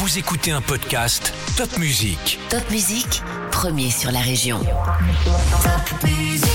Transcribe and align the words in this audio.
Vous 0.00 0.16
écoutez 0.16 0.50
un 0.50 0.62
podcast 0.62 1.34
Top 1.58 1.76
Music. 1.76 2.38
Top 2.48 2.62
Musique, 2.70 3.22
premier 3.50 3.90
sur 3.90 4.10
la 4.10 4.20
région. 4.20 4.58
Top 4.58 6.02
Musique. 6.04 6.48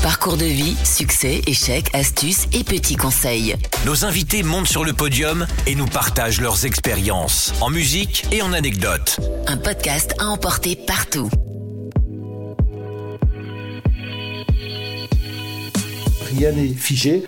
Parcours 0.00 0.36
de 0.36 0.44
vie, 0.44 0.76
succès, 0.84 1.42
échecs, 1.48 1.92
astuces 1.92 2.46
et 2.52 2.62
petits 2.62 2.94
conseils. 2.94 3.56
Nos 3.84 4.04
invités 4.04 4.44
montent 4.44 4.68
sur 4.68 4.84
le 4.84 4.92
podium 4.92 5.44
et 5.66 5.74
nous 5.74 5.86
partagent 5.86 6.40
leurs 6.40 6.66
expériences 6.66 7.52
en 7.60 7.68
musique 7.68 8.26
et 8.30 8.42
en 8.42 8.52
anecdotes. 8.52 9.18
Un 9.48 9.56
podcast 9.56 10.14
à 10.20 10.26
emporter 10.26 10.76
partout. 10.76 11.30
Rien 16.30 16.52
n'est 16.52 16.74
figé. 16.74 17.24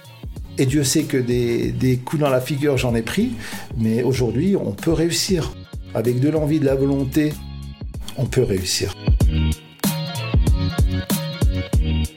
Et 0.57 0.67
Dieu 0.67 0.85
sait 0.85 1.05
que 1.05 1.17
des, 1.17 2.01
coups 2.05 2.21
dans 2.21 2.31
la 2.31 2.41
figure, 2.41 2.77
j'en 2.77 2.95
ai 2.95 3.03
pris. 3.03 3.33
Mais 3.77 4.03
aujourd'hui, 4.03 4.57
on 4.57 4.73
peut 4.73 4.93
réussir. 4.93 5.53
Avec 5.95 6.21
de 6.21 6.29
l'envie, 6.29 6.61
de 6.61 6.65
la 6.65 6.75
volonté, 6.75 7.33
on 8.17 8.27
peut 8.27 8.43
réussir. 8.43 8.95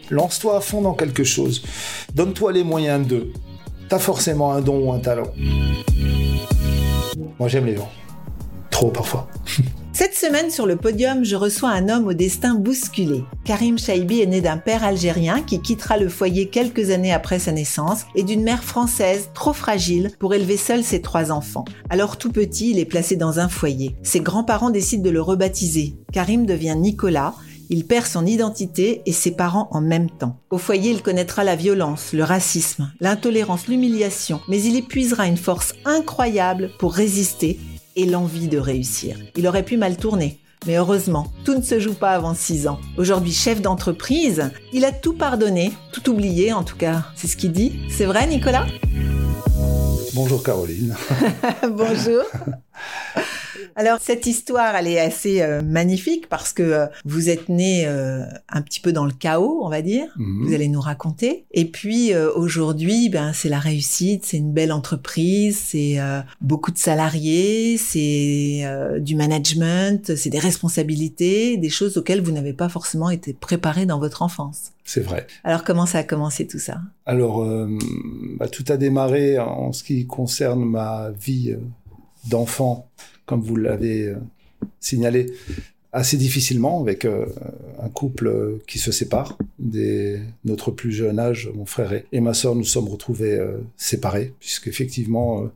Lance-toi 0.09 0.57
à 0.57 0.61
fond 0.61 0.81
dans 0.81 0.93
quelque 0.93 1.23
chose. 1.23 1.63
Donne-toi 2.13 2.53
les 2.53 2.63
moyens 2.63 3.05
de. 3.07 3.31
T'as 3.89 3.99
forcément 3.99 4.53
un 4.53 4.61
don 4.61 4.87
ou 4.87 4.93
un 4.93 4.99
talent. 4.99 5.31
Moi, 7.39 7.47
j'aime 7.49 7.65
les 7.65 7.75
gens. 7.75 7.89
Trop 8.69 8.89
parfois. 8.89 9.27
Cette 9.99 10.13
semaine 10.13 10.51
sur 10.51 10.67
le 10.67 10.75
podium, 10.75 11.25
je 11.25 11.35
reçois 11.35 11.71
un 11.71 11.89
homme 11.89 12.05
au 12.05 12.13
destin 12.13 12.53
bousculé. 12.53 13.23
Karim 13.45 13.79
Chaibi 13.79 14.21
est 14.21 14.27
né 14.27 14.41
d'un 14.41 14.59
père 14.59 14.83
algérien 14.83 15.41
qui 15.41 15.59
quittera 15.59 15.97
le 15.97 16.07
foyer 16.07 16.49
quelques 16.49 16.91
années 16.91 17.11
après 17.11 17.39
sa 17.39 17.51
naissance 17.51 18.05
et 18.13 18.21
d'une 18.21 18.43
mère 18.43 18.63
française 18.63 19.31
trop 19.33 19.53
fragile 19.53 20.11
pour 20.19 20.35
élever 20.35 20.55
seul 20.55 20.83
ses 20.83 21.01
trois 21.01 21.31
enfants. 21.31 21.65
Alors 21.89 22.17
tout 22.17 22.31
petit, 22.31 22.69
il 22.69 22.77
est 22.77 22.85
placé 22.85 23.15
dans 23.15 23.39
un 23.39 23.49
foyer. 23.49 23.95
Ses 24.03 24.19
grands-parents 24.19 24.69
décident 24.69 25.01
de 25.01 25.09
le 25.09 25.19
rebaptiser. 25.19 25.95
Karim 26.13 26.45
devient 26.45 26.75
Nicolas. 26.77 27.33
Il 27.71 27.87
perd 27.87 28.05
son 28.05 28.27
identité 28.27 29.01
et 29.07 29.11
ses 29.11 29.31
parents 29.31 29.67
en 29.71 29.81
même 29.81 30.11
temps. 30.11 30.37
Au 30.51 30.59
foyer, 30.59 30.91
il 30.91 31.01
connaîtra 31.01 31.43
la 31.43 31.55
violence, 31.55 32.13
le 32.13 32.23
racisme, 32.23 32.91
l'intolérance, 32.99 33.67
l'humiliation, 33.67 34.41
mais 34.47 34.61
il 34.61 34.75
épuisera 34.75 35.25
une 35.25 35.37
force 35.37 35.73
incroyable 35.85 36.69
pour 36.77 36.93
résister 36.93 37.59
et 37.97 38.05
l'envie 38.05 38.47
de 38.47 38.59
réussir. 38.59 39.17
Il 39.35 39.47
aurait 39.47 39.63
pu 39.63 39.75
mal 39.75 39.97
tourner. 39.97 40.39
Mais 40.65 40.77
heureusement, 40.77 41.33
tout 41.43 41.55
ne 41.55 41.61
se 41.61 41.79
joue 41.79 41.93
pas 41.93 42.11
avant 42.11 42.33
6 42.33 42.67
ans. 42.67 42.79
Aujourd'hui 42.97 43.33
chef 43.33 43.61
d'entreprise, 43.61 44.51
il 44.71 44.85
a 44.85 44.91
tout 44.91 45.13
pardonné, 45.13 45.71
tout 45.91 46.09
oublié 46.09 46.53
en 46.53 46.63
tout 46.63 46.77
cas. 46.77 47.05
C'est 47.15 47.27
ce 47.27 47.35
qu'il 47.35 47.51
dit. 47.51 47.79
C'est 47.89 48.05
vrai 48.05 48.27
Nicolas? 48.27 48.65
Bonjour 50.13 50.41
Caroline. 50.43 50.95
Bonjour. 51.69 52.23
Alors 53.79 53.99
cette 54.01 54.25
histoire, 54.25 54.75
elle 54.75 54.87
est 54.87 54.99
assez 54.99 55.43
euh, 55.43 55.61
magnifique 55.61 56.27
parce 56.29 56.51
que 56.51 56.63
euh, 56.63 56.85
vous 57.05 57.29
êtes 57.29 57.47
né 57.47 57.85
euh, 57.85 58.23
un 58.49 58.63
petit 58.63 58.79
peu 58.79 58.91
dans 58.91 59.05
le 59.05 59.11
chaos, 59.11 59.59
on 59.61 59.69
va 59.69 59.83
dire. 59.83 60.07
Mhm. 60.17 60.47
Vous 60.47 60.53
allez 60.55 60.67
nous 60.67 60.81
raconter. 60.81 61.45
Et 61.51 61.65
puis 61.65 62.15
aujourd'hui, 62.15 63.09
ben 63.09 63.33
c'est 63.33 63.49
la 63.49 63.59
réussite, 63.59 64.25
c'est 64.25 64.37
une 64.37 64.51
belle 64.51 64.71
entreprise, 64.71 65.59
c'est 65.59 65.97
beaucoup 66.41 66.71
de 66.71 66.77
salariés, 66.77 67.77
c'est 67.77 68.63
du 68.99 69.15
management, 69.15 70.15
c'est 70.15 70.29
des 70.29 70.39
responsabilités, 70.39 71.57
des 71.57 71.69
choses 71.69 71.97
auxquelles 71.97 72.21
vous 72.21 72.31
n'avez 72.31 72.53
pas 72.53 72.69
forcément 72.69 73.11
été 73.11 73.33
préparé 73.33 73.85
dans 73.85 73.99
votre 73.99 74.23
enfance. 74.23 74.71
C'est 74.85 75.01
vrai. 75.01 75.27
Alors 75.43 75.63
comment 75.63 75.85
ça 75.85 75.99
a 75.99 76.03
commencé 76.03 76.47
tout 76.47 76.59
ça? 76.59 76.79
Alors, 77.05 77.45
bah, 78.39 78.47
tout 78.47 78.65
a 78.69 78.77
démarré 78.77 79.37
en 79.37 79.71
ce 79.71 79.83
qui 79.83 80.07
concerne 80.07 80.65
ma 80.65 81.11
vie 81.11 81.55
d'enfant, 82.25 82.87
comme 83.27 83.41
vous 83.41 83.55
l'avez 83.55 84.07
euh, 84.07 84.15
signalé, 84.79 85.27
assez 85.93 86.17
difficilement 86.17 86.81
avec 86.81 87.05
euh, 87.05 87.25
un 87.81 87.89
couple 87.89 88.27
euh, 88.27 88.59
qui 88.67 88.79
se 88.79 88.91
sépare. 88.91 89.37
Dès 89.57 90.19
notre 90.43 90.71
plus 90.71 90.91
jeune 90.91 91.19
âge, 91.19 91.49
mon 91.55 91.65
frère 91.65 91.93
et, 91.93 92.05
et 92.11 92.19
ma 92.19 92.33
sœur 92.33 92.55
nous 92.55 92.63
sommes 92.63 92.87
retrouvés 92.87 93.33
euh, 93.33 93.57
séparés, 93.77 94.33
puisqu'effectivement... 94.39 95.43
euh, 95.43 95.51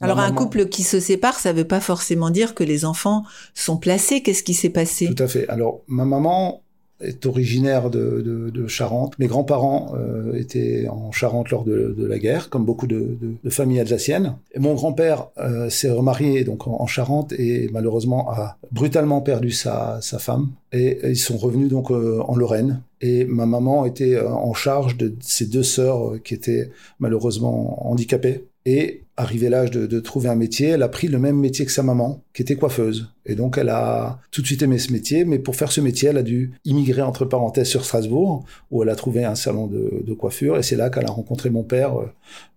Alors 0.00 0.18
un 0.18 0.32
couple 0.32 0.66
qui 0.68 0.82
se 0.82 1.00
sépare, 1.00 1.38
ça 1.38 1.52
veut 1.52 1.66
pas 1.66 1.80
forcément 1.80 2.30
dire 2.30 2.54
que 2.54 2.64
les 2.64 2.84
enfants 2.84 3.24
sont 3.54 3.76
placés. 3.76 4.22
Qu'est-ce 4.22 4.42
qui 4.42 4.54
s'est 4.54 4.70
passé? 4.70 5.06
Tout 5.06 5.22
à 5.22 5.28
fait. 5.28 5.48
Alors, 5.48 5.82
ma 5.86 6.04
maman 6.04 6.62
est 7.00 7.26
originaire 7.26 7.90
de, 7.90 8.50
de, 8.52 8.66
Charente. 8.66 9.18
Mes 9.18 9.26
grands-parents 9.26 9.94
euh, 9.94 10.34
étaient 10.34 10.88
en 10.88 11.12
Charente 11.12 11.50
lors 11.50 11.64
de, 11.64 11.94
la 12.06 12.18
guerre, 12.18 12.48
comme 12.50 12.64
beaucoup 12.64 12.86
de, 12.86 13.16
familles 13.48 13.80
alsaciennes. 13.80 14.36
Et 14.52 14.58
mon 14.58 14.74
grand-père 14.74 15.28
euh, 15.38 15.70
s'est 15.70 15.90
remarié 15.90 16.44
donc 16.44 16.66
en, 16.66 16.80
en 16.80 16.86
Charente 16.86 17.32
et 17.32 17.68
malheureusement 17.72 18.30
a 18.30 18.58
brutalement 18.72 19.20
perdu 19.20 19.50
sa, 19.50 20.00
femme. 20.18 20.50
Et, 20.72 20.98
ils 21.04 21.16
sont 21.16 21.36
revenus 21.36 21.68
donc 21.68 21.90
euh, 21.90 22.20
en 22.26 22.34
Lorraine. 22.34 22.82
Et 23.00 23.24
ma 23.24 23.46
maman 23.46 23.84
était 23.84 24.18
en 24.20 24.54
charge 24.54 24.96
de 24.96 25.14
ses 25.20 25.46
deux 25.46 25.62
sœurs 25.62 26.14
qui 26.24 26.34
étaient 26.34 26.70
malheureusement 26.98 27.86
handicapées. 27.90 28.44
Et 28.66 29.04
arrivé 29.16 29.48
l'âge 29.48 29.70
de, 29.70 29.86
de 29.86 30.00
trouver 30.00 30.28
un 30.28 30.34
métier, 30.34 30.68
elle 30.68 30.82
a 30.82 30.88
pris 30.88 31.08
le 31.08 31.18
même 31.18 31.36
métier 31.36 31.64
que 31.64 31.72
sa 31.72 31.82
maman, 31.82 32.22
qui 32.34 32.42
était 32.42 32.56
coiffeuse. 32.56 33.08
Et 33.24 33.34
donc 33.34 33.56
elle 33.58 33.70
a 33.70 34.18
tout 34.30 34.42
de 34.42 34.46
suite 34.46 34.60
aimé 34.62 34.78
ce 34.78 34.92
métier, 34.92 35.24
mais 35.24 35.38
pour 35.38 35.56
faire 35.56 35.72
ce 35.72 35.80
métier, 35.80 36.08
elle 36.08 36.18
a 36.18 36.22
dû 36.22 36.52
immigrer 36.64 37.00
entre 37.00 37.24
parenthèses 37.24 37.68
sur 37.68 37.84
Strasbourg, 37.84 38.44
où 38.70 38.82
elle 38.82 38.88
a 38.88 38.96
trouvé 38.96 39.24
un 39.24 39.36
salon 39.36 39.68
de, 39.68 40.02
de 40.04 40.12
coiffure. 40.14 40.58
Et 40.58 40.62
c'est 40.62 40.76
là 40.76 40.90
qu'elle 40.90 41.06
a 41.06 41.12
rencontré 41.12 41.48
mon 41.48 41.62
père 41.62 41.98
euh, 41.98 42.06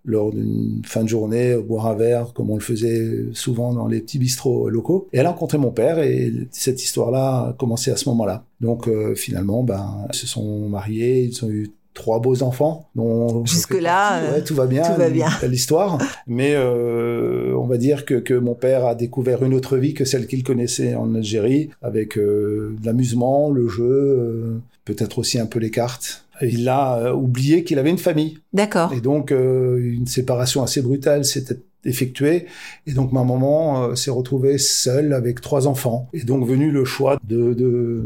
lors 0.03 0.31
d'une 0.31 0.81
fin 0.83 1.03
de 1.03 1.09
journée, 1.09 1.55
boire 1.55 1.87
un 1.87 1.95
verre, 1.95 2.33
comme 2.33 2.49
on 2.49 2.55
le 2.55 2.61
faisait 2.61 3.25
souvent 3.33 3.73
dans 3.73 3.87
les 3.87 4.01
petits 4.01 4.19
bistrots 4.19 4.67
euh, 4.67 4.71
locaux. 4.71 5.07
Et 5.13 5.19
elle 5.19 5.27
a 5.27 5.31
rencontré 5.31 5.59
mon 5.59 5.71
père, 5.71 5.99
et 5.99 6.33
cette 6.51 6.83
histoire-là 6.83 7.49
a 7.49 7.53
commencé 7.53 7.91
à 7.91 7.95
ce 7.95 8.09
moment-là. 8.09 8.43
Donc 8.59 8.87
euh, 8.87 9.15
finalement, 9.15 9.63
ben, 9.63 10.05
ils 10.11 10.15
se 10.15 10.27
sont 10.27 10.67
mariés, 10.67 11.23
ils 11.23 11.45
ont 11.45 11.49
eu 11.49 11.69
trois 11.99 12.19
beaux 12.19 12.41
enfants. 12.41 12.87
dont 12.95 13.45
Jusque 13.45 13.79
là, 13.79 14.19
euh, 14.21 14.33
Ouais, 14.35 14.43
tout 14.43 14.55
va 14.55 14.65
bien. 14.65 14.81
tout 14.83 14.97
va 14.99 15.09
bien. 15.09 15.27
L'histoire. 15.47 15.99
Mais 16.25 16.53
euh, 16.55 17.53
on 17.55 17.67
va 17.67 17.77
dire 17.77 18.05
que, 18.05 18.15
que 18.15 18.33
mon 18.33 18.55
père 18.55 18.85
a 18.85 18.95
découvert 18.95 19.43
une 19.43 19.53
autre 19.53 19.77
vie 19.77 19.93
que 19.93 20.05
celle 20.05 20.25
qu'il 20.25 20.43
connaissait 20.43 20.95
en 20.95 21.13
Algérie, 21.13 21.69
avec 21.83 22.17
euh, 22.17 22.75
l'amusement, 22.83 23.51
le 23.51 23.67
jeu, 23.67 23.83
euh, 23.83 24.57
peut-être 24.85 25.19
aussi 25.19 25.37
un 25.39 25.45
peu 25.45 25.59
les 25.59 25.69
cartes. 25.71 26.25
Il 26.41 26.69
a 26.69 27.13
oublié 27.13 27.65
qu'il 27.65 27.77
avait 27.79 27.89
une 27.89 27.97
famille. 27.97 28.39
D'accord. 28.53 28.93
Et 28.93 29.01
donc, 29.01 29.31
une 29.31 30.07
séparation 30.07 30.63
assez 30.63 30.81
brutale 30.81 31.25
s'était 31.25 31.57
effectuée. 31.85 32.45
Et 32.87 32.93
donc, 32.93 33.11
ma 33.11 33.23
maman 33.23 33.83
euh, 33.83 33.95
s'est 33.95 34.11
retrouvée 34.11 34.57
seule 34.57 35.13
avec 35.13 35.41
trois 35.41 35.67
enfants. 35.67 36.07
Et 36.13 36.23
donc, 36.23 36.45
venu 36.45 36.71
le 36.71 36.85
choix 36.85 37.17
de, 37.27 37.53
de, 37.53 38.03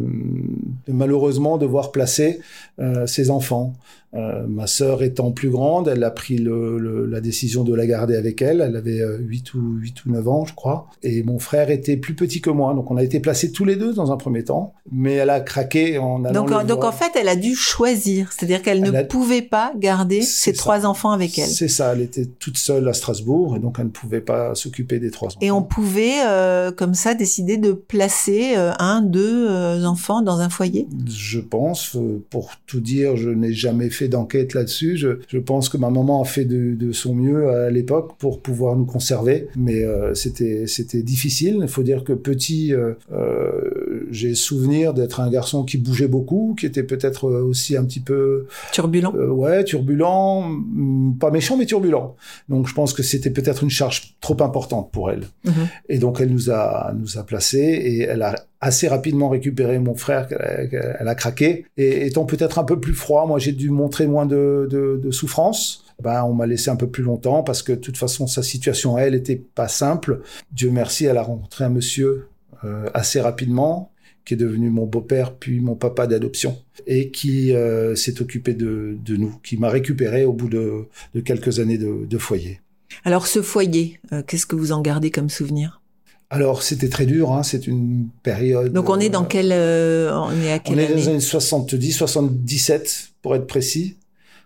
de 0.87 0.93
malheureusement 0.93 1.57
devoir 1.57 1.91
placer 1.91 2.39
euh, 2.79 3.07
ses 3.07 3.29
enfants. 3.29 3.73
Euh, 4.15 4.45
ma 4.47 4.67
sœur 4.67 5.01
étant 5.01 5.31
plus 5.31 5.49
grande, 5.49 5.87
elle 5.87 6.03
a 6.03 6.11
pris 6.11 6.37
le, 6.37 6.77
le- 6.77 7.05
la 7.07 7.19
décision 7.19 7.63
de 7.63 7.73
la 7.73 7.87
garder 7.87 8.15
avec 8.15 8.41
elle. 8.43 8.61
Elle 8.61 8.75
avait 8.75 9.01
euh, 9.01 9.17
8 9.17 9.53
ou 9.55 9.75
8 9.79 10.05
ou 10.05 10.11
9 10.11 10.27
ans, 10.27 10.45
je 10.45 10.53
crois. 10.53 10.87
Et 11.01 11.23
mon 11.23 11.39
frère 11.39 11.71
était 11.71 11.97
plus 11.97 12.13
petit 12.13 12.39
que 12.39 12.51
moi, 12.51 12.73
donc 12.75 12.91
on 12.91 12.97
a 12.97 13.03
été 13.03 13.19
placés 13.19 13.51
tous 13.51 13.65
les 13.65 13.75
deux 13.75 13.93
dans 13.93 14.11
un 14.11 14.17
premier 14.17 14.43
temps. 14.43 14.73
Mais 14.91 15.13
elle 15.13 15.31
a 15.31 15.39
craqué 15.39 15.97
en 15.97 16.23
allant 16.25 16.41
Donc, 16.41 16.49
le 16.51 16.55
en- 16.57 16.63
donc 16.63 16.81
voir. 16.81 16.93
en 16.93 16.95
fait, 16.95 17.11
elle 17.19 17.27
a 17.27 17.35
dû 17.35 17.55
choisir, 17.55 18.31
c'est-à-dire 18.31 18.61
qu'elle 18.61 18.83
Elle 18.85 18.91
ne 18.91 18.97
a- 18.99 19.03
pouvait 19.03 19.41
pas 19.41 19.73
garder 19.77 20.21
ses 20.21 20.53
ça. 20.53 20.57
trois 20.57 20.85
enfants 20.85 21.11
avec 21.11 21.39
elle. 21.39 21.47
C'est 21.47 21.67
ça, 21.67 21.93
elle 21.93 22.01
était 22.01 22.25
toute 22.25 22.57
seule 22.57 22.87
à 22.87 22.93
Strasbourg 22.93 23.55
et 23.55 23.59
donc 23.59 23.77
elle 23.79 23.85
ne 23.85 23.89
pouvait 23.91 24.21
pas 24.21 24.53
s'occuper 24.55 24.99
des 24.99 25.09
trois 25.11 25.29
enfants. 25.29 25.39
Et 25.41 25.49
on 25.51 25.63
pouvait, 25.63 26.23
euh, 26.27 26.71
comme 26.71 26.93
ça, 26.93 27.15
décider 27.15 27.57
de 27.57 27.71
placer 27.71 28.53
euh, 28.57 28.71
un, 28.79 29.01
deux 29.01 29.47
euh, 29.49 29.83
enfants 29.85 30.21
dans 30.21 30.39
un 30.39 30.49
foyer? 30.49 30.87
Je 31.09 31.39
pense, 31.39 31.95
euh, 31.95 32.23
pour 32.29 32.51
tout 32.67 32.79
dire, 32.79 33.15
je 33.15 33.29
n'ai 33.29 33.53
jamais 33.53 33.89
fait 33.89 34.02
d'enquête 34.07 34.53
là-dessus. 34.53 34.97
Je, 34.97 35.37
pense 35.39 35.69
que 35.69 35.77
ma 35.77 35.89
maman 35.89 36.21
a 36.21 36.25
fait 36.25 36.45
de, 36.45 36.91
son 36.91 37.15
mieux 37.15 37.49
à 37.49 37.69
l'époque 37.69 38.13
pour 38.19 38.41
pouvoir 38.41 38.75
nous 38.75 38.85
conserver, 38.85 39.47
mais 39.55 39.83
euh, 39.83 40.13
c'était 40.13 40.67
c'était 40.67 41.01
difficile. 41.01 41.59
Il 41.61 41.67
faut 41.67 41.83
dire 41.83 42.03
que 42.03 42.13
petit, 42.13 42.73
euh, 42.73 42.93
euh, 43.11 43.69
j'ai 44.11 44.35
souvenir 44.35 44.93
d'être 44.93 45.19
un 45.19 45.29
garçon 45.29 45.63
qui 45.63 45.77
bougeait 45.77 46.07
beaucoup, 46.07 46.55
qui 46.57 46.65
était 46.65 46.83
peut-être 46.83 47.27
euh, 47.27 47.43
aussi 47.43 47.77
un 47.77 47.83
petit 47.85 47.99
peu 47.99 48.47
Turbulent. 48.71 49.13
Euh, 49.15 49.29
ouais, 49.29 49.63
turbulent, 49.63 50.41
mm, 50.47 51.17
pas 51.19 51.31
méchant, 51.31 51.57
mais 51.57 51.65
turbulent. 51.65 52.15
Donc 52.49 52.67
je 52.67 52.73
pense 52.73 52.93
que 52.93 53.03
c'était 53.03 53.29
peut-être 53.29 53.63
une 53.63 53.69
charge 53.69 54.15
trop 54.21 54.41
importante 54.41 54.91
pour 54.91 55.11
elle. 55.11 55.23
Mhm. 55.45 55.67
Et 55.89 55.97
donc 55.97 56.19
elle 56.21 56.31
nous 56.31 56.49
a 56.51 56.93
nous 56.97 57.17
a 57.17 57.23
placés 57.23 57.59
et 57.59 58.01
elle 58.01 58.21
a 58.21 58.35
assez 58.61 58.87
rapidement 58.87 59.29
récupéré 59.29 59.77
mon 59.79 59.95
frère 59.95 60.27
qu'elle 60.27 61.07
a, 61.07 61.09
a 61.09 61.15
craqué. 61.15 61.65
Et 61.77 62.05
étant 62.07 62.25
peut-être 62.25 62.59
un 62.59 62.63
peu 62.63 62.79
plus 62.79 62.93
froid, 62.93 63.25
moi 63.27 63.39
j'ai 63.39 63.51
dû 63.51 63.69
montrer 63.69 64.07
moins 64.07 64.25
de, 64.25 64.67
de, 64.69 64.99
de 65.03 65.11
souffrance. 65.11 65.83
Ben, 66.01 66.23
on 66.23 66.33
m'a 66.33 66.47
laissé 66.47 66.69
un 66.69 66.75
peu 66.75 66.87
plus 66.87 67.03
longtemps 67.03 67.43
parce 67.43 67.61
que 67.61 67.71
de 67.73 67.77
toute 67.77 67.97
façon 67.97 68.25
sa 68.25 68.41
situation 68.43 68.95
à 68.95 69.01
elle 69.01 69.15
était 69.15 69.35
pas 69.35 69.67
simple. 69.67 70.21
Dieu 70.51 70.71
merci, 70.71 71.05
elle 71.05 71.17
a 71.17 71.23
rencontré 71.23 71.65
un 71.65 71.69
monsieur 71.69 72.27
euh, 72.63 72.89
assez 72.93 73.19
rapidement 73.21 73.91
qui 74.25 74.35
est 74.35 74.37
devenu 74.37 74.69
mon 74.69 74.85
beau-père 74.85 75.33
puis 75.33 75.59
mon 75.59 75.75
papa 75.75 76.07
d'adoption 76.07 76.57
et 76.87 77.09
qui 77.09 77.53
euh, 77.53 77.93
s'est 77.95 78.21
occupé 78.21 78.53
de, 78.53 78.97
de 79.03 79.17
nous, 79.17 79.35
qui 79.43 79.57
m'a 79.57 79.69
récupéré 79.69 80.23
au 80.23 80.31
bout 80.31 80.47
de, 80.47 80.85
de 81.13 81.19
quelques 81.19 81.59
années 81.59 81.77
de, 81.77 82.05
de 82.05 82.17
foyer. 82.17 82.61
Alors 83.03 83.27
ce 83.27 83.41
foyer, 83.41 83.99
euh, 84.13 84.23
qu'est-ce 84.25 84.45
que 84.45 84.55
vous 84.55 84.71
en 84.71 84.81
gardez 84.81 85.11
comme 85.11 85.29
souvenir? 85.29 85.81
Alors 86.29 86.63
c'était 86.63 86.89
très 86.89 87.05
dur, 87.05 87.33
hein, 87.33 87.43
c'est 87.43 87.67
une 87.67 88.07
période. 88.23 88.71
Donc 88.71 88.89
on 88.89 88.99
est 88.99 89.09
dans 89.09 89.25
quelle, 89.25 89.51
on 89.51 90.41
est 90.41 90.51
à 90.51 90.59
quelle 90.59 90.75
On 90.75 90.79
est 90.79 90.85
année 90.85 90.93
dans 90.93 90.99
les 90.99 91.07
années 91.09 91.19
70, 91.19 91.91
77 91.91 93.09
pour 93.21 93.35
être 93.35 93.45
précis 93.45 93.97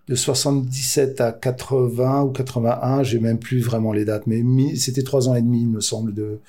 de 0.07 0.15
77 0.15 1.21
à 1.21 1.31
80 1.33 2.23
ou 2.23 2.31
81, 2.31 3.03
j'ai 3.03 3.19
même 3.19 3.39
plus 3.39 3.59
vraiment 3.59 3.91
les 3.91 4.05
dates, 4.05 4.25
mais 4.25 4.75
c'était 4.75 5.03
trois 5.03 5.27
ans 5.27 5.35
et 5.35 5.41
demi, 5.41 5.61
il 5.61 5.67
me 5.67 5.81
semble, 5.81 6.13
de 6.13 6.39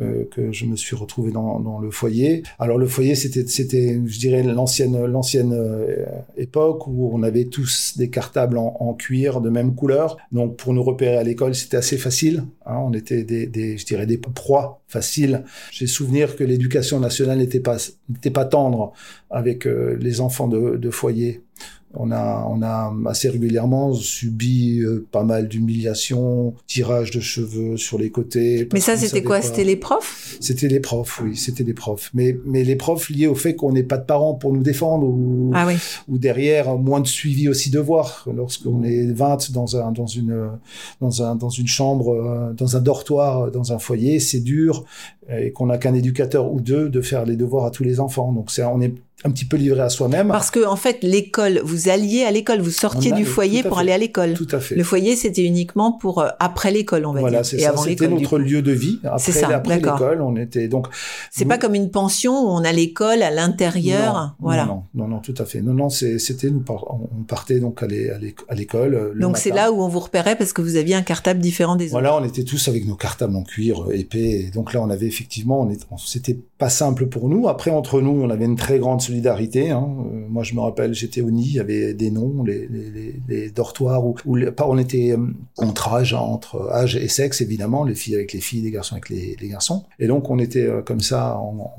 euh, 0.00 0.24
que 0.28 0.50
je 0.50 0.66
me 0.66 0.74
suis 0.74 0.96
retrouvé 0.96 1.30
dans, 1.30 1.60
dans 1.60 1.78
le 1.78 1.88
foyer. 1.92 2.42
Alors 2.58 2.78
le 2.78 2.86
foyer, 2.88 3.14
c'était, 3.14 3.46
c'était, 3.46 4.00
je 4.04 4.18
dirais, 4.18 4.42
l'ancienne, 4.42 5.06
l'ancienne 5.06 5.52
euh, 5.52 6.04
époque 6.36 6.88
où 6.88 7.10
on 7.12 7.22
avait 7.22 7.44
tous 7.44 7.96
des 7.96 8.10
cartables 8.10 8.58
en, 8.58 8.76
en, 8.80 8.94
cuir 8.94 9.40
de 9.40 9.50
même 9.50 9.76
couleur. 9.76 10.16
Donc 10.32 10.56
pour 10.56 10.74
nous 10.74 10.82
repérer 10.82 11.16
à 11.16 11.22
l'école, 11.22 11.54
c'était 11.54 11.76
assez 11.76 11.96
facile. 11.96 12.44
Hein, 12.66 12.78
on 12.84 12.92
était 12.92 13.22
des, 13.22 13.46
des, 13.46 13.78
je 13.78 13.86
dirais, 13.86 14.06
des 14.06 14.18
proies 14.18 14.82
faciles. 14.88 15.44
J'ai 15.70 15.86
souvenir 15.86 16.34
que 16.34 16.42
l'éducation 16.42 16.98
nationale 16.98 17.38
n'était 17.38 17.60
pas, 17.60 17.76
n'était 18.08 18.30
pas 18.32 18.46
tendre 18.46 18.92
avec 19.30 19.64
euh, 19.64 19.96
les 20.00 20.20
enfants 20.20 20.48
de, 20.48 20.76
de 20.76 20.90
foyer. 20.90 21.43
On 21.96 22.10
a, 22.10 22.46
on 22.48 22.62
a 22.62 22.94
assez 23.06 23.28
régulièrement 23.28 23.92
subi 23.92 24.80
euh, 24.80 25.06
pas 25.10 25.22
mal 25.22 25.48
d'humiliations, 25.48 26.54
tirage 26.66 27.10
de 27.10 27.20
cheveux 27.20 27.76
sur 27.76 27.98
les 27.98 28.10
côtés. 28.10 28.68
Mais 28.72 28.80
ça, 28.80 28.96
c'était 28.96 29.22
quoi? 29.22 29.42
C'était 29.42 29.64
les 29.64 29.76
profs? 29.76 30.36
C'était 30.40 30.68
les 30.68 30.80
profs, 30.80 31.20
oui, 31.22 31.36
c'était 31.36 31.64
les 31.64 31.74
profs. 31.74 32.10
Mais, 32.14 32.36
mais 32.44 32.64
les 32.64 32.76
profs 32.76 33.10
liés 33.10 33.26
au 33.26 33.34
fait 33.34 33.54
qu'on 33.54 33.72
n'ait 33.72 33.82
pas 33.82 33.98
de 33.98 34.04
parents 34.04 34.34
pour 34.34 34.52
nous 34.52 34.62
défendre 34.62 35.06
ou, 35.06 35.50
ah 35.54 35.66
oui. 35.66 35.74
ou 36.08 36.18
derrière, 36.18 36.76
moins 36.76 37.00
de 37.00 37.06
suivi 37.06 37.48
aussi 37.48 37.70
de 37.70 37.78
voir. 37.78 38.26
Lorsqu'on 38.34 38.82
est 38.82 39.12
20 39.12 39.52
dans, 39.52 39.76
un, 39.76 39.92
dans, 39.92 40.06
une, 40.06 40.50
dans, 41.00 41.22
un, 41.22 41.36
dans 41.36 41.50
une 41.50 41.68
chambre, 41.68 42.14
euh, 42.14 42.52
dans 42.52 42.76
un 42.76 42.80
dortoir, 42.80 43.50
dans 43.50 43.72
un 43.72 43.78
foyer, 43.78 44.20
c'est 44.20 44.40
dur 44.40 44.84
et 45.28 45.52
qu'on 45.52 45.66
n'a 45.66 45.78
qu'un 45.78 45.94
éducateur 45.94 46.52
ou 46.52 46.60
deux 46.60 46.88
de 46.88 47.00
faire 47.00 47.24
les 47.24 47.36
devoirs 47.36 47.64
à 47.66 47.70
tous 47.70 47.84
les 47.84 48.00
enfants. 48.00 48.32
Donc 48.32 48.50
c'est, 48.50 48.64
on 48.64 48.80
est 48.80 48.92
un 49.26 49.30
petit 49.30 49.46
peu 49.46 49.56
livré 49.56 49.80
à 49.80 49.88
soi-même. 49.88 50.28
Parce 50.28 50.50
que 50.50 50.66
en 50.66 50.76
fait, 50.76 50.98
l'école, 51.02 51.60
vous 51.64 51.88
alliez 51.88 52.24
à 52.24 52.30
l'école, 52.30 52.60
vous 52.60 52.70
sortiez 52.70 53.12
du 53.12 53.24
foyer 53.24 53.62
pour 53.62 53.78
aller 53.78 53.92
à 53.92 53.96
l'école. 53.96 54.34
Tout 54.34 54.48
à 54.52 54.60
fait. 54.60 54.74
Le 54.74 54.84
foyer, 54.84 55.16
c'était 55.16 55.44
uniquement 55.44 55.92
pour 55.92 56.18
euh, 56.20 56.28
après 56.40 56.70
l'école, 56.70 57.06
on 57.06 57.12
va 57.14 57.20
voilà, 57.20 57.40
dire. 57.40 57.60
ça. 57.60 57.76
C'était 57.76 58.08
notre 58.08 58.38
lieu 58.38 58.60
de 58.60 58.72
vie. 58.72 58.98
Après, 59.04 59.32
ça, 59.32 59.48
après 59.48 59.76
l'école, 59.76 60.20
on 60.20 60.36
était 60.36 60.68
donc. 60.68 60.88
C'est 61.30 61.46
pas 61.46 61.56
comme 61.56 61.74
une 61.74 61.90
pension 61.90 62.32
où 62.32 62.48
on 62.48 62.64
a 62.64 62.72
l'école 62.72 63.22
à 63.22 63.30
l'intérieur. 63.30 64.14
Non, 64.14 64.30
voilà. 64.40 64.66
Non, 64.66 64.82
non, 64.94 65.08
non, 65.08 65.18
tout 65.20 65.34
à 65.38 65.46
fait. 65.46 65.62
Non, 65.62 65.72
non, 65.72 65.88
c'était 65.88 66.50
nous, 66.50 66.62
on 66.68 67.22
partait 67.22 67.60
donc 67.60 67.82
à 67.82 67.86
l'école. 67.86 68.94
euh, 68.94 69.14
Donc 69.18 69.38
c'est 69.38 69.52
là 69.52 69.72
où 69.72 69.80
on 69.80 69.88
vous 69.88 70.00
repérait 70.00 70.36
parce 70.36 70.52
que 70.52 70.60
vous 70.60 70.76
aviez 70.76 70.96
un 70.96 71.02
cartable 71.02 71.40
différent 71.40 71.76
des 71.76 71.86
autres. 71.86 71.92
Voilà, 71.92 72.14
on 72.14 72.24
était 72.24 72.44
tous 72.44 72.68
avec 72.68 72.86
nos 72.86 72.96
cartables 72.96 73.34
en 73.36 73.42
cuir 73.42 73.84
euh, 73.84 73.96
épais. 73.96 74.18
Et 74.18 74.50
donc 74.50 74.74
là, 74.74 74.82
on 74.82 74.90
avait 74.90 75.10
effectivement, 75.14 75.60
on 75.60 75.70
était, 75.70 75.86
c'était 75.98 76.38
pas 76.58 76.68
simple 76.68 77.06
pour 77.06 77.28
nous. 77.28 77.48
Après, 77.48 77.70
entre 77.70 78.00
nous, 78.00 78.10
on 78.10 78.30
avait 78.30 78.44
une 78.44 78.56
très 78.56 78.78
grande 78.78 79.00
solidarité. 79.00 79.70
Hein. 79.70 79.86
Euh, 80.12 80.26
moi, 80.28 80.42
je 80.42 80.54
me 80.54 80.60
rappelle, 80.60 80.92
j'étais 80.94 81.20
au 81.20 81.30
nid, 81.30 81.46
il 81.46 81.54
y 81.54 81.60
avait 81.60 81.94
des 81.94 82.10
noms, 82.10 82.42
les, 82.42 82.66
les, 82.66 82.90
les, 82.90 83.14
les 83.28 83.50
dortoirs 83.50 84.04
où, 84.04 84.16
où 84.26 84.36
on 84.36 84.78
était 84.78 85.12
euh, 85.12 85.18
entre 85.58 85.94
âge, 85.94 86.14
entre 86.14 86.68
âge 86.72 86.96
et 86.96 87.08
sexe, 87.08 87.40
évidemment, 87.40 87.84
les 87.84 87.94
filles 87.94 88.16
avec 88.16 88.32
les 88.32 88.40
filles, 88.40 88.62
les 88.62 88.72
garçons 88.72 88.94
avec 88.94 89.08
les, 89.08 89.36
les 89.40 89.48
garçons. 89.48 89.84
Et 89.98 90.06
donc, 90.06 90.30
on 90.30 90.38
était 90.38 90.66
euh, 90.66 90.82
comme 90.82 91.00
ça 91.00 91.38
en 91.38 91.72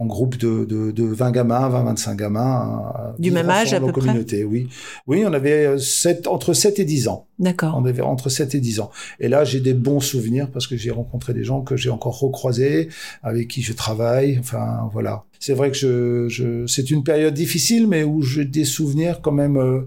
en 0.00 0.06
groupe 0.06 0.38
de, 0.38 0.64
de, 0.64 0.92
de 0.92 1.04
20 1.04 1.30
gamins, 1.30 1.68
20, 1.68 1.84
25 1.84 2.16
gamins. 2.16 3.14
Du 3.18 3.30
même 3.30 3.50
âge 3.50 3.74
à 3.74 3.80
peu 3.80 3.92
communauté, 3.92 4.38
près 4.38 4.44
Oui, 4.44 4.68
oui, 5.06 5.24
on 5.26 5.32
avait 5.34 5.78
7, 5.78 6.26
entre 6.26 6.54
7 6.54 6.78
et 6.78 6.86
10 6.86 7.08
ans. 7.08 7.26
D'accord. 7.38 7.74
On 7.76 7.84
avait 7.84 8.00
entre 8.00 8.30
7 8.30 8.54
et 8.54 8.60
10 8.60 8.80
ans. 8.80 8.90
Et 9.20 9.28
là, 9.28 9.44
j'ai 9.44 9.60
des 9.60 9.74
bons 9.74 10.00
souvenirs 10.00 10.48
parce 10.50 10.66
que 10.66 10.74
j'ai 10.74 10.90
rencontré 10.90 11.34
des 11.34 11.44
gens 11.44 11.60
que 11.60 11.76
j'ai 11.76 11.90
encore 11.90 12.18
recroisés, 12.18 12.88
avec 13.22 13.48
qui 13.48 13.60
je 13.60 13.74
travaille. 13.74 14.38
Enfin, 14.38 14.88
voilà. 14.90 15.24
C'est 15.38 15.52
vrai 15.52 15.70
que 15.70 15.76
je, 15.76 16.28
je 16.28 16.66
c'est 16.66 16.90
une 16.90 17.04
période 17.04 17.34
difficile, 17.34 17.86
mais 17.86 18.02
où 18.02 18.22
j'ai 18.22 18.46
des 18.46 18.64
souvenirs 18.64 19.20
quand 19.20 19.32
même 19.32 19.58
euh, 19.58 19.82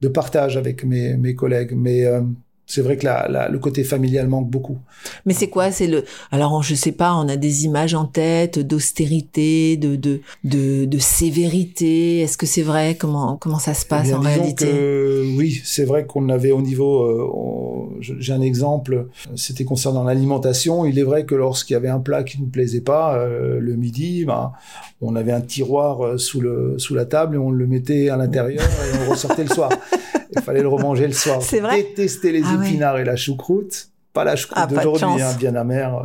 de 0.00 0.08
partage 0.08 0.56
avec 0.56 0.84
mes, 0.84 1.16
mes 1.16 1.36
collègues. 1.36 1.72
Mais 1.76 2.04
euh, 2.04 2.22
c'est 2.66 2.80
vrai 2.80 2.96
que 2.96 3.04
la, 3.04 3.28
la, 3.28 3.48
le 3.48 3.58
côté 3.58 3.84
familial 3.84 4.28
manque 4.28 4.48
beaucoup. 4.48 4.78
Mais 5.26 5.34
c'est 5.34 5.48
quoi? 5.48 5.72
C'est 5.72 5.88
le. 5.88 6.04
Alors, 6.30 6.62
je 6.62 6.74
sais 6.74 6.92
pas. 6.92 7.14
On 7.14 7.28
a 7.28 7.36
des 7.36 7.64
images 7.64 7.94
en 7.94 8.06
tête 8.06 8.58
d'austérité, 8.58 9.76
de 9.76 9.96
de 9.96 10.20
de, 10.44 10.84
de 10.84 10.98
sévérité. 10.98 12.20
Est-ce 12.20 12.38
que 12.38 12.46
c'est 12.46 12.62
vrai? 12.62 12.96
Comment 12.98 13.36
comment 13.36 13.58
ça 13.58 13.74
se 13.74 13.84
passe 13.84 14.06
eh 14.06 14.10
bien, 14.10 14.18
en 14.18 14.22
réalité? 14.22 14.66
que, 14.66 15.36
Oui, 15.36 15.60
c'est 15.64 15.84
vrai 15.84 16.06
qu'on 16.06 16.28
avait 16.28 16.52
au 16.52 16.62
niveau. 16.62 17.02
Euh, 17.02 18.00
J'ai 18.00 18.32
un 18.32 18.40
exemple. 18.40 19.08
C'était 19.34 19.64
concernant 19.64 20.04
l'alimentation. 20.04 20.86
Il 20.86 20.98
est 20.98 21.04
vrai 21.04 21.26
que 21.26 21.34
lorsqu'il 21.34 21.74
y 21.74 21.76
avait 21.76 21.88
un 21.88 22.00
plat 22.00 22.22
qui 22.22 22.40
ne 22.40 22.46
plaisait 22.46 22.80
pas 22.80 23.16
euh, 23.16 23.58
le 23.60 23.76
midi, 23.76 24.24
ben, 24.24 24.52
on 25.00 25.16
avait 25.16 25.32
un 25.32 25.40
tiroir 25.40 26.18
sous 26.18 26.40
le 26.40 26.76
sous 26.78 26.94
la 26.94 27.04
table 27.04 27.34
et 27.34 27.38
on 27.38 27.50
le 27.50 27.66
mettait 27.66 28.08
à 28.08 28.16
l'intérieur 28.16 28.62
et 28.62 29.06
on 29.06 29.10
ressortait 29.10 29.44
le 29.44 29.50
soir. 29.50 29.70
Il 30.36 30.42
fallait 30.42 30.62
le 30.62 30.68
remanger 30.68 31.06
le 31.06 31.12
soir. 31.12 31.42
C'est 31.42 31.60
vrai. 31.60 31.82
Détester 31.82 32.32
les 32.32 32.42
Ah 32.44 32.56
ouais. 32.56 32.68
épinards 32.68 32.98
et 32.98 33.04
la 33.04 33.16
choucroute. 33.16 33.88
Pas 34.12 34.24
la 34.24 34.36
choucroute 34.36 34.58
Ah, 34.62 34.66
d'aujourd'hui, 34.66 35.22
hein, 35.22 35.32
bien 35.38 35.54
amère. 35.54 36.04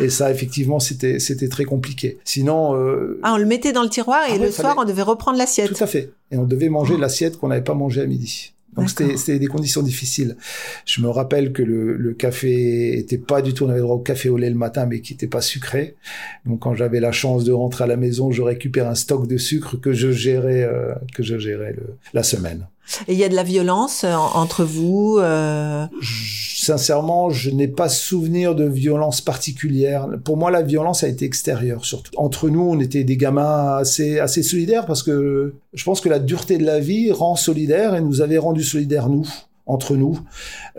et, 0.00 0.04
et 0.06 0.10
ça, 0.10 0.32
effectivement, 0.32 0.80
c'était 0.80 1.20
c'était 1.20 1.48
très 1.48 1.64
compliqué. 1.64 2.18
Sinon, 2.24 2.74
euh, 2.76 3.20
Ah, 3.22 3.34
on 3.34 3.36
le 3.38 3.44
mettait 3.46 3.72
dans 3.72 3.84
le 3.84 3.88
tiroir 3.88 4.22
et 4.24 4.30
Ah 4.30 4.32
ouais, 4.32 4.46
le 4.46 4.50
soir, 4.50 4.74
fallait- 4.74 4.80
on 4.80 4.84
devait 4.84 5.02
reprendre 5.02 5.38
l'assiette. 5.38 5.72
tout 5.72 5.84
à 5.84 5.86
fait. 5.86 6.10
Et 6.32 6.38
on 6.38 6.44
devait 6.44 6.68
manger 6.68 6.96
l'assiette 6.96 7.36
qu'on 7.38 7.48
n'avait 7.48 7.62
pas 7.62 7.74
mangée 7.74 8.00
à 8.00 8.06
midi. 8.06 8.52
Donc 8.76 8.90
c'était 8.90 9.16
c'était 9.16 9.38
des 9.38 9.46
conditions 9.46 9.82
difficiles. 9.82 10.36
Je 10.84 11.00
me 11.00 11.08
rappelle 11.08 11.52
que 11.52 11.62
le, 11.62 11.96
le 11.96 12.12
café 12.14 12.98
était 12.98 13.18
pas 13.18 13.40
du 13.42 13.54
tout, 13.54 13.64
on 13.64 13.70
avait 13.70 13.80
droit 13.80 13.96
au 13.96 14.00
café 14.00 14.28
au 14.28 14.36
lait 14.36 14.50
le 14.50 14.56
matin, 14.56 14.86
mais 14.86 15.00
qui 15.00 15.14
était 15.14 15.26
pas 15.26 15.40
sucré. 15.40 15.96
Donc 16.44 16.60
quand 16.60 16.74
j'avais 16.74 17.00
la 17.00 17.12
chance 17.12 17.44
de 17.44 17.52
rentrer 17.52 17.84
à 17.84 17.86
la 17.86 17.96
maison, 17.96 18.30
je 18.32 18.42
récupère 18.42 18.88
un 18.88 18.94
stock 18.94 19.26
de 19.26 19.38
sucre 19.38 19.76
que 19.80 19.92
je 19.92 20.10
gérais 20.12 20.62
euh, 20.62 20.94
que 21.14 21.22
je 21.22 21.38
gérais 21.38 21.72
le, 21.72 21.94
la 22.12 22.22
semaine. 22.22 22.66
Et 23.08 23.14
il 23.14 23.18
y 23.18 23.24
a 23.24 23.28
de 23.28 23.34
la 23.34 23.42
violence 23.42 24.04
euh, 24.04 24.14
entre 24.14 24.64
vous. 24.64 25.18
euh, 25.20 25.86
Je- 26.00 26.55
sincèrement, 26.66 27.30
je 27.30 27.50
n'ai 27.50 27.68
pas 27.68 27.88
souvenir 27.88 28.54
de 28.54 28.64
violence 28.64 29.20
particulière. 29.20 30.08
Pour 30.24 30.36
moi, 30.36 30.50
la 30.50 30.62
violence 30.62 31.02
a 31.04 31.08
été 31.08 31.24
extérieure, 31.24 31.84
surtout. 31.84 32.10
Entre 32.16 32.48
nous, 32.50 32.60
on 32.62 32.80
était 32.80 33.04
des 33.04 33.16
gamins 33.16 33.76
assez, 33.76 34.18
assez 34.18 34.42
solidaires 34.42 34.84
parce 34.86 35.02
que 35.02 35.54
je 35.72 35.84
pense 35.84 36.00
que 36.00 36.08
la 36.08 36.18
dureté 36.18 36.58
de 36.58 36.64
la 36.64 36.80
vie 36.80 37.12
rend 37.12 37.36
solidaire 37.36 37.94
et 37.94 38.00
nous 38.00 38.20
avait 38.20 38.38
rendu 38.38 38.62
solidaires, 38.62 39.08
nous, 39.08 39.26
entre 39.66 39.96
nous. 39.96 40.18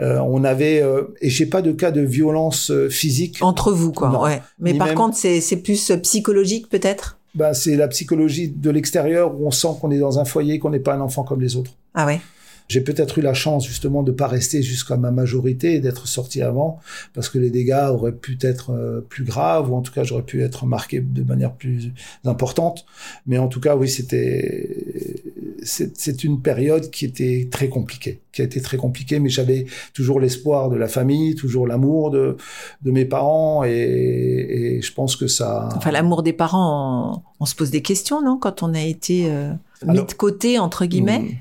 Euh, 0.02 0.20
on 0.20 0.44
avait, 0.44 0.82
euh, 0.82 1.04
et 1.22 1.30
j'ai 1.30 1.46
pas 1.46 1.62
de 1.62 1.72
cas 1.72 1.92
de 1.92 2.02
violence 2.02 2.70
euh, 2.72 2.90
physique. 2.90 3.38
Entre 3.42 3.72
vous, 3.72 3.92
quoi. 3.92 4.10
Non. 4.10 4.22
Ouais. 4.24 4.42
Mais 4.60 4.74
Ni 4.74 4.78
par 4.78 4.88
même- 4.88 4.96
contre, 4.96 5.18
c'est 5.18 5.42
c'est 5.42 5.58
plus 5.58 5.92
euh, 5.92 5.98
psychologique, 5.98 6.70
peut-être? 6.70 7.18
Ben, 7.36 7.54
c'est 7.54 7.76
la 7.76 7.88
psychologie 7.88 8.48
de 8.50 8.70
l'extérieur 8.72 9.34
où 9.40 9.48
on 9.48 9.52
sent 9.52 9.68
qu'on 9.80 9.92
est 9.92 10.00
dans 10.00 10.20
un 10.20 10.26
foyer, 10.26 10.60
qu'on 10.60 10.72
n'est 10.72 10.80
pas 10.80 10.94
un 10.96 11.02
enfant 11.02 11.24
comme 11.24 11.42
les 11.42 11.56
autres. 11.56 11.72
Ah 11.94 12.06
ouais? 12.06 12.20
J'ai 12.68 12.82
peut-être 12.82 13.18
eu 13.18 13.22
la 13.22 13.34
chance 13.34 13.66
justement 13.66 14.04
de 14.04 14.12
pas 14.12 14.28
rester 14.28 14.62
jusqu'à 14.62 14.98
ma 14.98 15.12
majorité 15.12 15.76
et 15.76 15.80
d'être 15.80 16.08
sorti 16.08 16.42
avant, 16.42 16.80
parce 17.14 17.30
que 17.30 17.40
les 17.40 17.50
dégâts 17.50 17.88
auraient 17.90 18.12
pu 18.12 18.38
être 18.42 18.72
euh, 18.72 19.00
plus 19.08 19.24
graves, 19.24 19.72
ou 19.72 19.76
en 19.76 19.82
tout 19.82 19.94
cas 19.94 20.04
j'aurais 20.04 20.24
pu 20.24 20.42
être 20.44 20.66
marqué 20.66 21.00
de 21.00 21.24
manière 21.24 21.54
plus 21.54 21.92
importante. 22.26 22.86
Mais 23.26 23.38
en 23.38 23.48
tout 23.48 23.62
cas, 23.62 23.76
oui, 23.78 23.88
c'était 23.88 25.16
c'est 25.64 25.98
c'est 25.98 26.24
une 26.24 26.42
période 26.42 26.90
qui 26.90 27.06
était 27.06 27.48
très 27.50 27.70
compliquée, 27.70 28.20
qui 28.34 28.42
a 28.42 28.46
été 28.46 28.62
très 28.62 28.78
compliquée, 28.78 29.20
mais 29.20 29.30
j'avais 29.30 29.66
toujours 29.94 30.20
l'espoir 30.20 30.70
de 30.70 30.76
la 30.76 30.88
famille, 30.90 31.36
toujours 31.36 31.68
l'amour 31.68 32.12
de 32.12 32.36
de 32.82 32.92
mes 32.92 33.06
parents, 33.06 33.64
et, 33.64 33.72
et 33.72 34.82
je 34.82 34.94
pense 34.94 35.16
que 35.16 35.28
ça. 35.28 35.70
Enfin, 35.76 35.92
l'amour 35.92 36.22
des 36.22 36.34
parents, 36.34 37.22
on, 37.40 37.44
on 37.44 37.46
se 37.46 37.56
pose 37.56 37.72
des 37.72 37.82
questions, 37.82 38.22
non 38.22 38.38
Quand 38.38 38.62
on 38.62 38.74
a 38.74 38.82
été 38.82 39.30
euh, 39.32 39.52
mis 39.84 39.92
Alors- 39.92 40.06
de 40.06 40.14
côté, 40.14 40.60
entre 40.60 40.86
guillemets? 40.86 41.38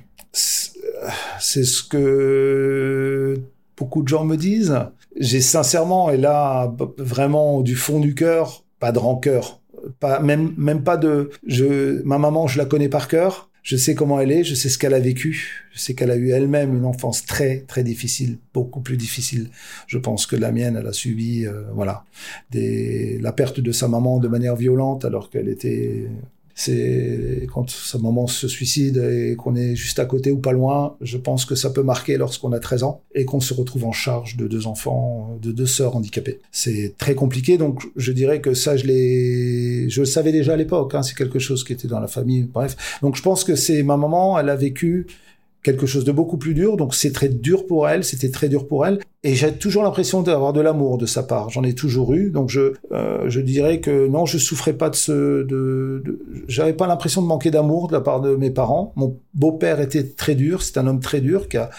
C'est 1.41 1.65
ce 1.65 1.83
que 1.83 3.41
beaucoup 3.77 4.03
de 4.03 4.09
gens 4.09 4.25
me 4.25 4.37
disent. 4.37 4.79
J'ai 5.19 5.41
sincèrement, 5.41 6.11
et 6.11 6.17
là, 6.17 6.75
vraiment 6.99 7.63
du 7.63 7.75
fond 7.75 8.01
du 8.01 8.15
cœur, 8.15 8.65
pas 8.81 8.93
de 8.93 8.99
rancœur, 8.99 9.61
pas 10.01 10.21
même 10.21 10.53
même 10.57 10.83
pas 10.83 10.97
de. 10.97 11.31
Je, 11.47 12.03
ma 12.03 12.19
maman, 12.19 12.47
je 12.47 12.59
la 12.59 12.67
connais 12.67 12.89
par 12.89 13.09
cœur. 13.09 13.51
Je 13.63 13.77
sais 13.77 13.97
comment 13.97 14.21
elle 14.21 14.31
est, 14.31 14.45
je 14.45 14.55
sais 14.55 14.69
ce 14.69 14.79
qu'elle 14.79 14.95
a 14.95 15.01
vécu, 15.01 15.67
je 15.73 15.81
sais 15.81 15.95
qu'elle 15.95 16.13
a 16.13 16.17
eu 16.17 16.31
elle-même 16.31 16.77
une 16.77 16.85
enfance 16.85 17.27
très 17.27 17.63
très 17.63 17.83
difficile, 17.83 18.39
beaucoup 18.55 18.81
plus 18.81 18.97
difficile, 18.97 19.51
je 19.89 19.99
pense 19.99 20.25
que 20.27 20.37
la 20.37 20.53
mienne. 20.53 20.77
Elle 20.79 20.87
a 20.87 20.93
subi, 20.93 21.47
euh, 21.47 21.65
voilà, 21.75 22.05
la 22.55 23.33
perte 23.33 23.59
de 23.59 23.73
sa 23.73 23.89
maman 23.89 24.21
de 24.21 24.29
manière 24.29 24.55
violente 24.55 25.05
alors 25.05 25.31
qu'elle 25.31 25.49
était 25.49 26.07
c'est 26.59 27.47
quand 27.53 27.69
sa 27.69 27.99
maman 27.99 28.27
se 28.27 28.49
suicide 28.49 28.97
et 28.97 29.37
qu'on 29.37 29.55
est 29.55 29.77
juste 29.77 29.99
à 29.99 30.07
côté 30.07 30.31
ou 30.31 30.39
pas 30.39 30.53
loin, 30.53 30.97
je 31.03 31.19
pense 31.19 31.45
que 31.45 31.55
ça 31.55 31.69
peut 31.69 31.83
marquer 31.83 32.17
lorsqu'on 32.17 32.51
a 32.53 32.59
13 32.59 32.83
ans 32.83 33.03
et 33.15 33.27
qu'on 33.27 33.41
se 33.41 33.53
retrouve 33.53 33.85
en 33.85 33.93
charge 33.93 34.39
de 34.39 34.49
deux 34.49 34.67
enfants, 34.67 35.39
de 35.43 35.53
deux 35.53 35.67
sœurs 35.67 35.95
handicapées. 35.97 36.41
C'est 36.51 36.95
très 36.97 37.15
compliqué, 37.15 37.59
donc 37.59 37.83
je 37.95 38.11
dirais 38.11 38.41
que 38.41 38.55
ça, 38.55 38.77
je 38.79 38.87
je 38.87 40.01
le 40.01 40.07
savais 40.07 40.33
déjà 40.33 40.55
à 40.55 40.57
l'époque, 40.57 40.95
hein, 40.95 41.03
c'est 41.03 41.15
quelque 41.15 41.39
chose 41.39 41.63
qui 41.63 41.75
était 41.75 41.89
dans 41.89 42.01
la 42.01 42.09
famille, 42.09 42.45
bref. 42.45 42.99
Donc 43.03 43.17
je 43.17 43.23
pense 43.23 43.45
que 43.45 43.55
c'est 43.55 43.83
ma 43.83 43.99
maman, 43.99 44.39
elle 44.39 44.49
a 44.49 44.57
vécu 44.57 45.07
quelque 45.67 45.87
chose 45.87 46.05
de 46.05 46.13
beaucoup 46.13 46.39
plus 46.39 46.55
dur. 46.55 46.77
Donc 46.77 46.95
c'est 46.95 47.13
très 47.13 47.29
dur 47.29 47.67
pour 47.67 47.89
elle, 47.89 48.05
c'était 48.05 48.31
très 48.31 48.49
dur 48.49 48.69
pour 48.69 48.87
elle. 48.87 49.01
Et 49.25 49.35
j'ai 49.35 49.53
toujours 49.53 49.83
l'impression 49.83 50.23
d'avoir 50.23 50.53
de 50.53 50.61
l'amour 50.61 50.97
de 50.97 51.07
sa 51.07 51.25
part. 51.25 51.51
J'en 51.51 51.65
ai 51.65 51.75
toujours 51.75 52.13
eu. 52.15 52.31
Donc 52.31 52.51
je 52.51 52.75
euh, 52.93 53.25
je 53.27 53.41
dirais 53.41 53.81
que 53.81 54.07
non, 54.07 54.27
je 54.27 54.39
souffrais 54.39 54.75
pas 54.75 54.91
de 54.91 54.95
ce 54.95 55.43
de, 55.43 56.21
j'avais 56.47 56.73
pas 56.73 56.87
l'impression 56.87 57.21
de 57.21 57.27
manquer 57.27 57.51
d'amour 57.51 57.89
de 57.89 57.95
la 57.95 58.01
part 58.01 58.21
de 58.21 58.37
mes 58.37 58.53
parents. 58.53 58.93
Mon 58.95 59.19
beau-père 59.35 59.81
était 59.81 60.05
très 60.05 60.37
dur. 60.37 60.63
C'est 60.63 60.79
un 60.79 60.87
homme 60.87 61.01
très 61.01 61.21
dur 61.21 61.49
qui 61.49 61.57
a 61.57 61.71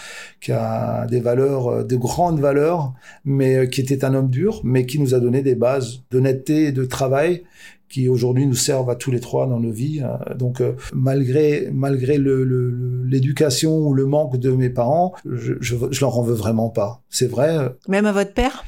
qui 0.42 0.52
a 0.52 1.06
des 1.06 1.20
valeurs, 1.20 1.68
euh, 1.68 1.82
de 1.82 1.96
grandes 1.96 2.40
valeurs, 2.40 2.92
mais 3.24 3.56
euh, 3.56 3.66
qui 3.66 3.80
était 3.80 4.04
un 4.04 4.12
homme 4.14 4.28
dur, 4.28 4.60
mais 4.64 4.84
qui 4.84 5.00
nous 5.00 5.14
a 5.14 5.20
donné 5.20 5.40
des 5.40 5.54
bases 5.54 6.02
d'honnêteté 6.10 6.66
et 6.66 6.72
de 6.72 6.84
travail 6.84 7.44
qui 7.88 8.08
aujourd'hui 8.08 8.46
nous 8.46 8.54
servent 8.54 8.90
à 8.90 8.96
tous 8.96 9.10
les 9.10 9.20
trois 9.20 9.46
dans 9.46 9.60
nos 9.60 9.72
vies. 9.72 10.02
Euh, 10.02 10.34
donc 10.34 10.60
euh, 10.60 10.74
malgré 10.92 11.70
malgré 11.72 12.18
l'éducation 12.18 13.78
le, 13.78 13.84
ou 13.86 13.94
le 13.94 14.06
manque 14.06 14.36
de 14.36 14.50
mes 14.50 14.70
parents, 14.70 15.14
je, 15.24 15.54
je, 15.60 15.76
je 15.90 16.00
leur 16.00 16.18
en 16.18 16.22
veux 16.22 16.34
vraiment 16.34 16.70
pas. 16.70 17.02
C'est 17.08 17.28
vrai. 17.28 17.56
Euh. 17.56 17.68
Même 17.88 18.06
à 18.06 18.12
votre 18.12 18.34
père? 18.34 18.64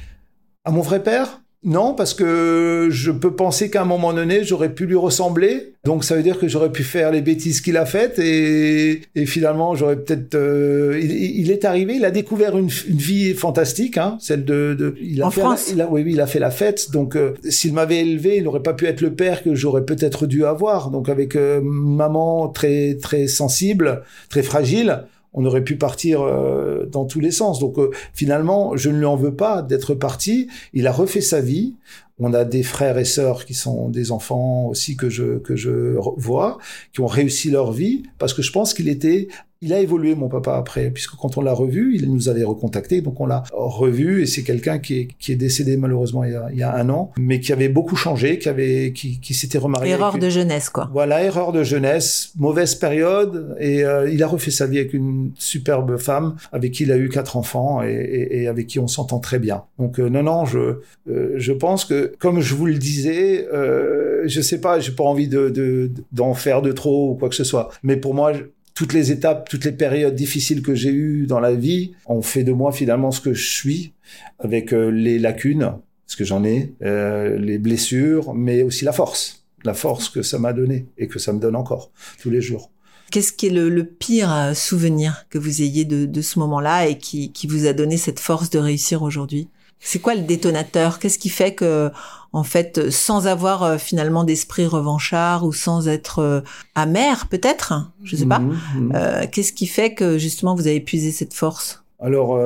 À 0.63 0.71
mon 0.71 0.81
vrai 0.81 1.01
père? 1.03 1.41
Non, 1.63 1.93
parce 1.93 2.15
que 2.15 2.87
je 2.89 3.11
peux 3.11 3.35
penser 3.35 3.69
qu'à 3.69 3.83
un 3.83 3.85
moment 3.85 4.13
donné, 4.13 4.43
j'aurais 4.43 4.73
pu 4.73 4.87
lui 4.87 4.95
ressembler. 4.95 5.73
Donc 5.83 6.03
ça 6.03 6.15
veut 6.15 6.23
dire 6.23 6.39
que 6.39 6.47
j'aurais 6.47 6.71
pu 6.71 6.83
faire 6.83 7.11
les 7.11 7.21
bêtises 7.21 7.61
qu'il 7.61 7.77
a 7.77 7.85
faites 7.85 8.17
et, 8.17 9.01
et 9.13 9.25
finalement 9.27 9.75
j'aurais 9.75 9.97
peut-être. 9.97 10.33
Euh, 10.33 10.99
il, 10.99 11.11
il, 11.11 11.51
est 11.51 11.63
arrivé, 11.63 11.95
il 11.95 12.05
a 12.05 12.09
découvert 12.09 12.57
une, 12.57 12.69
une 12.87 12.97
vie 12.97 13.35
fantastique, 13.35 13.97
hein, 13.97 14.17
celle 14.19 14.43
de. 14.43 14.73
de 14.73 14.95
il 15.01 15.21
a 15.21 15.27
en 15.27 15.31
fait 15.31 15.41
France. 15.41 15.67
La, 15.69 15.73
il 15.73 15.81
a, 15.81 15.89
oui, 15.91 16.01
oui, 16.03 16.13
il 16.13 16.21
a 16.21 16.27
fait 16.27 16.39
la 16.39 16.51
fête. 16.51 16.89
Donc 16.91 17.15
euh, 17.15 17.35
s'il 17.47 17.73
m'avait 17.73 17.99
élevé, 17.99 18.37
il 18.37 18.43
n'aurait 18.43 18.63
pas 18.63 18.73
pu 18.73 18.85
être 18.87 19.01
le 19.01 19.13
père 19.13 19.43
que 19.43 19.53
j'aurais 19.53 19.85
peut-être 19.85 20.25
dû 20.25 20.45
avoir. 20.45 20.89
Donc 20.89 21.09
avec 21.09 21.35
euh, 21.35 21.61
maman 21.61 22.47
très 22.47 22.97
très 22.99 23.27
sensible, 23.27 24.01
très 24.29 24.41
fragile 24.41 25.03
on 25.33 25.45
aurait 25.45 25.63
pu 25.63 25.77
partir 25.77 26.21
euh, 26.21 26.85
dans 26.85 27.05
tous 27.05 27.19
les 27.19 27.31
sens. 27.31 27.59
Donc 27.59 27.77
euh, 27.77 27.91
finalement, 28.13 28.75
je 28.75 28.89
ne 28.89 28.97
lui 28.97 29.05
en 29.05 29.15
veux 29.15 29.35
pas 29.35 29.61
d'être 29.61 29.93
parti. 29.93 30.47
Il 30.73 30.87
a 30.87 30.91
refait 30.91 31.21
sa 31.21 31.41
vie. 31.41 31.75
On 32.19 32.33
a 32.33 32.45
des 32.45 32.63
frères 32.63 32.97
et 32.97 33.05
sœurs 33.05 33.45
qui 33.45 33.53
sont 33.53 33.89
des 33.89 34.11
enfants 34.11 34.67
aussi 34.67 34.95
que 34.95 35.09
je 35.09 35.39
que 35.39 35.55
je 35.55 35.97
vois, 36.17 36.59
qui 36.93 37.01
ont 37.01 37.07
réussi 37.07 37.49
leur 37.49 37.71
vie 37.71 38.03
parce 38.19 38.33
que 38.33 38.41
je 38.41 38.51
pense 38.51 38.73
qu'il 38.73 38.89
était 38.89 39.27
il 39.61 39.73
a 39.73 39.79
évolué, 39.79 40.15
mon 40.15 40.27
papa, 40.27 40.55
après, 40.55 40.89
puisque 40.89 41.15
quand 41.15 41.37
on 41.37 41.41
l'a 41.41 41.53
revu, 41.53 41.95
il 41.95 42.11
nous 42.11 42.29
avait 42.29 42.43
recontacté, 42.43 43.01
donc 43.01 43.19
on 43.21 43.27
l'a 43.27 43.43
revu, 43.51 44.23
et 44.23 44.25
c'est 44.25 44.43
quelqu'un 44.43 44.79
qui 44.79 44.99
est, 44.99 45.07
qui 45.19 45.31
est 45.31 45.35
décédé 45.35 45.77
malheureusement 45.77 46.23
il 46.23 46.31
y, 46.31 46.35
a, 46.35 46.47
il 46.51 46.57
y, 46.57 46.63
a, 46.63 46.75
un 46.75 46.89
an, 46.89 47.11
mais 47.19 47.39
qui 47.39 47.53
avait 47.53 47.69
beaucoup 47.69 47.95
changé, 47.95 48.39
qui 48.39 48.49
avait, 48.49 48.91
qui, 48.93 49.19
qui 49.19 49.33
s'était 49.35 49.59
remarié. 49.59 49.91
Erreur 49.91 50.17
de 50.17 50.29
jeunesse, 50.29 50.69
quoi. 50.69 50.89
Voilà, 50.91 51.23
erreur 51.23 51.51
de 51.51 51.63
jeunesse, 51.63 52.31
mauvaise 52.37 52.73
période, 52.73 53.55
et 53.59 53.83
euh, 53.83 54.09
il 54.09 54.23
a 54.23 54.27
refait 54.27 54.51
sa 54.51 54.65
vie 54.65 54.79
avec 54.79 54.93
une 54.93 55.31
superbe 55.37 55.97
femme, 55.97 56.35
avec 56.51 56.71
qui 56.71 56.83
il 56.83 56.91
a 56.91 56.97
eu 56.97 57.09
quatre 57.09 57.37
enfants, 57.37 57.83
et, 57.83 57.91
et, 57.91 58.41
et 58.41 58.47
avec 58.47 58.65
qui 58.65 58.79
on 58.79 58.87
s'entend 58.87 59.19
très 59.19 59.37
bien. 59.37 59.63
Donc 59.77 59.99
euh, 59.99 60.09
non, 60.09 60.23
non, 60.23 60.45
je, 60.45 60.79
euh, 61.09 61.33
je 61.35 61.53
pense 61.53 61.85
que, 61.85 62.13
comme 62.17 62.41
je 62.41 62.55
vous 62.55 62.65
le 62.65 62.79
disais, 62.79 63.47
euh, 63.53 64.23
je 64.25 64.41
sais 64.41 64.59
pas, 64.59 64.79
j'ai 64.79 64.91
pas 64.93 65.03
envie 65.03 65.27
de, 65.27 65.49
de, 65.49 65.91
d'en 66.11 66.33
faire 66.33 66.63
de 66.63 66.71
trop 66.71 67.11
ou 67.11 67.15
quoi 67.15 67.29
que 67.29 67.35
ce 67.35 67.43
soit, 67.43 67.69
mais 67.83 67.95
pour 67.95 68.15
moi, 68.15 68.33
toutes 68.81 68.93
les 68.93 69.11
étapes, 69.11 69.47
toutes 69.47 69.65
les 69.65 69.73
périodes 69.73 70.15
difficiles 70.15 70.63
que 70.63 70.73
j'ai 70.73 70.89
eues 70.89 71.27
dans 71.27 71.39
la 71.39 71.53
vie 71.53 71.91
ont 72.07 72.23
fait 72.23 72.43
de 72.43 72.51
moi 72.51 72.71
finalement 72.71 73.11
ce 73.11 73.21
que 73.21 73.31
je 73.31 73.47
suis, 73.47 73.93
avec 74.39 74.73
euh, 74.73 74.89
les 74.89 75.19
lacunes, 75.19 75.73
ce 76.07 76.17
que 76.17 76.23
j'en 76.23 76.43
ai, 76.43 76.73
euh, 76.81 77.37
les 77.37 77.59
blessures, 77.59 78.33
mais 78.33 78.63
aussi 78.63 78.83
la 78.83 78.91
force, 78.91 79.45
la 79.65 79.75
force 79.75 80.09
que 80.09 80.23
ça 80.23 80.39
m'a 80.39 80.51
donné 80.51 80.87
et 80.97 81.07
que 81.07 81.19
ça 81.19 81.31
me 81.31 81.39
donne 81.39 81.55
encore 81.55 81.91
tous 82.19 82.31
les 82.31 82.41
jours. 82.41 82.71
Qu'est-ce 83.11 83.31
qui 83.31 83.45
est 83.45 83.49
le, 83.51 83.83
pire 83.85 84.33
euh, 84.33 84.55
souvenir 84.55 85.27
que 85.29 85.37
vous 85.37 85.61
ayez 85.61 85.85
de, 85.85 86.21
ce 86.23 86.39
moment-là 86.39 86.87
et 86.87 86.97
qui 86.97 87.47
vous 87.47 87.67
a 87.67 87.73
donné 87.73 87.97
cette 87.97 88.19
force 88.19 88.49
de 88.49 88.57
réussir 88.57 89.03
aujourd'hui? 89.03 89.47
C'est 89.81 89.99
quoi 89.99 90.15
le 90.15 90.21
détonateur? 90.21 90.99
Qu'est-ce 90.99 91.19
qui 91.19 91.29
fait 91.29 91.53
que 91.53 91.91
en 92.33 92.43
fait, 92.43 92.89
sans 92.89 93.27
avoir 93.27 93.63
euh, 93.63 93.77
finalement 93.77 94.23
d'esprit 94.23 94.65
revanchard 94.65 95.45
ou 95.45 95.51
sans 95.51 95.87
être 95.87 96.19
euh, 96.19 96.41
amer, 96.75 97.27
peut-être, 97.29 97.91
je 98.03 98.15
sais 98.15 98.25
pas. 98.25 98.39
Mmh, 98.39 98.93
euh, 98.95 99.25
Qu'est-ce 99.29 99.51
qui 99.51 99.67
fait 99.67 99.93
que 99.93 100.17
justement 100.17 100.55
vous 100.55 100.67
avez 100.67 100.79
puisé 100.79 101.11
cette 101.11 101.33
force? 101.33 101.83
Alors, 101.99 102.39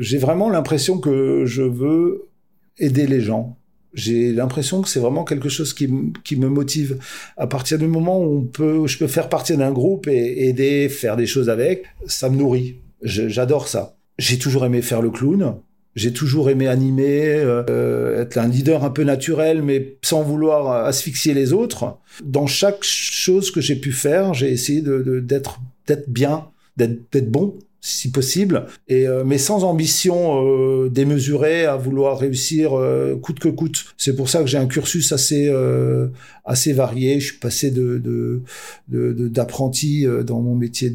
j'ai 0.00 0.18
vraiment 0.18 0.50
l'impression 0.50 0.98
que 0.98 1.44
je 1.46 1.62
veux 1.62 2.28
aider 2.76 3.06
les 3.06 3.22
gens. 3.22 3.56
J'ai 3.94 4.30
l'impression 4.30 4.82
que 4.82 4.90
c'est 4.90 5.00
vraiment 5.00 5.24
quelque 5.24 5.48
chose 5.48 5.72
qui, 5.72 5.88
qui, 6.22 6.36
me 6.36 6.48
motive. 6.48 6.98
À 7.38 7.46
partir 7.46 7.78
du 7.78 7.86
moment 7.86 8.20
où 8.20 8.40
on 8.40 8.42
peut, 8.42 8.86
je 8.86 8.98
peux 8.98 9.06
faire 9.06 9.30
partie 9.30 9.56
d'un 9.56 9.72
groupe 9.72 10.06
et 10.06 10.48
aider, 10.48 10.90
faire 10.90 11.16
des 11.16 11.24
choses 11.24 11.48
avec, 11.48 11.84
ça 12.06 12.28
me 12.28 12.36
nourrit. 12.36 12.76
J'adore 13.00 13.68
ça. 13.68 13.96
J'ai 14.18 14.38
toujours 14.38 14.66
aimé 14.66 14.82
faire 14.82 15.00
le 15.00 15.08
clown. 15.08 15.54
J'ai 15.96 16.12
toujours 16.12 16.50
aimé 16.50 16.66
animer, 16.66 17.24
euh, 17.26 18.20
être 18.20 18.38
un 18.38 18.48
leader 18.48 18.84
un 18.84 18.90
peu 18.90 19.04
naturel, 19.04 19.62
mais 19.62 19.96
sans 20.02 20.22
vouloir 20.22 20.86
asphyxier 20.86 21.34
les 21.34 21.52
autres. 21.52 21.98
Dans 22.24 22.46
chaque 22.46 22.82
chose 22.82 23.50
que 23.50 23.60
j'ai 23.60 23.76
pu 23.76 23.92
faire, 23.92 24.34
j'ai 24.34 24.50
essayé 24.50 24.80
de 24.80 25.20
d'être 25.20 25.60
d'être 25.86 26.08
bien, 26.08 26.48
d'être 26.76 27.30
bon 27.30 27.54
si 27.86 28.10
possible, 28.10 28.64
et 28.88 29.06
euh, 29.06 29.24
mais 29.26 29.36
sans 29.36 29.62
ambition 29.62 30.42
euh, 30.42 30.88
démesurée 30.88 31.66
à 31.66 31.76
vouloir 31.76 32.18
réussir 32.18 32.72
euh, 32.72 33.14
coûte 33.14 33.38
que 33.40 33.50
coûte. 33.50 33.84
C'est 33.98 34.16
pour 34.16 34.30
ça 34.30 34.40
que 34.40 34.46
j'ai 34.46 34.56
un 34.56 34.64
cursus 34.64 35.12
assez 35.12 35.50
euh, 35.50 36.08
assez 36.46 36.72
varié. 36.72 37.20
Je 37.20 37.26
suis 37.26 37.38
passé 37.38 37.70
de 37.70 38.40
d'apprenti 38.88 40.04
de, 40.04 40.16
de, 40.16 40.22
dans 40.22 40.40
mon 40.40 40.54
métier 40.54 40.90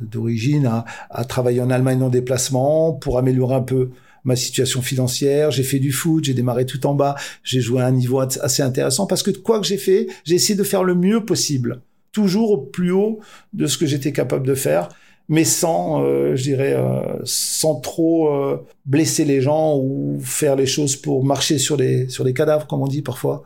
d'origine 0.00 0.66
à, 0.66 0.84
à 1.10 1.24
travailler 1.24 1.60
en 1.62 1.70
Allemagne 1.70 2.00
en 2.00 2.10
déplacement 2.10 2.92
pour 2.92 3.18
améliorer 3.18 3.56
un 3.56 3.62
peu 3.62 3.90
ma 4.22 4.36
situation 4.36 4.82
financière, 4.82 5.50
j'ai 5.50 5.64
fait 5.64 5.80
du 5.80 5.90
foot, 5.90 6.22
j'ai 6.22 6.34
démarré 6.34 6.64
tout 6.64 6.86
en 6.86 6.94
bas, 6.94 7.16
j'ai 7.42 7.60
joué 7.60 7.82
à 7.82 7.86
un 7.86 7.92
niveau 7.92 8.20
assez 8.20 8.62
intéressant 8.62 9.06
parce 9.06 9.24
que 9.24 9.32
quoi 9.32 9.58
que 9.58 9.66
j'ai 9.66 9.78
fait, 9.78 10.06
j'ai 10.24 10.36
essayé 10.36 10.56
de 10.56 10.62
faire 10.62 10.84
le 10.84 10.94
mieux 10.94 11.24
possible, 11.24 11.80
toujours 12.12 12.52
au 12.52 12.58
plus 12.58 12.92
haut 12.92 13.18
de 13.52 13.66
ce 13.66 13.78
que 13.78 13.86
j'étais 13.86 14.12
capable 14.12 14.46
de 14.46 14.54
faire 14.54 14.90
mais 15.28 15.44
sans, 15.44 16.02
euh, 16.02 16.36
je 16.36 16.42
dirais, 16.42 16.72
euh, 16.74 17.00
sans 17.24 17.76
trop 17.76 18.32
euh, 18.32 18.64
blesser 18.86 19.24
les 19.24 19.40
gens 19.40 19.76
ou 19.76 20.18
faire 20.22 20.56
les 20.56 20.66
choses 20.66 20.96
pour 20.96 21.24
marcher 21.24 21.58
sur 21.58 21.76
les 21.76 22.08
sur 22.08 22.24
les 22.24 22.32
cadavres, 22.32 22.66
comme 22.66 22.80
on 22.80 22.88
dit 22.88 23.02
parfois, 23.02 23.44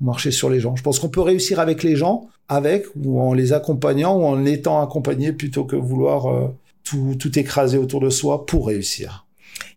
marcher 0.00 0.32
sur 0.32 0.50
les 0.50 0.60
gens. 0.60 0.74
Je 0.76 0.82
pense 0.82 0.98
qu'on 0.98 1.08
peut 1.08 1.20
réussir 1.20 1.60
avec 1.60 1.82
les 1.82 1.94
gens, 1.94 2.28
avec 2.48 2.86
ou 2.96 3.20
en 3.20 3.32
les 3.32 3.52
accompagnant 3.52 4.18
ou 4.18 4.24
en 4.24 4.44
étant 4.44 4.82
accompagné 4.82 5.32
plutôt 5.32 5.64
que 5.64 5.76
vouloir 5.76 6.50
tout, 6.82 7.14
tout 7.18 7.38
écraser 7.38 7.78
autour 7.78 8.00
de 8.00 8.10
soi 8.10 8.46
pour 8.46 8.66
réussir. 8.66 9.26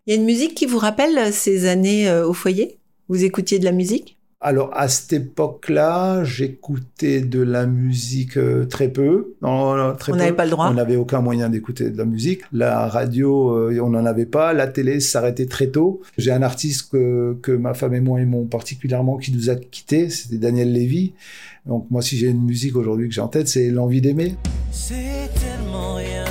Il 0.06 0.14
y 0.14 0.16
a 0.16 0.20
une 0.20 0.26
musique 0.26 0.54
qui 0.54 0.66
vous 0.66 0.78
rappelle 0.78 1.32
ces 1.32 1.66
années 1.66 2.10
au 2.10 2.32
foyer? 2.32 2.78
Vous 3.08 3.22
écoutiez 3.22 3.58
de 3.58 3.64
la 3.64 3.72
musique? 3.72 4.18
Alors 4.44 4.68
à 4.74 4.88
cette 4.88 5.14
époque-là, 5.14 6.22
j'écoutais 6.22 7.22
de 7.22 7.40
la 7.40 7.64
musique 7.64 8.36
euh, 8.36 8.66
très 8.66 8.88
peu. 8.88 9.34
Non, 9.40 9.94
très 9.96 10.12
on 10.12 10.16
n'avait 10.16 10.32
pas 10.32 10.44
le 10.44 10.50
droit. 10.50 10.68
On 10.70 10.74
n'avait 10.74 10.96
aucun 10.96 11.22
moyen 11.22 11.48
d'écouter 11.48 11.88
de 11.88 11.96
la 11.96 12.04
musique. 12.04 12.42
La 12.52 12.86
radio, 12.86 13.56
euh, 13.56 13.80
on 13.82 13.88
n'en 13.88 14.04
avait 14.04 14.26
pas. 14.26 14.52
La 14.52 14.66
télé 14.66 15.00
s'arrêtait 15.00 15.46
très 15.46 15.68
tôt. 15.68 16.02
J'ai 16.18 16.30
un 16.30 16.42
artiste 16.42 16.92
que, 16.92 17.38
que 17.40 17.52
ma 17.52 17.72
femme 17.72 17.94
et 17.94 18.00
moi 18.00 18.20
aimons 18.20 18.44
particulièrement 18.44 19.16
qui 19.16 19.32
nous 19.32 19.48
a 19.48 19.56
quittés. 19.56 20.10
C'était 20.10 20.36
Daniel 20.36 20.72
Lévy. 20.72 21.14
Donc 21.64 21.86
moi, 21.90 22.02
si 22.02 22.18
j'ai 22.18 22.28
une 22.28 22.44
musique 22.44 22.76
aujourd'hui 22.76 23.08
que 23.08 23.14
j'ai 23.14 23.22
en 23.22 23.28
tête, 23.28 23.48
c'est 23.48 23.70
l'envie 23.70 24.02
d'aimer. 24.02 24.34
C'est 24.70 24.94
tellement 25.40 25.94
rien. 25.94 26.23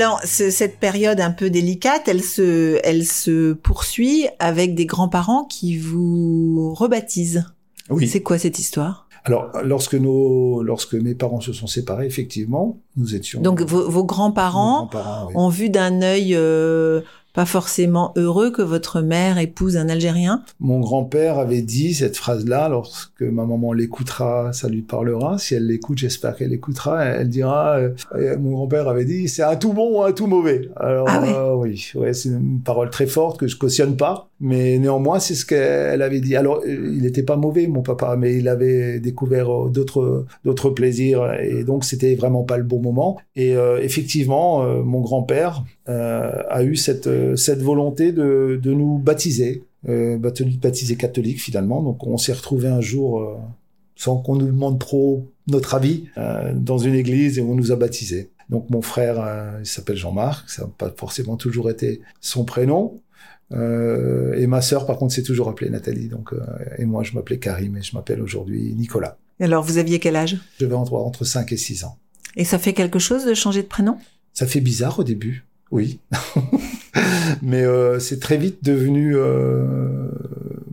Alors, 0.00 0.20
ce- 0.24 0.48
cette 0.50 0.78
période 0.80 1.20
un 1.20 1.30
peu 1.30 1.50
délicate, 1.50 2.08
elle 2.08 2.22
se, 2.22 2.80
elle 2.84 3.04
se 3.04 3.52
poursuit 3.52 4.28
avec 4.38 4.74
des 4.74 4.86
grands-parents 4.86 5.44
qui 5.44 5.76
vous 5.76 6.72
rebaptisent. 6.72 7.44
Oui. 7.90 8.08
C'est 8.08 8.22
quoi 8.22 8.38
cette 8.38 8.58
histoire? 8.58 9.06
Alors, 9.26 9.50
lorsque 9.62 9.94
nos, 9.96 10.62
lorsque 10.62 10.94
mes 10.94 11.14
parents 11.14 11.42
se 11.42 11.52
sont 11.52 11.66
séparés, 11.66 12.06
effectivement, 12.06 12.78
nous 12.96 13.14
étions. 13.14 13.42
Donc, 13.42 13.60
vos, 13.60 13.90
vos 13.90 14.04
grands-parents 14.04 14.88
oui. 15.28 15.32
ont 15.36 15.50
vu 15.50 15.68
d'un 15.68 16.00
œil 16.00 16.34
euh, 16.34 17.02
pas 17.34 17.44
forcément 17.46 18.12
heureux 18.16 18.50
que 18.50 18.62
votre 18.62 19.00
mère 19.02 19.38
épouse 19.38 19.76
un 19.76 19.88
Algérien. 19.88 20.42
Mon 20.58 20.80
grand-père 20.80 21.38
avait 21.38 21.62
dit 21.62 21.94
cette 21.94 22.16
phrase-là, 22.16 22.68
lorsque 22.68 23.22
ma 23.22 23.44
maman 23.44 23.72
l'écoutera, 23.72 24.52
ça 24.52 24.68
lui 24.68 24.82
parlera. 24.82 25.38
Si 25.38 25.54
elle 25.54 25.66
l'écoute, 25.66 25.98
j'espère 25.98 26.36
qu'elle 26.36 26.50
l'écoutera. 26.50 27.04
Elle 27.04 27.28
dira, 27.28 27.76
euh, 27.76 27.90
euh, 28.14 28.38
mon 28.38 28.52
grand-père 28.52 28.88
avait 28.88 29.04
dit, 29.04 29.28
c'est 29.28 29.42
un 29.42 29.56
tout 29.56 29.72
bon 29.72 29.98
ou 29.98 30.02
un 30.02 30.12
tout 30.12 30.26
mauvais? 30.26 30.68
Alors, 30.76 31.06
Ah 31.08 31.20
oui. 31.22 31.28
euh, 31.32 31.54
oui, 31.54 31.90
ouais, 31.96 32.12
c'est 32.14 32.30
une 32.30 32.60
parole 32.60 32.90
très 32.90 33.06
forte 33.06 33.38
que 33.38 33.46
je 33.46 33.56
cautionne 33.56 33.96
pas, 33.96 34.29
mais 34.40 34.78
néanmoins, 34.78 35.20
c'est 35.20 35.34
ce 35.34 35.44
qu'elle 35.44 36.02
avait 36.02 36.20
dit. 36.20 36.34
Alors, 36.34 36.62
il 36.66 37.02
n'était 37.02 37.22
pas 37.22 37.36
mauvais, 37.36 37.66
mon 37.66 37.82
papa, 37.82 38.16
mais 38.16 38.36
il 38.36 38.48
avait 38.48 38.98
découvert 39.00 39.50
euh, 39.50 39.68
d'autres, 39.68 40.24
d'autres 40.44 40.70
plaisirs, 40.70 41.32
et 41.40 41.62
donc 41.64 41.84
c'était 41.84 42.14
vraiment 42.14 42.42
pas 42.42 42.56
le 42.56 42.64
bon 42.64 42.80
moment. 42.80 43.18
Et 43.36 43.54
euh, 43.54 43.78
effectivement, 43.82 44.64
euh, 44.64 44.82
mon 44.82 45.00
grand-père 45.00 45.64
euh, 45.88 46.42
a 46.48 46.62
eu 46.62 46.76
cette, 46.76 47.06
euh, 47.06 47.36
cette 47.36 47.62
volonté 47.62 48.12
de, 48.12 48.58
de 48.62 48.72
nous 48.72 48.98
baptiser 48.98 49.64
euh, 49.88 50.18
baptisé 50.18 50.96
catholique 50.96 51.40
finalement. 51.40 51.82
Donc 51.82 52.06
on 52.06 52.18
s'est 52.18 52.32
retrouvé 52.32 52.68
un 52.68 52.80
jour, 52.80 53.38
sans 53.96 54.16
qu'on 54.18 54.36
nous 54.36 54.46
demande 54.46 54.78
trop 54.78 55.26
notre 55.46 55.74
avis, 55.74 56.04
dans 56.54 56.78
une 56.78 56.94
église 56.94 57.38
et 57.38 57.42
on 57.42 57.54
nous 57.54 57.72
a 57.72 57.76
baptisés. 57.76 58.30
Donc 58.50 58.68
mon 58.68 58.82
frère, 58.82 59.20
euh, 59.20 59.58
il 59.60 59.66
s'appelle 59.66 59.96
Jean-Marc, 59.96 60.50
ça 60.50 60.62
n'a 60.62 60.70
pas 60.76 60.92
forcément 60.96 61.36
toujours 61.36 61.70
été 61.70 62.00
son 62.20 62.44
prénom. 62.44 63.00
Euh, 63.52 64.34
et 64.34 64.46
ma 64.46 64.62
sœur, 64.62 64.86
par 64.86 64.96
contre, 64.96 65.14
s'est 65.14 65.22
toujours 65.22 65.48
appelée 65.48 65.70
Nathalie. 65.70 66.08
Donc, 66.08 66.32
euh, 66.32 66.40
et 66.78 66.84
moi, 66.84 67.02
je 67.02 67.14
m'appelais 67.14 67.38
Karim 67.38 67.76
et 67.76 67.82
je 67.82 67.94
m'appelle 67.96 68.22
aujourd'hui 68.22 68.74
Nicolas. 68.74 69.16
Et 69.40 69.44
Alors, 69.44 69.64
vous 69.64 69.78
aviez 69.78 69.98
quel 69.98 70.16
âge? 70.16 70.36
Je 70.60 70.66
vais 70.66 70.74
entre, 70.74 70.94
entre 70.94 71.24
5 71.24 71.50
et 71.52 71.56
6 71.56 71.84
ans. 71.84 71.96
Et 72.36 72.44
ça 72.44 72.58
fait 72.58 72.72
quelque 72.72 72.98
chose 72.98 73.24
de 73.24 73.34
changer 73.34 73.62
de 73.62 73.68
prénom? 73.68 73.98
Ça 74.34 74.46
fait 74.46 74.60
bizarre 74.60 74.98
au 74.98 75.04
début, 75.04 75.44
oui. 75.70 75.98
Mais 77.42 77.64
euh, 77.64 77.98
c'est 77.98 78.20
très 78.20 78.36
vite 78.36 78.62
devenu 78.62 79.16
euh, 79.16 80.08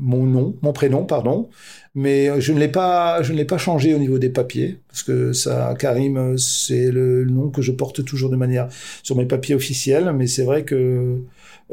mon 0.07 0.23
nom, 0.23 0.55
mon 0.61 0.71
prénom, 0.73 1.03
pardon. 1.05 1.49
Mais 1.93 2.29
euh, 2.29 2.39
je 2.39 2.53
ne 2.53 2.59
l'ai 2.59 2.67
pas, 2.69 3.21
je 3.21 3.33
ne 3.33 3.37
l'ai 3.37 3.45
pas 3.45 3.57
changé 3.57 3.93
au 3.93 3.97
niveau 3.99 4.19
des 4.19 4.29
papiers 4.29 4.79
parce 4.87 5.03
que 5.03 5.33
ça, 5.33 5.75
Karim, 5.77 6.17
euh, 6.17 6.37
c'est 6.37 6.91
le 6.91 7.25
nom 7.25 7.49
que 7.49 7.61
je 7.61 7.71
porte 7.71 8.05
toujours 8.05 8.29
de 8.29 8.35
manière 8.37 8.69
sur 9.03 9.15
mes 9.17 9.25
papiers 9.25 9.53
officiels. 9.55 10.11
Mais 10.15 10.27
c'est 10.27 10.43
vrai 10.43 10.63
que 10.63 11.17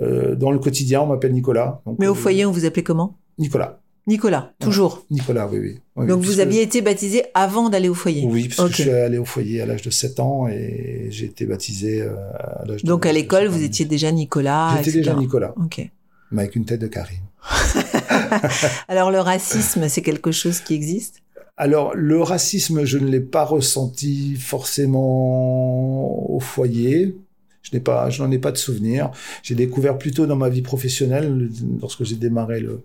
euh, 0.03 0.35
dans 0.35 0.51
le 0.51 0.59
quotidien, 0.59 1.03
on 1.03 1.07
m'appelle 1.07 1.33
Nicolas. 1.33 1.81
Donc, 1.87 1.97
Mais 1.99 2.09
au 2.09 2.13
euh, 2.13 2.15
foyer, 2.15 2.45
on 2.45 2.51
vous 2.51 2.65
appelait 2.65 2.83
comment? 2.83 3.17
Nicolas. 3.39 3.81
Nicolas, 4.07 4.53
toujours. 4.61 5.07
Nicolas, 5.11 5.49
oui, 5.51 5.59
oui. 5.61 5.81
Oui, 5.97 6.07
Donc, 6.07 6.23
vous 6.23 6.41
aviez 6.41 6.61
été 6.61 6.83
baptisé 6.83 7.23
avant 7.33 7.71
d'aller 7.71 7.89
au 7.89 7.95
foyer 7.95 8.27
Oui, 8.27 8.49
parce 8.55 8.69
que 8.69 8.77
je 8.77 8.83
suis 8.83 8.91
allé 8.91 9.17
au 9.17 9.25
foyer 9.25 9.63
à 9.63 9.67
l'âge 9.67 9.81
de 9.81 9.89
7 9.89 10.21
ans 10.21 10.47
et 10.47 11.07
j'ai 11.09 11.25
été 11.27 11.47
baptisé 11.47 12.03
à 12.03 12.65
l'âge 12.67 12.83
de 12.83 12.87
Donc, 12.87 13.07
à 13.07 13.13
l'école, 13.13 13.45
7 13.45 13.49
ans. 13.51 13.53
vous 13.57 13.63
étiez 13.63 13.87
déjà 13.87 14.13
Nicolas. 14.13 14.75
J'étais 14.77 14.99
déjà 14.99 15.15
Nicolas, 15.15 15.55
Ok. 15.57 15.91
mais 16.33 16.43
avec 16.43 16.55
une 16.55 16.67
tête 16.67 16.83
de 16.83 16.87
Karim. 16.87 17.21
Alors, 18.89 19.11
le 19.11 19.21
racisme, 19.21 19.89
c'est 19.89 20.03
quelque 20.03 20.33
chose 20.33 20.61
qui 20.61 20.75
existe? 20.75 21.23
Alors, 21.57 21.95
le 21.95 22.21
racisme, 22.21 22.85
je 22.85 22.99
ne 22.99 23.07
l'ai 23.07 23.21
pas 23.21 23.45
ressenti 23.45 24.37
forcément 24.37 26.31
au 26.31 26.41
foyer. 26.41 27.17
N'ai 27.75 27.81
pas, 27.81 28.09
je 28.11 28.23
n'en 28.23 28.31
ai 28.31 28.39
pas 28.39 28.53
de 28.53 28.57
souvenir. 28.57 29.11
J'ai 29.43 29.55
découvert 29.55 29.99
plutôt 29.99 30.27
dans 30.27 30.37
ma 30.37 30.49
vie 30.49 30.63
professionnelle, 30.63 31.49
lorsque 31.81 32.05
j'ai 32.05 32.17
démarré 32.17 32.61
le, 32.61 32.81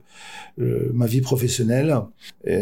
le- 0.57 0.91
ma 0.93 1.05
vie 1.05 1.21
professionnelle. 1.21 1.95
Et 2.45 2.59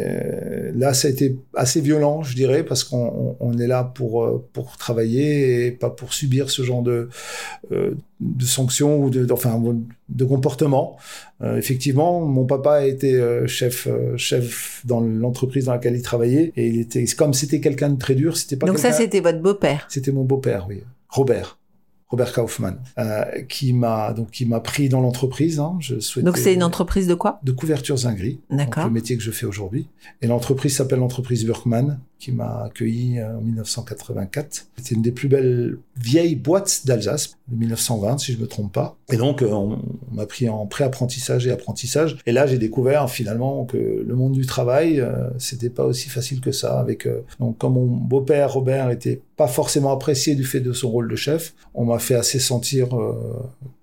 là, 0.76 0.94
ça 0.94 1.08
a 1.08 1.12
été 1.12 1.38
assez 1.56 1.82
violent, 1.82 2.24
je 2.24 2.36
dirais, 2.36 2.64
parce 2.64 2.84
qu'on 2.84 2.98
on- 3.08 3.36
on 3.40 3.58
est 3.58 3.68
là 3.68 3.84
pour 3.84 4.24
euh, 4.24 4.46
pour 4.54 4.78
travailler 4.78 5.68
et 5.68 5.72
pas 5.72 5.90
pour 5.90 6.14
subir 6.14 6.50
ce 6.50 6.62
genre 6.64 6.84
de 6.84 7.10
euh, 7.72 7.92
de 8.20 8.46
sanctions 8.46 9.02
ou 9.04 9.10
de, 9.10 9.28
enfin 9.32 9.62
de 10.10 10.26
comportement. 10.26 10.98
Euh, 11.42 11.58
effectivement, 11.58 12.26
mon 12.26 12.46
papa 12.46 12.74
a 12.74 12.86
été 12.86 13.14
euh, 13.16 13.46
chef 13.48 13.88
chef 14.18 14.82
dans 14.86 15.00
l'entreprise 15.02 15.66
dans 15.66 15.74
laquelle 15.74 15.96
il 15.96 16.02
travaillait 16.02 16.52
et 16.58 16.68
il 16.68 16.80
était 16.82 17.06
comme 17.18 17.34
c'était 17.34 17.62
quelqu'un 17.62 17.90
de 17.90 18.00
très 18.00 18.16
dur, 18.16 18.36
c'était 18.38 18.56
pas 18.58 18.66
Donc, 18.68 18.80
ça, 18.80 18.92
c'était 18.92 19.20
votre 19.22 19.42
beau-père. 19.42 19.86
c'était 19.90 20.12
mon 20.12 20.24
beau-père, 20.24 20.66
oui, 20.70 20.84
Robert. 21.10 21.58
Robert 22.10 22.32
Kaufmann, 22.32 22.80
euh, 22.98 23.42
qui 23.50 23.74
m'a 23.74 24.14
donc 24.14 24.32
qui 24.32 24.46
m'a 24.46 24.62
pris 24.62 24.88
dans 24.88 25.02
l'entreprise. 25.02 25.60
Hein, 25.60 25.76
je 25.80 26.00
souhaitais 26.00 26.26
Donc, 26.26 26.38
c'est 26.38 26.54
une 26.54 26.64
entreprise 26.64 27.06
de 27.08 27.16
quoi? 27.16 27.40
De 27.44 27.52
couvertures 27.52 27.98
Zingri, 27.98 28.40
le 28.50 28.90
métier 28.90 29.18
que 29.18 29.24
je 29.24 29.32
fais 29.32 29.46
aujourd'hui. 29.46 29.90
Et 30.22 30.28
l'entreprise 30.28 30.76
s'appelle 30.76 31.00
l'entreprise 31.00 31.46
Burkman, 31.46 32.00
qui 32.20 32.32
m'a 32.32 32.64
accueilli 32.64 33.22
en 33.22 33.42
1984. 33.42 34.68
C'était 34.78 34.96
une 34.96 35.02
des 35.02 35.12
plus 35.12 35.28
belles 35.28 35.78
vieilles 36.00 36.36
boîtes 36.36 36.82
d'Alsace, 36.86 37.38
de 37.48 37.56
1920 37.56 38.18
si 38.18 38.34
je 38.34 38.40
me 38.40 38.48
trompe 38.48 38.74
pas. 38.74 38.98
Et 39.12 39.18
donc 39.18 39.42
euh, 39.42 39.50
on, 39.52 39.80
on 40.12 40.16
m'a 40.16 40.26
pris 40.26 40.50
en 40.50 40.66
pré-apprentissage 40.66 41.48
et 41.48 41.52
apprentissage. 41.52 42.18
Et 42.26 42.32
là 42.32 42.48
j'ai 42.48 42.58
découvert 42.58 43.10
finalement 43.10 43.66
que 43.66 43.78
le 43.78 44.16
monde 44.16 44.34
du 44.34 44.46
travail, 44.46 45.00
euh, 45.00 45.30
c'était 45.38 45.70
pas 45.70 45.86
aussi 45.86 46.10
facile 46.10 46.42
que 46.42 46.52
ça. 46.52 46.80
Avec 46.80 47.06
euh, 47.06 47.24
donc 47.40 47.58
comme 47.58 47.74
mon 47.74 47.86
beau-père 47.86 48.54
Robert 48.54 48.90
était 48.92 49.22
pas 49.36 49.48
forcément 49.48 49.92
apprécié 49.92 50.36
du 50.36 50.44
fait 50.44 50.60
de 50.60 50.74
son 50.74 50.90
rôle 50.90 51.10
de 51.10 51.16
chef, 51.16 51.54
on 51.74 51.86
m'a 51.86 52.00
fait 52.00 52.16
assez 52.16 52.40
sentir 52.40 52.96
euh, 52.98 53.14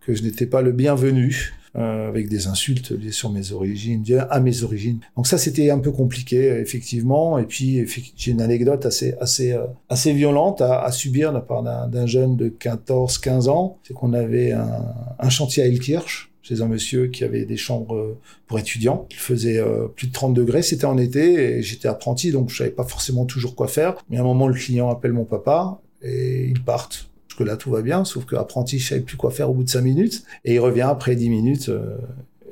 que 0.06 0.14
je 0.14 0.22
n'étais 0.22 0.46
pas 0.46 0.62
le 0.62 0.72
bienvenu 0.72 1.54
euh, 1.76 2.08
avec 2.08 2.28
des 2.28 2.46
insultes 2.46 2.90
liées 2.90 3.12
sur 3.12 3.30
mes 3.30 3.52
origines, 3.52 4.04
à 4.30 4.40
mes 4.40 4.62
origines. 4.62 5.00
Donc 5.16 5.26
ça, 5.26 5.38
c'était 5.38 5.70
un 5.70 5.78
peu 5.78 5.90
compliqué, 5.90 6.50
euh, 6.50 6.60
effectivement. 6.60 7.38
Et 7.38 7.44
puis, 7.44 7.84
j'ai 8.16 8.30
une 8.30 8.40
anecdote 8.40 8.86
assez, 8.86 9.14
assez, 9.20 9.52
euh, 9.52 9.66
assez 9.88 10.12
violente 10.12 10.60
à, 10.60 10.90
subir 10.92 11.30
de 11.30 11.36
la 11.36 11.40
part 11.40 11.62
d'un 11.62 12.06
jeune 12.06 12.36
de 12.36 12.48
14, 12.48 13.18
15 13.18 13.48
ans. 13.48 13.78
C'est 13.82 13.94
qu'on 13.94 14.12
avait 14.12 14.52
un, 14.52 15.28
chantier 15.30 15.62
à 15.62 15.66
Ilkirch 15.66 16.30
chez 16.44 16.60
un 16.60 16.68
monsieur 16.68 17.06
qui 17.06 17.24
avait 17.24 17.46
des 17.46 17.56
chambres 17.56 17.96
euh, 17.96 18.18
pour 18.46 18.58
étudiants. 18.58 19.06
Il 19.10 19.16
faisait 19.16 19.58
euh, 19.58 19.88
plus 19.88 20.08
de 20.08 20.12
30 20.12 20.34
degrés, 20.34 20.62
c'était 20.62 20.84
en 20.84 20.98
été, 20.98 21.56
et 21.56 21.62
j'étais 21.62 21.88
apprenti, 21.88 22.30
donc 22.30 22.50
je 22.50 22.58
savais 22.58 22.70
pas 22.70 22.84
forcément 22.84 23.24
toujours 23.24 23.56
quoi 23.56 23.66
faire. 23.66 23.96
Mais 24.10 24.18
à 24.18 24.20
un 24.20 24.24
moment, 24.24 24.46
le 24.46 24.54
client 24.54 24.90
appelle 24.90 25.14
mon 25.14 25.24
papa, 25.24 25.80
et 26.02 26.46
ils 26.46 26.62
partent. 26.62 27.08
Que 27.36 27.44
là, 27.44 27.56
tout 27.56 27.70
va 27.70 27.82
bien, 27.82 28.04
sauf 28.04 28.24
que 28.26 28.36
apprenti, 28.36 28.78
je 28.78 28.88
savais 28.88 29.00
plus 29.00 29.16
quoi 29.16 29.30
faire 29.30 29.50
au 29.50 29.54
bout 29.54 29.64
de 29.64 29.68
5 29.68 29.80
minutes. 29.80 30.22
Et 30.44 30.54
il 30.54 30.60
revient 30.60 30.82
après 30.82 31.16
10 31.16 31.28
minutes, 31.30 31.68
euh, 31.68 31.96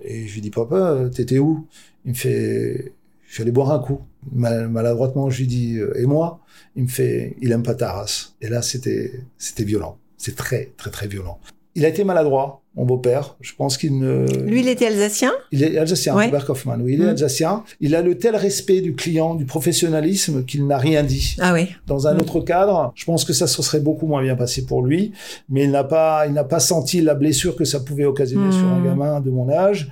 et 0.05 0.27
je 0.27 0.35
lui 0.35 0.41
dis, 0.41 0.51
papa, 0.51 0.75
euh, 0.77 1.09
t'étais 1.09 1.39
où? 1.39 1.67
Il 2.05 2.11
me 2.11 2.17
fait, 2.17 2.93
je 3.29 3.33
suis 3.35 3.43
allé 3.43 3.53
boire 3.53 3.71
un 3.71 3.79
coup. 3.79 4.01
Mal- 4.33 4.69
maladroitement, 4.69 5.31
je 5.31 5.39
lui 5.39 5.47
dis, 5.47 5.79
euh, 5.79 5.97
et 6.01 6.07
moi? 6.07 6.41
Il 6.75 6.83
me 6.85 6.89
fait, 6.89 7.37
il 7.41 7.53
aime 7.53 7.63
pas 7.63 7.75
ta 7.75 7.93
race. 7.93 8.35
Et 8.41 8.49
là, 8.49 8.61
c'était, 8.63 9.13
c'était 9.39 9.65
violent. 9.65 9.99
C'est 10.17 10.35
très, 10.37 10.73
très, 10.77 10.91
très 10.91 11.07
violent. 11.07 11.39
Il 11.75 11.85
a 11.87 11.89
été 11.89 12.05
maladroit, 12.05 12.63
mon 12.77 12.85
beau-père. 12.85 13.37
Je 13.41 13.53
pense 13.55 13.79
qu'il 13.79 13.99
ne... 13.99 14.27
Lui, 14.45 14.61
il 14.61 14.69
était 14.69 14.87
alsacien? 14.89 15.33
Il 15.53 15.63
est 15.63 15.79
alsacien, 15.79 16.15
Ouais. 16.15 16.27
Robert 16.27 16.45
Kaufmann. 16.45 16.83
Oui, 16.83 16.95
il 16.95 17.01
est 17.03 17.07
Mm. 17.07 17.09
alsacien. 17.11 17.65
Il 17.81 17.95
a 17.95 18.03
le 18.03 18.19
tel 18.19 18.37
respect 18.37 18.83
du 18.83 18.95
client, 18.95 19.35
du 19.35 19.47
professionnalisme, 19.47 20.45
qu'il 20.45 20.67
n'a 20.67 20.77
rien 20.77 21.03
dit. 21.03 21.35
Ah 21.41 21.55
oui. 21.55 21.69
Dans 21.87 22.07
un 22.09 22.15
Mm. 22.15 22.19
autre 22.21 22.41
cadre, 22.41 22.93
je 22.95 23.05
pense 23.07 23.25
que 23.25 23.33
ça 23.33 23.47
se 23.47 23.63
serait 23.63 23.81
beaucoup 23.81 24.07
moins 24.07 24.23
bien 24.23 24.37
passé 24.37 24.67
pour 24.67 24.83
lui, 24.85 25.13
mais 25.49 25.65
il 25.65 25.71
n'a 25.71 25.85
pas, 25.85 26.27
il 26.27 26.35
n'a 26.35 26.45
pas 26.45 26.61
senti 26.61 27.01
la 27.01 27.15
blessure 27.15 27.57
que 27.57 27.65
ça 27.65 27.81
pouvait 27.81 28.05
occasionner 28.05 28.53
sur 28.53 28.67
un 28.69 28.83
gamin 28.85 29.21
de 29.21 29.31
mon 29.31 29.49
âge. 29.51 29.91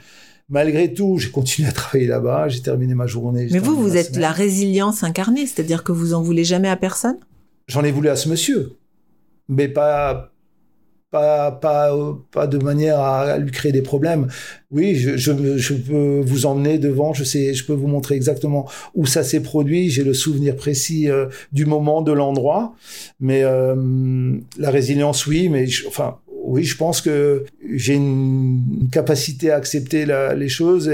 Malgré 0.51 0.93
tout, 0.93 1.16
j'ai 1.19 1.31
continué 1.31 1.69
à 1.69 1.73
travailler 1.73 2.09
là-bas, 2.09 2.49
j'ai 2.49 2.61
terminé 2.61 2.95
ma 2.95 3.07
journée. 3.07 3.47
Mais 3.53 3.59
vous, 3.61 3.77
vous 3.77 3.97
êtes 3.97 4.09
semaine. 4.09 4.21
la 4.23 4.33
résilience 4.33 5.03
incarnée, 5.05 5.47
c'est-à-dire 5.47 5.83
que 5.85 5.93
vous 5.93 6.12
en 6.12 6.21
voulez 6.23 6.43
jamais 6.45 6.69
à 6.69 6.77
personne? 6.77 7.19
J'en 7.69 7.85
ai 7.85 7.93
voulu 7.93 8.09
à 8.09 8.16
ce 8.16 8.29
monsieur, 8.29 8.73
mais 9.49 9.69
pas, 9.69 10.30
pas, 11.11 11.51
pas, 11.51 11.92
pas 12.31 12.46
de 12.46 12.59
manière 12.59 13.01
à 13.01 13.38
lui 13.38 13.51
créer 13.51 13.73
des 13.73 13.83
problèmes. 13.83 14.29
Oui, 14.70 14.94
je, 14.94 15.16
je, 15.16 15.57
je 15.57 15.75
peux 15.75 16.20
vous 16.25 16.46
emmener 16.46 16.79
devant, 16.79 17.12
je 17.12 17.25
sais, 17.25 17.53
je 17.55 17.64
peux 17.64 17.73
vous 17.73 17.88
montrer 17.88 18.14
exactement 18.14 18.68
où 18.94 19.07
ça 19.07 19.23
s'est 19.25 19.42
produit. 19.42 19.90
J'ai 19.90 20.05
le 20.05 20.14
souvenir 20.14 20.57
précis 20.57 21.09
euh, 21.11 21.27
du 21.53 21.66
moment, 21.66 22.03
de 22.03 22.12
l'endroit, 22.12 22.75
mais 23.18 23.42
euh, 23.42 24.37
la 24.59 24.70
résilience, 24.70 25.27
oui, 25.27 25.49
mais 25.49 25.66
je- 25.66 25.87
enfin. 25.88 26.18
Oui, 26.51 26.65
je 26.65 26.77
pense 26.77 27.01
que 27.01 27.45
j'ai 27.73 27.95
une 27.95 28.89
capacité 28.91 29.53
à 29.53 29.57
accepter 29.57 30.05
les 30.35 30.49
choses 30.49 30.91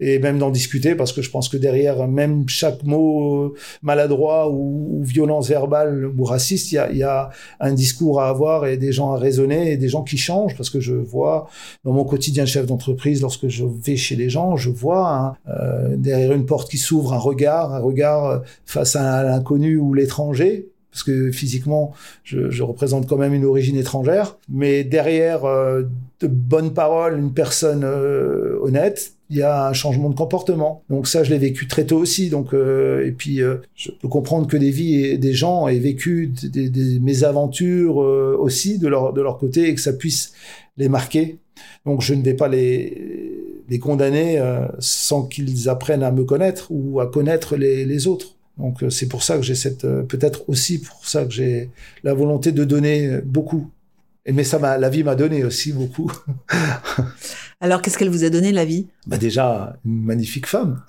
et, 0.00 0.18
même 0.18 0.38
d'en 0.38 0.48
discuter 0.48 0.94
parce 0.94 1.12
que 1.12 1.20
je 1.20 1.28
pense 1.28 1.50
que 1.50 1.58
derrière 1.58 2.08
même 2.08 2.48
chaque 2.48 2.82
mot 2.84 3.44
euh, 3.44 3.54
maladroit 3.82 4.50
ou, 4.50 5.02
violence 5.04 5.46
verbale 5.50 6.06
ou 6.06 6.24
raciste, 6.24 6.72
il 6.72 6.96
y 6.96 7.02
a, 7.02 7.28
un 7.60 7.74
discours 7.74 8.22
à 8.22 8.30
avoir 8.30 8.64
et 8.64 8.78
des 8.78 8.92
gens 8.92 9.12
à 9.12 9.18
raisonner 9.18 9.72
et 9.72 9.76
des 9.76 9.90
gens 9.90 10.04
qui 10.04 10.16
changent 10.16 10.56
parce 10.56 10.70
que 10.70 10.80
je 10.80 10.94
vois 10.94 11.50
dans 11.84 11.92
mon 11.92 12.04
quotidien 12.04 12.44
de 12.44 12.48
chef 12.48 12.64
d'entreprise, 12.64 13.20
lorsque 13.20 13.48
je 13.48 13.66
vais 13.66 13.96
chez 13.96 14.16
les 14.16 14.30
gens, 14.30 14.56
je 14.56 14.70
vois 14.70 15.06
hein, 15.06 15.34
euh, 15.50 15.96
derrière 15.98 16.32
une 16.32 16.46
porte 16.46 16.70
qui 16.70 16.78
s'ouvre 16.78 17.12
un 17.12 17.18
regard, 17.18 17.74
un 17.74 17.80
regard 17.80 18.40
face 18.64 18.96
à 18.96 19.22
l'inconnu 19.22 19.76
ou 19.76 19.92
l'étranger 19.92 20.70
parce 20.94 21.02
que 21.02 21.32
physiquement, 21.32 21.92
je, 22.22 22.62
représente 22.62 23.08
quand 23.08 23.16
même 23.16 23.34
une 23.34 23.44
origine 23.44 23.76
étrangère. 23.76 24.38
Mais 24.48 24.84
derrière 24.84 25.44
euh, 25.44 25.82
de 26.20 26.28
bonnes 26.28 26.72
paroles, 26.72 27.18
une 27.18 27.34
personne 27.34 27.82
euh, 27.82 28.56
honnête, 28.62 29.14
il 29.28 29.38
y 29.38 29.42
a 29.42 29.66
un 29.66 29.72
changement 29.72 30.08
de 30.08 30.14
comportement. 30.14 30.84
Donc 30.88 31.08
ça, 31.08 31.24
je 31.24 31.30
l'ai 31.30 31.38
vécu 31.38 31.66
très 31.66 31.84
tôt 31.84 31.98
aussi. 31.98 32.30
Donc 32.30 32.54
euh, 32.54 33.04
et 33.04 33.10
puis 33.10 33.40
je 33.74 33.90
peux 33.90 34.06
comprendre 34.06 34.46
que 34.46 34.56
des 34.56 34.70
vies 34.70 35.04
et 35.04 35.18
des 35.18 35.32
gens 35.32 35.66
aient 35.66 35.80
vécu 35.80 36.32
des, 36.44 37.00
mésaventures 37.00 37.96
aussi 37.96 38.78
de 38.78 38.86
leur 38.86 39.12
de 39.12 39.20
leur 39.20 39.38
côté 39.38 39.68
et 39.68 39.74
que 39.74 39.80
ça 39.80 39.94
puisse 39.94 40.32
les 40.76 40.88
marquer. 40.88 41.38
Donc 41.86 42.02
je 42.02 42.14
ne 42.14 42.22
vais 42.22 42.34
pas 42.34 42.46
les 42.46 43.64
les 43.68 43.78
condamner 43.80 44.40
sans 44.78 45.24
qu'ils 45.24 45.68
apprennent 45.68 46.04
à 46.04 46.12
me 46.12 46.22
connaître 46.22 46.68
ou 46.70 47.00
à 47.00 47.08
connaître 47.08 47.56
les 47.56 48.06
autres. 48.06 48.36
Donc 48.58 48.82
euh, 48.82 48.90
c'est 48.90 49.08
pour 49.08 49.22
ça 49.22 49.36
que 49.36 49.42
j'ai 49.42 49.54
cette, 49.54 49.84
euh, 49.84 50.02
peut-être 50.02 50.48
aussi 50.48 50.80
pour 50.80 51.06
ça 51.06 51.24
que 51.24 51.30
j'ai 51.32 51.70
la 52.02 52.14
volonté 52.14 52.52
de 52.52 52.64
donner 52.64 53.20
beaucoup. 53.24 53.70
Et 54.26 54.32
mais 54.32 54.44
ça 54.44 54.58
m'a, 54.58 54.78
la 54.78 54.88
vie 54.88 55.02
m'a 55.02 55.16
donné 55.16 55.44
aussi 55.44 55.72
beaucoup. 55.72 56.10
Alors 57.60 57.82
qu'est-ce 57.82 57.98
qu'elle 57.98 58.10
vous 58.10 58.24
a 58.24 58.30
donné 58.30 58.52
la 58.52 58.64
vie? 58.64 58.86
Bah 59.06 59.18
déjà 59.18 59.76
une 59.84 60.02
magnifique 60.02 60.46
femme, 60.46 60.82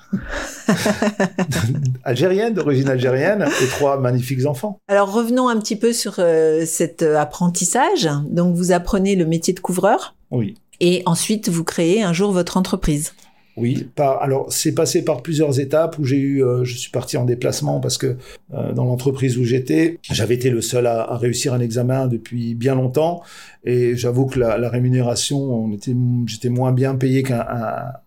algérienne 2.03 2.53
d'origine 2.53 2.89
algérienne 2.89 3.45
et 3.61 3.67
trois 3.67 3.99
magnifiques 3.99 4.45
enfants. 4.45 4.79
Alors 4.87 5.11
revenons 5.11 5.47
un 5.47 5.59
petit 5.59 5.75
peu 5.75 5.91
sur 5.91 6.15
euh, 6.19 6.65
cet 6.65 7.01
apprentissage. 7.01 8.09
Donc 8.29 8.55
vous 8.55 8.71
apprenez 8.71 9.15
le 9.15 9.25
métier 9.25 9.53
de 9.53 9.59
couvreur. 9.59 10.15
Oui. 10.31 10.55
Et 10.79 11.03
ensuite 11.05 11.49
vous 11.49 11.63
créez 11.63 12.03
un 12.03 12.13
jour 12.13 12.31
votre 12.31 12.57
entreprise. 12.57 13.13
Oui, 13.57 13.87
par, 13.95 14.21
alors 14.21 14.51
c'est 14.51 14.73
passé 14.73 15.05
par 15.05 15.21
plusieurs 15.21 15.61
étapes 15.61 15.97
où 15.97 16.03
j'ai 16.03 16.17
eu, 16.17 16.43
euh, 16.43 16.65
je 16.65 16.75
suis 16.75 16.91
parti 16.91 17.15
en 17.15 17.23
déplacement 17.23 17.79
parce 17.79 17.97
que 17.97 18.17
euh, 18.53 18.73
dans 18.73 18.83
l'entreprise 18.83 19.37
où 19.37 19.45
j'étais, 19.45 19.97
j'avais 20.01 20.35
été 20.35 20.49
le 20.49 20.59
seul 20.59 20.87
à, 20.87 21.03
à, 21.03 21.17
réussir 21.17 21.53
un 21.53 21.61
examen 21.61 22.07
depuis 22.07 22.53
bien 22.53 22.75
longtemps 22.75 23.23
et 23.63 23.95
j'avoue 23.95 24.25
que 24.25 24.39
la, 24.39 24.57
la, 24.57 24.69
rémunération, 24.69 25.37
on 25.39 25.71
était, 25.71 25.95
j'étais 26.25 26.49
moins 26.49 26.73
bien 26.73 26.95
payé 26.95 27.23
qu'un 27.23 27.45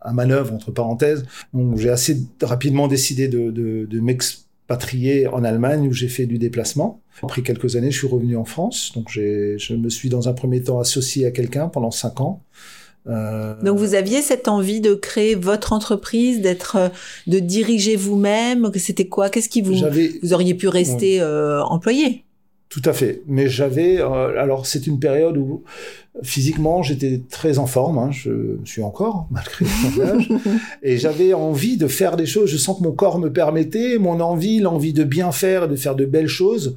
un, 0.02 0.12
manœuvre 0.12 0.52
entre 0.52 0.70
parenthèses. 0.70 1.24
Donc 1.54 1.78
j'ai 1.78 1.90
assez 1.90 2.18
rapidement 2.42 2.86
décidé 2.86 3.28
de, 3.28 3.50
de, 3.50 3.86
de 3.86 4.00
m'expatrier 4.00 5.28
en 5.28 5.44
Allemagne 5.44 5.88
où 5.88 5.92
j'ai 5.92 6.08
fait 6.08 6.26
du 6.26 6.36
déplacement. 6.36 7.00
Après 7.22 7.42
quelques 7.42 7.74
années, 7.76 7.90
je 7.90 7.98
suis 7.98 8.06
revenu 8.06 8.36
en 8.36 8.44
France, 8.44 8.92
donc 8.94 9.08
je 9.10 9.74
me 9.74 9.88
suis 9.88 10.08
dans 10.10 10.28
un 10.28 10.34
premier 10.34 10.62
temps 10.62 10.78
associé 10.78 11.26
à 11.26 11.30
quelqu'un 11.30 11.68
pendant 11.68 11.90
cinq 11.90 12.20
ans. 12.20 12.42
Euh... 13.08 13.54
Donc 13.62 13.78
vous 13.78 13.94
aviez 13.94 14.22
cette 14.22 14.48
envie 14.48 14.80
de 14.80 14.94
créer 14.94 15.34
votre 15.34 15.72
entreprise, 15.72 16.40
d'être, 16.40 16.76
euh, 16.76 16.88
de 17.26 17.38
diriger 17.38 17.96
vous-même? 17.96 18.70
C'était 18.76 19.06
quoi? 19.06 19.30
Qu'est-ce 19.30 19.48
qui 19.48 19.62
vous 19.62 19.74
vous 20.22 20.32
auriez 20.32 20.54
pu 20.54 20.68
rester 20.68 21.18
ouais. 21.18 21.26
euh, 21.26 21.62
employé? 21.62 22.24
Tout 22.68 22.82
à 22.84 22.92
fait. 22.92 23.22
Mais 23.26 23.48
j'avais 23.48 23.98
alors 23.98 24.66
c'est 24.66 24.86
une 24.86 25.00
période 25.00 25.38
où 25.38 25.64
physiquement 26.22 26.82
j'étais 26.82 27.20
très 27.30 27.58
en 27.58 27.66
forme. 27.66 27.98
Hein, 27.98 28.10
je 28.10 28.56
suis 28.64 28.82
encore 28.82 29.28
malgré 29.30 29.64
mon 29.82 30.04
âge 30.04 30.28
et 30.82 30.98
j'avais 30.98 31.34
envie 31.34 31.76
de 31.76 31.86
faire 31.86 32.16
des 32.16 32.26
choses. 32.26 32.50
Je 32.50 32.56
sens 32.56 32.78
que 32.78 32.84
mon 32.84 32.92
corps 32.92 33.18
me 33.18 33.32
permettait, 33.32 33.98
mon 33.98 34.20
envie, 34.20 34.60
l'envie 34.60 34.92
de 34.92 35.04
bien 35.04 35.32
faire, 35.32 35.68
de 35.68 35.76
faire 35.76 35.94
de 35.94 36.04
belles 36.04 36.28
choses. 36.28 36.76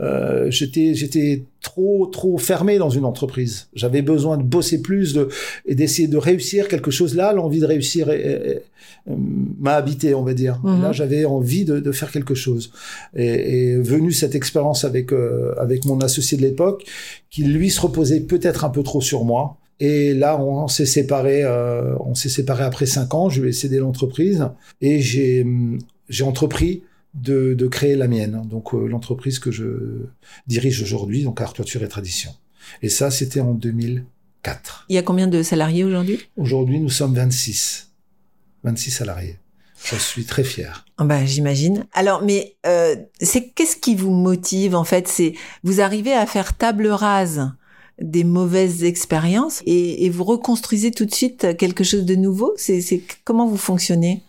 Euh, 0.00 0.50
j'étais 0.50 0.94
j'étais 0.94 1.44
trop 1.60 2.06
trop 2.06 2.38
fermé 2.38 2.78
dans 2.78 2.90
une 2.90 3.04
entreprise. 3.04 3.68
J'avais 3.74 4.02
besoin 4.02 4.36
de 4.36 4.42
bosser 4.42 4.80
plus 4.80 5.12
de 5.12 5.28
et 5.66 5.74
d'essayer 5.74 6.08
de 6.08 6.16
réussir 6.16 6.68
quelque 6.68 6.90
chose 6.90 7.14
là. 7.14 7.32
L'envie 7.32 7.60
de 7.60 7.66
réussir 7.66 8.08
m'a 9.06 9.74
habité, 9.74 10.14
on 10.14 10.22
va 10.22 10.34
dire. 10.34 10.60
Là, 10.64 10.92
j'avais 10.92 11.24
envie 11.24 11.64
de, 11.64 11.80
de, 11.80 11.92
faire 11.92 12.10
quelque 12.10 12.34
chose. 12.34 12.72
Et, 13.16 13.72
et 13.72 13.76
venu 13.76 14.12
cette 14.12 14.34
expérience 14.34 14.84
avec 14.84 15.12
euh, 15.12 15.54
avec 15.58 15.84
mon 15.84 16.00
associé 16.00 16.36
de 16.36 16.42
l'époque, 16.42 16.84
qui 17.30 17.42
lui 17.44 17.70
se 17.70 17.80
reposait 17.80 18.20
peut-être 18.20 18.64
un 18.64 18.67
peu 18.68 18.82
trop 18.82 19.00
sur 19.00 19.24
moi. 19.24 19.56
Et 19.80 20.12
là, 20.12 20.40
on 20.40 20.66
s'est 20.66 20.86
séparé. 20.86 21.44
Euh, 21.44 21.94
on 22.00 22.14
s'est 22.14 22.28
séparé 22.28 22.64
après 22.64 22.86
cinq 22.86 23.14
ans. 23.14 23.28
Je 23.28 23.42
lui 23.42 23.50
ai 23.50 23.52
cédé 23.52 23.78
l'entreprise 23.78 24.48
et 24.80 25.00
j'ai 25.00 25.46
j'ai 26.08 26.24
entrepris 26.24 26.82
de, 27.14 27.54
de, 27.54 27.66
créer 27.66 27.96
la 27.96 28.08
mienne, 28.08 28.42
donc 28.48 28.74
euh, 28.74 28.86
l'entreprise 28.86 29.38
que 29.38 29.50
je 29.50 30.06
dirige 30.46 30.82
aujourd'hui, 30.82 31.22
donc 31.24 31.40
Art, 31.40 31.52
Toiture 31.52 31.82
et 31.82 31.88
Tradition. 31.88 32.30
Et 32.82 32.88
ça, 32.88 33.10
c'était 33.10 33.40
en 33.40 33.52
2004. 33.52 34.86
Il 34.88 34.94
y 34.94 34.98
a 34.98 35.02
combien 35.02 35.26
de 35.26 35.42
salariés 35.42 35.84
aujourd'hui? 35.84 36.20
Aujourd'hui, 36.36 36.80
nous 36.80 36.90
sommes 36.90 37.14
26. 37.14 37.90
26 38.64 38.90
salariés. 38.90 39.38
Je 39.84 39.96
suis 39.96 40.24
très 40.24 40.44
fier. 40.44 40.84
Oh 40.98 41.04
ben, 41.04 41.24
j'imagine. 41.24 41.86
Alors, 41.92 42.22
mais 42.22 42.56
euh, 42.66 42.96
c'est 43.20 43.50
qu'est-ce 43.50 43.76
qui 43.76 43.94
vous 43.94 44.10
motive 44.10 44.74
en 44.74 44.84
fait? 44.84 45.06
C'est 45.06 45.34
vous 45.62 45.80
arrivez 45.80 46.12
à 46.12 46.26
faire 46.26 46.56
table 46.56 46.88
rase 46.88 47.52
des 48.00 48.24
mauvaises 48.24 48.84
expériences 48.84 49.62
et, 49.66 50.04
et, 50.04 50.10
vous 50.10 50.24
reconstruisez 50.24 50.90
tout 50.90 51.04
de 51.04 51.14
suite 51.14 51.56
quelque 51.56 51.84
chose 51.84 52.04
de 52.04 52.14
nouveau? 52.14 52.52
C'est 52.56 53.02
comment 53.24 53.46
vous 53.46 53.56
fonctionnez? 53.56 54.22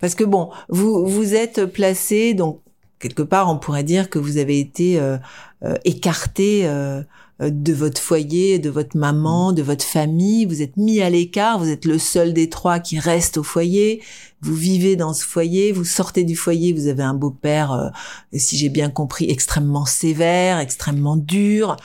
Parce 0.00 0.14
que 0.14 0.24
bon, 0.24 0.50
vous 0.68 1.06
vous 1.06 1.34
êtes 1.34 1.64
placé 1.66 2.34
donc 2.34 2.60
quelque 3.04 3.22
part, 3.22 3.50
on 3.50 3.58
pourrait 3.58 3.84
dire 3.84 4.08
que 4.08 4.18
vous 4.18 4.38
avez 4.38 4.58
été 4.58 4.98
euh, 4.98 5.18
euh, 5.62 5.74
écarté 5.84 6.62
euh, 6.64 7.02
de 7.38 7.72
votre 7.74 8.00
foyer, 8.00 8.58
de 8.58 8.70
votre 8.70 8.96
maman, 8.96 9.52
de 9.52 9.62
votre 9.62 9.84
famille. 9.84 10.46
Vous 10.46 10.62
êtes 10.62 10.78
mis 10.78 11.02
à 11.02 11.10
l'écart. 11.10 11.58
Vous 11.58 11.68
êtes 11.68 11.84
le 11.84 11.98
seul 11.98 12.32
des 12.32 12.48
trois 12.48 12.78
qui 12.78 12.98
reste 12.98 13.36
au 13.36 13.42
foyer. 13.42 14.02
Vous 14.40 14.54
vivez 14.54 14.96
dans 14.96 15.12
ce 15.12 15.24
foyer. 15.24 15.70
Vous 15.72 15.84
sortez 15.84 16.24
du 16.24 16.34
foyer. 16.34 16.72
Vous 16.72 16.86
avez 16.86 17.02
un 17.02 17.12
beau-père, 17.12 17.92
si 18.32 18.56
j'ai 18.56 18.70
bien 18.70 18.88
compris, 18.88 19.28
extrêmement 19.28 19.84
sévère, 19.84 20.58
extrêmement 20.58 21.16
dur 21.16 21.76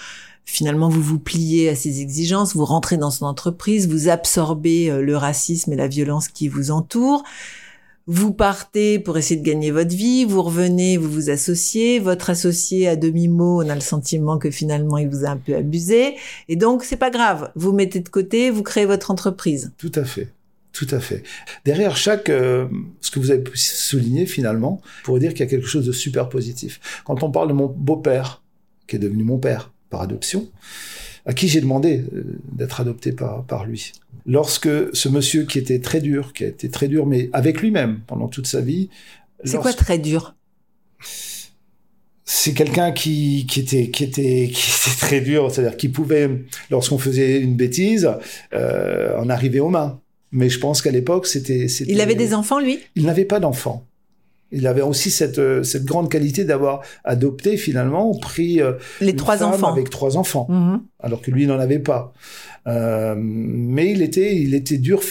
finalement 0.49 0.89
vous 0.89 1.01
vous 1.01 1.19
pliez 1.19 1.69
à 1.69 1.75
ses 1.75 2.01
exigences, 2.01 2.55
vous 2.55 2.65
rentrez 2.65 2.97
dans 2.97 3.11
son 3.11 3.25
entreprise, 3.25 3.87
vous 3.87 4.09
absorbez 4.09 4.89
le 5.01 5.17
racisme 5.17 5.73
et 5.73 5.75
la 5.75 5.87
violence 5.87 6.27
qui 6.27 6.47
vous 6.47 6.71
entourent. 6.71 7.23
Vous 8.11 8.33
partez 8.33 8.97
pour 8.97 9.19
essayer 9.19 9.39
de 9.39 9.45
gagner 9.45 9.69
votre 9.69 9.95
vie, 9.95 10.25
vous 10.25 10.41
revenez, 10.41 10.97
vous 10.97 11.11
vous 11.11 11.29
associez, 11.29 11.99
votre 11.99 12.31
associé 12.31 12.87
à 12.87 12.95
demi-mot, 12.95 13.61
on 13.63 13.69
a 13.69 13.75
le 13.75 13.81
sentiment 13.81 14.39
que 14.39 14.49
finalement 14.49 14.97
il 14.97 15.07
vous 15.07 15.25
a 15.25 15.29
un 15.29 15.37
peu 15.37 15.55
abusé, 15.55 16.15
et 16.47 16.55
donc 16.55 16.83
c'est 16.83 16.97
pas 16.97 17.11
grave, 17.11 17.51
vous 17.55 17.71
mettez 17.71 17.99
de 17.99 18.09
côté, 18.09 18.49
vous 18.49 18.63
créez 18.63 18.85
votre 18.85 19.11
entreprise. 19.11 19.73
Tout 19.77 19.91
à 19.93 20.05
fait. 20.05 20.33
Tout 20.71 20.87
à 20.89 20.99
fait. 20.99 21.21
Derrière 21.65 21.95
chaque, 21.97 22.29
euh, 22.29 22.67
ce 22.99 23.11
que 23.11 23.19
vous 23.19 23.29
avez 23.29 23.43
souligné 23.53 24.25
finalement, 24.25 24.81
pour 25.03 25.19
dire 25.19 25.31
qu'il 25.31 25.41
y 25.41 25.43
a 25.43 25.47
quelque 25.47 25.67
chose 25.67 25.85
de 25.85 25.91
super 25.91 26.29
positif. 26.29 26.79
Quand 27.05 27.21
on 27.21 27.29
parle 27.29 27.49
de 27.49 27.53
mon 27.53 27.67
beau-père, 27.67 28.41
qui 28.87 28.95
est 28.95 28.99
devenu 28.99 29.23
mon 29.23 29.37
père 29.37 29.71
par 29.89 30.01
adoption, 30.01 30.49
à 31.25 31.33
qui 31.33 31.47
j'ai 31.47 31.61
demandé 31.61 32.03
d'être 32.51 32.81
adopté 32.81 33.11
par, 33.11 33.43
par 33.43 33.65
lui. 33.65 33.91
Lorsque 34.25 34.69
ce 34.93 35.09
monsieur 35.09 35.43
qui 35.43 35.59
était 35.59 35.79
très 35.79 36.01
dur, 36.01 36.33
qui 36.33 36.43
a 36.43 36.47
été 36.47 36.69
très 36.69 36.87
dur, 36.87 37.05
mais 37.05 37.29
avec 37.33 37.61
lui-même 37.61 38.01
pendant 38.07 38.27
toute 38.27 38.47
sa 38.47 38.61
vie. 38.61 38.89
C'est 39.43 39.53
lorsque... 39.53 39.61
quoi 39.61 39.73
très 39.73 39.97
dur? 39.97 40.35
C'est 42.25 42.53
quelqu'un 42.53 42.91
qui, 42.91 43.47
qui, 43.49 43.61
était, 43.61 43.89
qui, 43.89 44.03
était, 44.03 44.49
qui 44.53 44.69
était 44.69 44.97
très 44.99 45.21
dur, 45.21 45.51
c'est-à-dire 45.51 45.77
qui 45.77 45.89
pouvait, 45.89 46.29
lorsqu'on 46.69 46.99
faisait 46.99 47.39
une 47.39 47.55
bêtise, 47.55 48.09
euh, 48.53 49.17
en 49.17 49.29
arriver 49.29 49.59
aux 49.59 49.69
mains. 49.69 49.99
Mais 50.31 50.49
je 50.49 50.59
pense 50.59 50.83
qu'à 50.83 50.91
l'époque, 50.91 51.25
c'était... 51.25 51.65
Il 51.65 51.99
avait 52.01 52.13
des 52.13 52.35
enfants, 52.35 52.59
lui? 52.59 52.79
Il 52.95 53.05
n'avait 53.05 53.25
pas 53.25 53.39
d'enfants. 53.39 53.88
Il 54.51 54.65
avait 54.67 54.81
aussi 54.81 55.11
cette, 55.11 55.63
cette 55.63 55.85
grande 55.85 56.09
qualité 56.09 56.43
d'avoir 56.43 56.81
adopté 57.03 57.57
finalement, 57.57 58.17
pris 58.19 58.61
euh, 58.61 58.73
les 59.01 59.15
trois 59.15 59.43
enfants 59.43 59.71
avec 59.71 59.89
trois 59.89 60.17
enfants, 60.17 60.47
-hmm. 60.49 60.79
alors 60.99 61.21
que 61.21 61.31
lui 61.31 61.45
n'en 61.47 61.59
avait 61.59 61.79
pas. 61.91 62.13
Euh, 62.67 63.15
mais 63.17 63.91
il 63.91 64.01
était, 64.01 64.35
il 64.35 64.53
était 64.53 64.77
dur. 64.77 65.01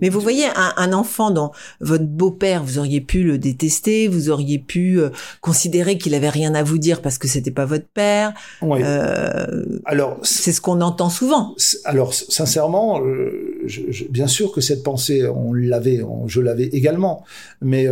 Mais 0.00 0.08
vous 0.08 0.20
voyez, 0.20 0.46
un, 0.56 0.72
un 0.76 0.92
enfant 0.92 1.30
dont 1.30 1.52
votre 1.80 2.04
beau-père, 2.04 2.64
vous 2.64 2.78
auriez 2.78 3.00
pu 3.00 3.22
le 3.22 3.38
détester, 3.38 4.08
vous 4.08 4.30
auriez 4.30 4.58
pu 4.58 4.98
euh, 4.98 5.10
considérer 5.40 5.96
qu'il 5.96 6.14
avait 6.14 6.28
rien 6.28 6.54
à 6.54 6.62
vous 6.64 6.78
dire 6.78 7.02
parce 7.02 7.18
que 7.18 7.28
c'était 7.28 7.52
pas 7.52 7.66
votre 7.66 7.86
père. 7.86 8.32
Oui. 8.62 8.80
Euh, 8.82 9.64
alors, 9.84 10.18
c'est 10.22 10.52
ce 10.52 10.60
qu'on 10.60 10.80
entend 10.80 11.08
souvent. 11.08 11.54
Alors, 11.84 12.14
sincèrement, 12.14 13.00
je, 13.64 13.82
je, 13.90 14.04
bien 14.04 14.26
sûr 14.26 14.50
que 14.50 14.60
cette 14.60 14.82
pensée, 14.82 15.26
on 15.26 15.52
l'avait, 15.52 16.00
je 16.26 16.40
l'avais 16.40 16.64
également, 16.64 17.24
mais 17.60 17.86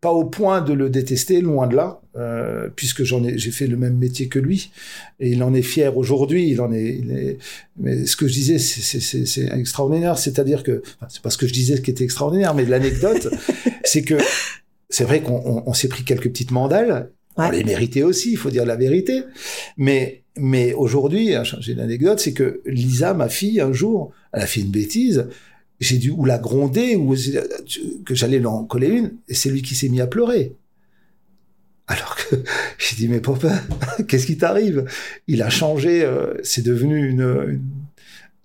pas 0.00 0.12
au 0.12 0.24
point 0.24 0.60
de 0.60 0.74
le 0.74 0.90
détester, 0.90 1.40
loin 1.40 1.66
de 1.66 1.76
là. 1.76 2.00
Euh, 2.16 2.68
puisque 2.74 3.04
j'en 3.04 3.22
ai, 3.22 3.38
j'ai 3.38 3.50
fait 3.50 3.66
le 3.66 3.76
même 3.76 3.96
métier 3.96 4.28
que 4.28 4.38
lui, 4.38 4.70
et 5.20 5.30
il 5.30 5.42
en 5.42 5.54
est 5.54 5.62
fier 5.62 5.96
aujourd'hui. 5.96 6.48
Il 6.48 6.60
en 6.60 6.72
est, 6.72 6.98
il 7.00 7.12
est, 7.12 7.38
mais 7.78 8.06
ce 8.06 8.16
que 8.16 8.26
je 8.26 8.32
disais, 8.32 8.58
c'est 8.58 9.52
extraordinaire. 9.52 10.18
C'est-à-dire 10.18 10.62
que, 10.62 10.82
enfin, 10.96 11.06
c'est 11.08 11.22
pas 11.22 11.30
ce 11.30 11.38
que 11.38 11.46
je 11.46 11.52
disais 11.52 11.80
qui 11.80 11.90
était 11.90 12.04
extraordinaire, 12.04 12.54
mais 12.54 12.64
l'anecdote, 12.64 13.28
c'est 13.84 14.02
que 14.02 14.16
c'est 14.88 15.04
vrai 15.04 15.20
qu'on 15.20 15.42
on, 15.44 15.62
on 15.66 15.74
s'est 15.74 15.88
pris 15.88 16.02
quelques 16.02 16.30
petites 16.30 16.50
mandales. 16.50 17.10
Ouais. 17.36 17.46
On 17.46 17.50
les 17.50 17.62
méritait 17.62 18.02
aussi, 18.02 18.32
il 18.32 18.36
faut 18.36 18.50
dire 18.50 18.64
la 18.64 18.76
vérité. 18.76 19.22
Mais, 19.76 20.22
mais 20.36 20.72
aujourd'hui, 20.72 21.34
j'ai 21.60 21.72
une 21.72 21.80
anecdote, 21.80 22.18
c'est 22.18 22.32
que 22.32 22.62
Lisa, 22.66 23.14
ma 23.14 23.28
fille, 23.28 23.60
un 23.60 23.72
jour, 23.72 24.12
elle 24.32 24.42
a 24.42 24.46
fait 24.46 24.62
une 24.62 24.70
bêtise. 24.70 25.26
J'ai 25.78 25.98
dû 25.98 26.10
ou 26.10 26.24
la 26.24 26.38
gronder 26.38 26.96
ou 26.96 27.14
que 28.04 28.14
j'allais 28.14 28.38
lui 28.38 28.46
en 28.46 28.64
coller 28.64 28.88
une, 28.88 29.12
et 29.28 29.34
c'est 29.34 29.50
lui 29.50 29.62
qui 29.62 29.76
s'est 29.76 29.88
mis 29.88 30.00
à 30.00 30.08
pleurer 30.08 30.56
Alors 31.88 32.16
que 32.16 32.36
j'ai 32.78 32.96
dit, 32.96 33.08
mais 33.08 33.20
papa, 33.20 33.50
qu'est-ce 34.08 34.26
qui 34.26 34.36
t'arrive? 34.38 34.84
Il 35.26 35.42
a 35.42 35.50
changé, 35.50 36.02
euh, 36.04 36.34
c'est 36.42 36.62
devenu 36.64 37.08
une, 37.08 37.20
une 37.48 37.62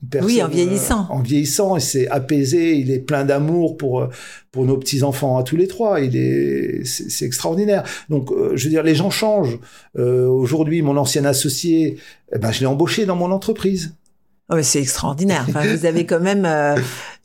personne, 0.10 0.32
Oui, 0.32 0.41
en 0.43 0.47
vieillissant. 0.47 1.01
euh, 1.10 1.13
en 1.13 1.19
vieillissant, 1.21 1.75
il 1.77 1.82
s'est 1.82 2.08
apaisé, 2.08 2.75
il 2.77 2.89
est 2.91 2.99
plein 2.99 3.25
d'amour 3.25 3.77
pour 3.77 4.01
euh, 4.01 4.10
pour 4.51 4.65
nos 4.65 4.77
petits 4.77 5.03
enfants 5.03 5.38
à 5.38 5.43
tous 5.43 5.56
les 5.58 5.67
trois. 5.67 5.99
Il 5.99 6.15
est, 6.15 6.86
c'est 6.86 7.10
c'est 7.10 7.25
extraordinaire. 7.25 7.84
Donc, 8.10 8.32
euh, 8.32 8.51
je 8.56 8.63
veux 8.65 8.69
dire, 8.69 8.84
les 8.84 8.95
gens 8.95 9.10
changent. 9.10 9.60
Euh, 9.97 10.27
Aujourd'hui, 10.27 10.82
mon 10.82 10.95
ancien 10.97 11.25
associé, 11.25 11.97
eh 12.34 12.39
ben, 12.39 12.51
je 12.51 12.60
l'ai 12.62 12.65
embauché 12.67 13.06
dans 13.06 13.15
mon 13.15 13.32
entreprise. 13.32 13.93
Oh, 14.49 14.62
c'est 14.62 14.82
extraordinaire. 14.82 15.45
Enfin, 15.47 15.65
vous 15.65 15.86
avez 15.86 16.06
quand 16.06 16.19
même 16.19 16.45
euh, 16.45 16.75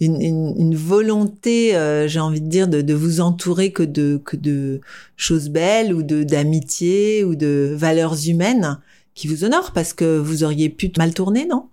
une, 0.00 0.20
une, 0.22 0.54
une 0.56 0.76
volonté, 0.76 1.74
euh, 1.74 2.06
j'ai 2.06 2.20
envie 2.20 2.40
de 2.40 2.48
dire, 2.48 2.68
de, 2.68 2.80
de 2.80 2.94
vous 2.94 3.20
entourer 3.20 3.72
que 3.72 3.82
de, 3.82 4.20
que 4.24 4.36
de 4.36 4.80
choses 5.16 5.48
belles 5.48 5.92
ou 5.92 6.02
de 6.04 6.22
d'amitié 6.22 7.24
ou 7.24 7.34
de 7.34 7.74
valeurs 7.76 8.14
humaines 8.28 8.78
qui 9.14 9.26
vous 9.26 9.44
honorent 9.44 9.72
parce 9.72 9.92
que 9.94 10.16
vous 10.18 10.44
auriez 10.44 10.68
pu 10.68 10.92
mal 10.96 11.12
tourner, 11.12 11.44
non? 11.44 11.68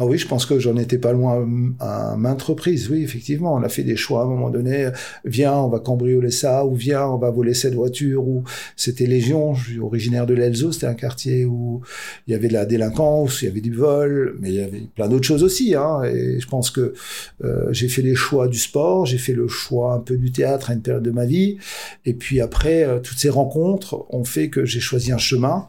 Ah 0.00 0.06
oui, 0.06 0.16
je 0.16 0.28
pense 0.28 0.46
que 0.46 0.60
j'en 0.60 0.76
étais 0.76 0.96
pas 0.96 1.12
loin 1.12 1.44
à 1.80 2.14
maintes 2.16 2.42
reprises. 2.42 2.88
Oui, 2.88 3.02
effectivement, 3.02 3.54
on 3.54 3.64
a 3.64 3.68
fait 3.68 3.82
des 3.82 3.96
choix 3.96 4.20
à 4.20 4.24
un 4.26 4.28
moment 4.28 4.48
donné. 4.48 4.90
Viens, 5.24 5.54
on 5.54 5.68
va 5.68 5.80
cambrioler 5.80 6.30
ça, 6.30 6.64
ou 6.64 6.76
viens, 6.76 7.04
on 7.08 7.18
va 7.18 7.30
voler 7.30 7.52
cette 7.52 7.74
voiture. 7.74 8.24
Ou 8.28 8.44
c'était 8.76 9.06
Légion. 9.06 9.54
Je 9.54 9.70
suis 9.70 9.80
originaire 9.80 10.24
de 10.24 10.34
l'Elzo. 10.34 10.70
C'était 10.70 10.86
un 10.86 10.94
quartier 10.94 11.46
où 11.46 11.80
il 12.28 12.32
y 12.32 12.36
avait 12.36 12.46
de 12.46 12.52
la 12.52 12.64
délinquance, 12.64 13.42
il 13.42 13.46
y 13.46 13.48
avait 13.48 13.60
du 13.60 13.74
vol, 13.74 14.36
mais 14.38 14.50
il 14.50 14.54
y 14.54 14.60
avait 14.60 14.82
plein 14.94 15.08
d'autres 15.08 15.26
choses 15.26 15.42
aussi. 15.42 15.74
Hein. 15.74 16.04
Et 16.04 16.38
je 16.38 16.46
pense 16.46 16.70
que 16.70 16.94
euh, 17.42 17.66
j'ai 17.72 17.88
fait 17.88 18.02
les 18.02 18.14
choix 18.14 18.46
du 18.46 18.58
sport, 18.58 19.04
j'ai 19.04 19.18
fait 19.18 19.34
le 19.34 19.48
choix 19.48 19.94
un 19.94 19.98
peu 19.98 20.16
du 20.16 20.30
théâtre 20.30 20.70
à 20.70 20.74
une 20.74 20.82
période 20.82 21.02
de 21.02 21.10
ma 21.10 21.26
vie. 21.26 21.56
Et 22.04 22.14
puis 22.14 22.40
après, 22.40 22.84
euh, 22.84 23.00
toutes 23.00 23.18
ces 23.18 23.30
rencontres 23.30 24.06
ont 24.10 24.22
fait 24.22 24.48
que 24.48 24.64
j'ai 24.64 24.78
choisi 24.78 25.10
un 25.10 25.18
chemin. 25.18 25.66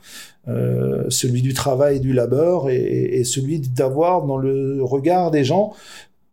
Euh, 0.49 1.05
celui 1.09 1.41
du 1.41 1.53
travail 1.53 1.97
et 1.97 1.99
du 1.99 2.11
labeur 2.13 2.69
et, 2.69 2.75
et 3.19 3.23
celui 3.23 3.59
d'avoir 3.59 4.23
dans 4.25 4.37
le 4.37 4.79
regard 4.83 5.29
des 5.31 5.43
gens 5.43 5.73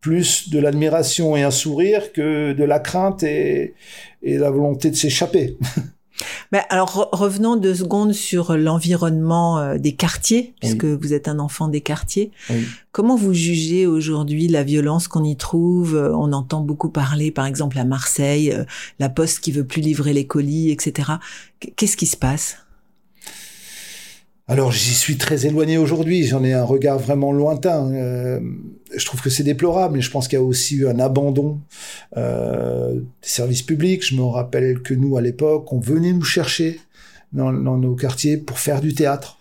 plus 0.01 0.51
de 0.51 0.59
l'admiration 0.59 1.37
et 1.37 1.43
un 1.43 1.51
sourire 1.51 2.13
que 2.13 2.53
de 2.53 2.65
la 2.65 2.79
crainte 2.79 3.23
et, 3.23 3.75
et 4.23 4.39
la 4.39 4.51
volonté 4.51 4.91
de 4.91 4.97
s'échapper. 4.97 5.57
Ben, 6.51 6.63
alors 6.71 6.97
re- 6.97 7.09
revenons 7.15 7.57
deux 7.57 7.75
secondes 7.75 8.15
sur 8.15 8.57
l'environnement 8.57 9.59
euh, 9.59 9.77
des 9.77 9.93
quartiers, 9.93 10.39
Oui. 10.47 10.55
puisque 10.61 10.85
vous 10.87 11.13
êtes 11.13 11.29
un 11.29 11.39
enfant 11.39 11.69
des 11.69 11.83
quartiers. 11.83 12.31
Oui. 12.49 12.65
Comment 12.93 13.17
vous 13.17 13.35
jugez 13.35 13.87
aujourd'hui 13.87 14.49
la 14.49 14.63
violence 14.63 15.09
qu'on 15.09 15.25
y 15.25 15.37
trouve? 15.37 15.95
Euh, 15.95 16.15
On 16.17 16.33
entend 16.33 16.63
beaucoup 16.63 16.89
parler, 16.89 17.31
par 17.31 17.45
exemple 17.45 17.79
à 17.79 17.85
Marseille, 17.85 18.57
la 18.99 19.11
poste 19.11 19.41
qui 19.41 19.53
veut 19.53 19.67
plus 19.67 19.83
livrer 19.83 20.15
les 20.15 20.27
colis, 20.27 20.71
etc. 20.71 21.11
Qu- 21.61 21.73
Qu'est-ce 21.77 21.99
qui 21.99 22.07
se 22.07 22.17
passe? 22.17 22.59
Alors 24.49 24.71
j'y 24.71 24.95
suis 24.95 25.17
très 25.17 25.45
éloigné 25.47 25.77
aujourd'hui, 25.77 26.23
j'en 26.25 26.45
ai 26.45 26.53
un 26.53 26.63
regard 26.63 27.01
vraiment 27.01 27.33
lointain. 27.33 27.93
Euh, 27.93 28.39
je 28.95 29.05
trouve 29.05 29.21
que 29.21 29.29
c'est 29.29 29.43
déplorable, 29.43 29.97
mais 29.97 30.03
je 30.03 30.11
pense 30.11 30.29
qu'il 30.29 30.39
y 30.39 30.43
a 30.43 30.45
aussi 30.45 30.77
eu 30.77 30.89
un 30.89 31.01
abandon 31.01 31.61
euh, 32.17 32.95
des 32.95 33.29
services 33.29 33.63
publics. 33.63 34.07
Je 34.07 34.15
me 34.15 34.23
rappelle 34.23 34.83
que 34.83 34.95
nous, 34.95 35.17
à 35.17 35.21
l'époque, 35.21 35.73
on 35.73 35.81
venait 35.81 36.13
nous 36.13 36.23
chercher 36.23 36.79
dans, 37.33 37.51
nos 37.53 37.97
quartiers 37.97 38.37
pour 38.37 38.61
faire 38.61 38.81
du 38.81 38.95
théâtre, 38.95 39.41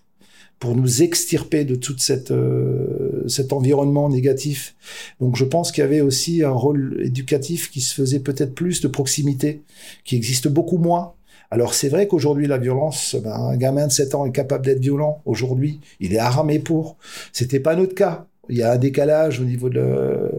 pour 0.58 0.76
nous 0.76 1.04
extirper 1.04 1.66
de 1.66 1.76
tout 1.76 1.96
euh, 2.32 3.24
cet 3.28 3.54
environnement 3.54 4.10
négatif. 4.10 4.76
Donc 5.20 5.36
je 5.36 5.46
pense 5.46 5.72
qu'il 5.72 5.84
y 5.84 5.86
avait 5.86 6.02
aussi 6.02 6.42
un 6.42 6.50
rôle 6.50 7.00
éducatif 7.04 7.70
qui 7.70 7.82
se 7.82 7.94
faisait 7.94 8.22
peut-être 8.22 8.56
plus 8.56 8.82
de 8.82 8.88
proximité, 8.88 9.62
qui 10.04 10.16
existe 10.16 10.48
beaucoup 10.48 10.80
moins. 10.80 11.15
Alors 11.52 11.74
c'est 11.74 11.90
vrai 11.90 12.08
qu'aujourd'hui 12.08 12.48
la 12.48 12.58
violence, 12.58 13.16
ben, 13.24 13.32
un 13.32 13.58
gamin 13.58 13.88
de 13.88 13.92
7 13.92 14.16
ans 14.16 14.26
est 14.26 14.32
capable 14.32 14.66
d'être 14.66 14.80
violent. 14.80 15.22
Aujourd'hui, 15.26 15.80
il 16.00 16.14
est 16.14 16.20
armé 16.20 16.60
pour. 16.60 16.98
C'était 17.32 17.60
pas 17.60 17.76
notre 17.76 17.96
cas. 17.96 18.26
Il 18.48 18.58
y 18.58 18.64
a 18.64 18.72
un 18.72 18.78
décalage 18.78 19.40
au 19.40 19.44
niveau 19.44 19.70
de, 19.70 20.30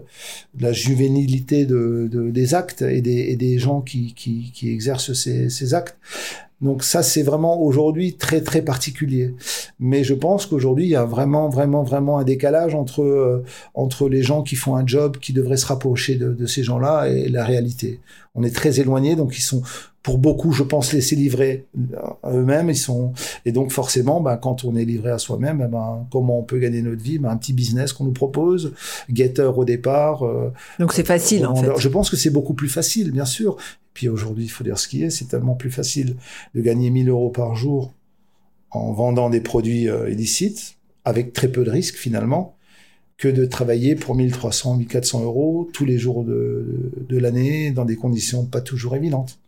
la 0.60 0.72
juvénilité 0.72 1.66
de, 1.66 2.08
de- 2.10 2.30
des 2.30 2.54
actes 2.54 2.82
et 2.82 3.00
des, 3.00 3.58
gens 3.58 3.80
qui, 3.80 4.14
exercent 4.62 5.12
ces 5.12 5.74
actes. 5.74 5.96
Donc 6.62 6.82
ça, 6.84 7.02
c'est 7.02 7.22
vraiment 7.22 7.60
aujourd'hui 7.60 8.14
très 8.14 8.40
très 8.40 8.62
particulier. 8.62 9.34
Mais 9.78 10.04
je 10.04 10.14
pense 10.14 10.46
qu'aujourd'hui, 10.46 10.84
il 10.84 10.90
y 10.90 10.96
a 10.96 11.04
vraiment 11.04 11.48
vraiment 11.50 11.82
vraiment 11.82 12.18
un 12.18 12.24
décalage 12.24 12.74
entre 12.74 13.02
euh, 13.02 13.44
entre 13.74 14.08
les 14.08 14.22
gens 14.22 14.42
qui 14.42 14.56
font 14.56 14.74
un 14.74 14.86
job 14.86 15.18
qui 15.18 15.32
devrait 15.34 15.58
se 15.58 15.66
rapprocher 15.66 16.16
de, 16.16 16.32
de 16.32 16.46
ces 16.46 16.62
gens-là 16.62 17.08
et 17.08 17.28
la 17.28 17.44
réalité. 17.44 18.00
On 18.34 18.42
est 18.42 18.54
très 18.54 18.80
éloignés, 18.80 19.16
donc 19.16 19.36
ils 19.38 19.42
sont 19.42 19.62
pour 20.02 20.18
beaucoup, 20.18 20.52
je 20.52 20.62
pense, 20.62 20.92
laissés 20.92 21.16
livrer 21.16 21.66
à 22.22 22.30
eux-mêmes. 22.32 22.70
Ils 22.70 22.76
sont 22.76 23.12
et 23.44 23.50
donc 23.52 23.72
forcément, 23.72 24.20
ben, 24.20 24.36
quand 24.36 24.64
on 24.64 24.76
est 24.76 24.84
livré 24.84 25.10
à 25.10 25.18
soi-même, 25.18 25.62
eh 25.66 25.68
ben, 25.70 26.06
comment 26.12 26.38
on 26.38 26.42
peut 26.42 26.58
gagner 26.58 26.80
notre 26.80 27.02
vie? 27.02 27.18
Ben, 27.18 27.30
Un 27.30 27.36
petit 27.36 27.52
business 27.52 27.92
qu'on 27.92 28.04
nous 28.04 28.12
propose, 28.12 28.72
guetteur 29.10 29.58
au 29.58 29.64
départ. 29.64 30.24
euh, 30.24 30.52
Donc 30.78 30.92
c'est 30.94 31.06
facile 31.06 31.44
en 31.46 31.54
fait. 31.56 31.70
Je 31.78 31.88
pense 31.88 32.08
que 32.08 32.16
c'est 32.16 32.30
beaucoup 32.30 32.54
plus 32.54 32.68
facile, 32.68 33.10
bien 33.10 33.24
sûr. 33.24 33.56
Puis 33.96 34.10
aujourd'hui, 34.10 34.44
il 34.44 34.50
faut 34.50 34.62
dire 34.62 34.78
ce 34.78 34.88
qui 34.88 35.04
est, 35.04 35.08
c'est 35.08 35.24
tellement 35.24 35.54
plus 35.54 35.70
facile 35.70 36.16
de 36.54 36.60
gagner 36.60 36.90
1000 36.90 37.08
euros 37.08 37.30
par 37.30 37.54
jour 37.54 37.94
en 38.70 38.92
vendant 38.92 39.30
des 39.30 39.40
produits 39.40 39.88
euh, 39.88 40.10
illicites, 40.10 40.76
avec 41.06 41.32
très 41.32 41.48
peu 41.48 41.64
de 41.64 41.70
risques 41.70 41.96
finalement, 41.96 42.56
que 43.16 43.26
de 43.26 43.46
travailler 43.46 43.94
pour 43.94 44.14
1300, 44.14 44.76
1400 44.76 45.24
euros 45.24 45.70
tous 45.72 45.86
les 45.86 45.96
jours 45.96 46.24
de, 46.24 46.92
de 47.08 47.18
l'année 47.18 47.70
dans 47.70 47.86
des 47.86 47.96
conditions 47.96 48.44
pas 48.44 48.60
toujours 48.60 48.94
évidentes. 48.96 49.38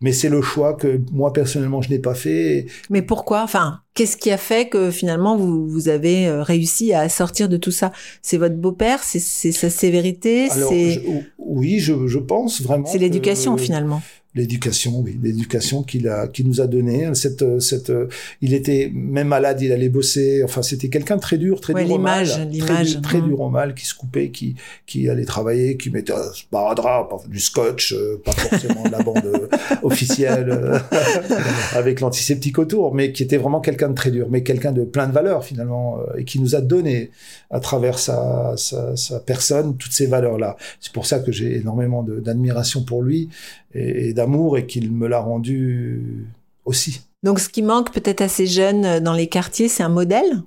Mais 0.00 0.12
c'est 0.12 0.28
le 0.28 0.42
choix 0.42 0.74
que 0.74 1.00
moi 1.12 1.32
personnellement 1.32 1.82
je 1.82 1.90
n'ai 1.90 1.98
pas 1.98 2.14
fait. 2.14 2.66
Mais 2.90 3.02
pourquoi? 3.02 3.42
Enfin, 3.42 3.80
qu'est-ce 3.94 4.16
qui 4.16 4.30
a 4.30 4.36
fait 4.36 4.68
que 4.68 4.90
finalement 4.90 5.36
vous, 5.36 5.68
vous 5.68 5.88
avez 5.88 6.26
euh, 6.26 6.42
réussi 6.42 6.92
à 6.92 7.08
sortir 7.08 7.48
de 7.48 7.56
tout 7.56 7.70
ça? 7.70 7.92
C'est 8.22 8.36
votre 8.36 8.56
beau-père? 8.56 9.00
C'est 9.02 9.20
sa 9.52 9.70
sévérité? 9.70 10.48
Alors, 10.50 10.70
C'est 10.70 11.02
oui, 11.38 11.78
je, 11.78 12.06
je 12.06 12.18
pense 12.18 12.62
vraiment. 12.62 12.86
c'est 12.86 12.98
l'éducation 12.98 13.56
que- 13.56 13.62
finalement. 13.62 14.02
L'éducation, 14.34 15.00
oui, 15.00 15.18
l'éducation 15.22 15.82
qu'il 15.82 16.08
a, 16.08 16.26
qu'il 16.26 16.46
nous 16.46 16.60
a 16.60 16.66
donné. 16.66 17.14
Cette, 17.14 17.60
cette, 17.60 17.92
il 18.40 18.54
était 18.54 18.90
même 18.92 19.28
malade, 19.28 19.60
il 19.60 19.72
allait 19.72 19.88
bosser. 19.88 20.42
Enfin, 20.44 20.62
c'était 20.62 20.88
quelqu'un 20.88 21.16
de 21.16 21.20
très 21.20 21.38
dur, 21.38 21.60
très 21.60 21.72
Ouais, 21.72 21.84
dur 21.84 21.94
au 21.94 21.98
mal, 21.98 22.26
très 22.26 22.84
très, 23.00 23.20
mm. 23.20 23.28
dur 23.28 23.40
au 23.40 23.50
mal, 23.50 23.74
qui 23.74 23.86
se 23.86 23.94
coupait, 23.94 24.30
qui, 24.30 24.56
qui 24.86 25.08
allait 25.08 25.24
travailler, 25.24 25.76
qui 25.76 25.90
mettait 25.90 26.12
un 26.12 26.32
sparadrap, 26.32 27.28
du 27.28 27.40
scotch, 27.40 27.92
euh, 27.92 28.20
pas 28.24 28.32
forcément 28.32 28.84
de 28.84 28.90
la 28.90 29.02
bande 29.02 29.24
euh, 29.24 29.48
officielle 29.82 30.48
euh, 30.50 30.78
avec 31.72 32.00
l'antiseptique 32.00 32.58
autour, 32.58 32.94
mais 32.94 33.12
qui 33.12 33.22
était 33.22 33.36
vraiment 33.36 33.60
quelqu'un 33.60 33.88
de 33.88 33.94
très 33.94 34.10
dur, 34.10 34.28
mais 34.30 34.42
quelqu'un 34.42 34.72
de 34.72 34.84
plein 34.84 35.06
de 35.06 35.12
valeurs 35.12 35.44
finalement, 35.44 35.98
euh, 36.00 36.18
et 36.18 36.24
qui 36.24 36.40
nous 36.40 36.54
a 36.54 36.60
donné 36.60 37.10
à 37.50 37.60
travers 37.60 37.98
sa, 37.98 38.54
sa, 38.56 38.96
sa 38.96 39.20
personne 39.20 39.76
toutes 39.76 39.92
ces 39.92 40.06
valeurs-là. 40.06 40.56
C'est 40.80 40.92
pour 40.92 41.06
ça 41.06 41.20
que 41.20 41.32
j'ai 41.32 41.56
énormément 41.56 42.02
d'admiration 42.02 42.82
pour 42.82 43.02
lui 43.02 43.28
et, 43.74 44.08
et 44.08 44.12
d'amour 44.14 44.56
et 44.58 44.66
qu'il 44.66 44.90
me 44.92 45.06
l'a 45.08 45.20
rendu 45.20 46.26
aussi. 46.64 47.02
Donc 47.22 47.40
ce 47.40 47.48
qui 47.48 47.62
manque 47.62 47.92
peut-être 47.92 48.20
à 48.20 48.28
ces 48.28 48.46
jeunes 48.46 48.84
euh, 48.84 49.00
dans 49.00 49.14
les 49.14 49.28
quartiers, 49.28 49.68
c'est 49.68 49.82
un 49.82 49.88
modèle? 49.88 50.42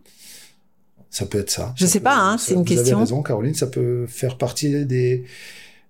Ça 1.10 1.26
peut 1.26 1.40
être 1.40 1.50
ça. 1.50 1.74
Je 1.76 1.86
Ça 1.86 1.92
sais 1.94 2.00
peut- 2.00 2.04
pas, 2.06 2.18
hein, 2.18 2.38
c'est 2.38 2.52
une 2.54 2.60
vous 2.60 2.66
question. 2.66 2.98
avez 2.98 3.04
raison, 3.06 3.24
Caroline. 3.24 3.54
Ça 3.56 3.68
peut 3.68 4.06
faire 4.08 4.38
partie 4.38 4.86
des, 4.86 5.24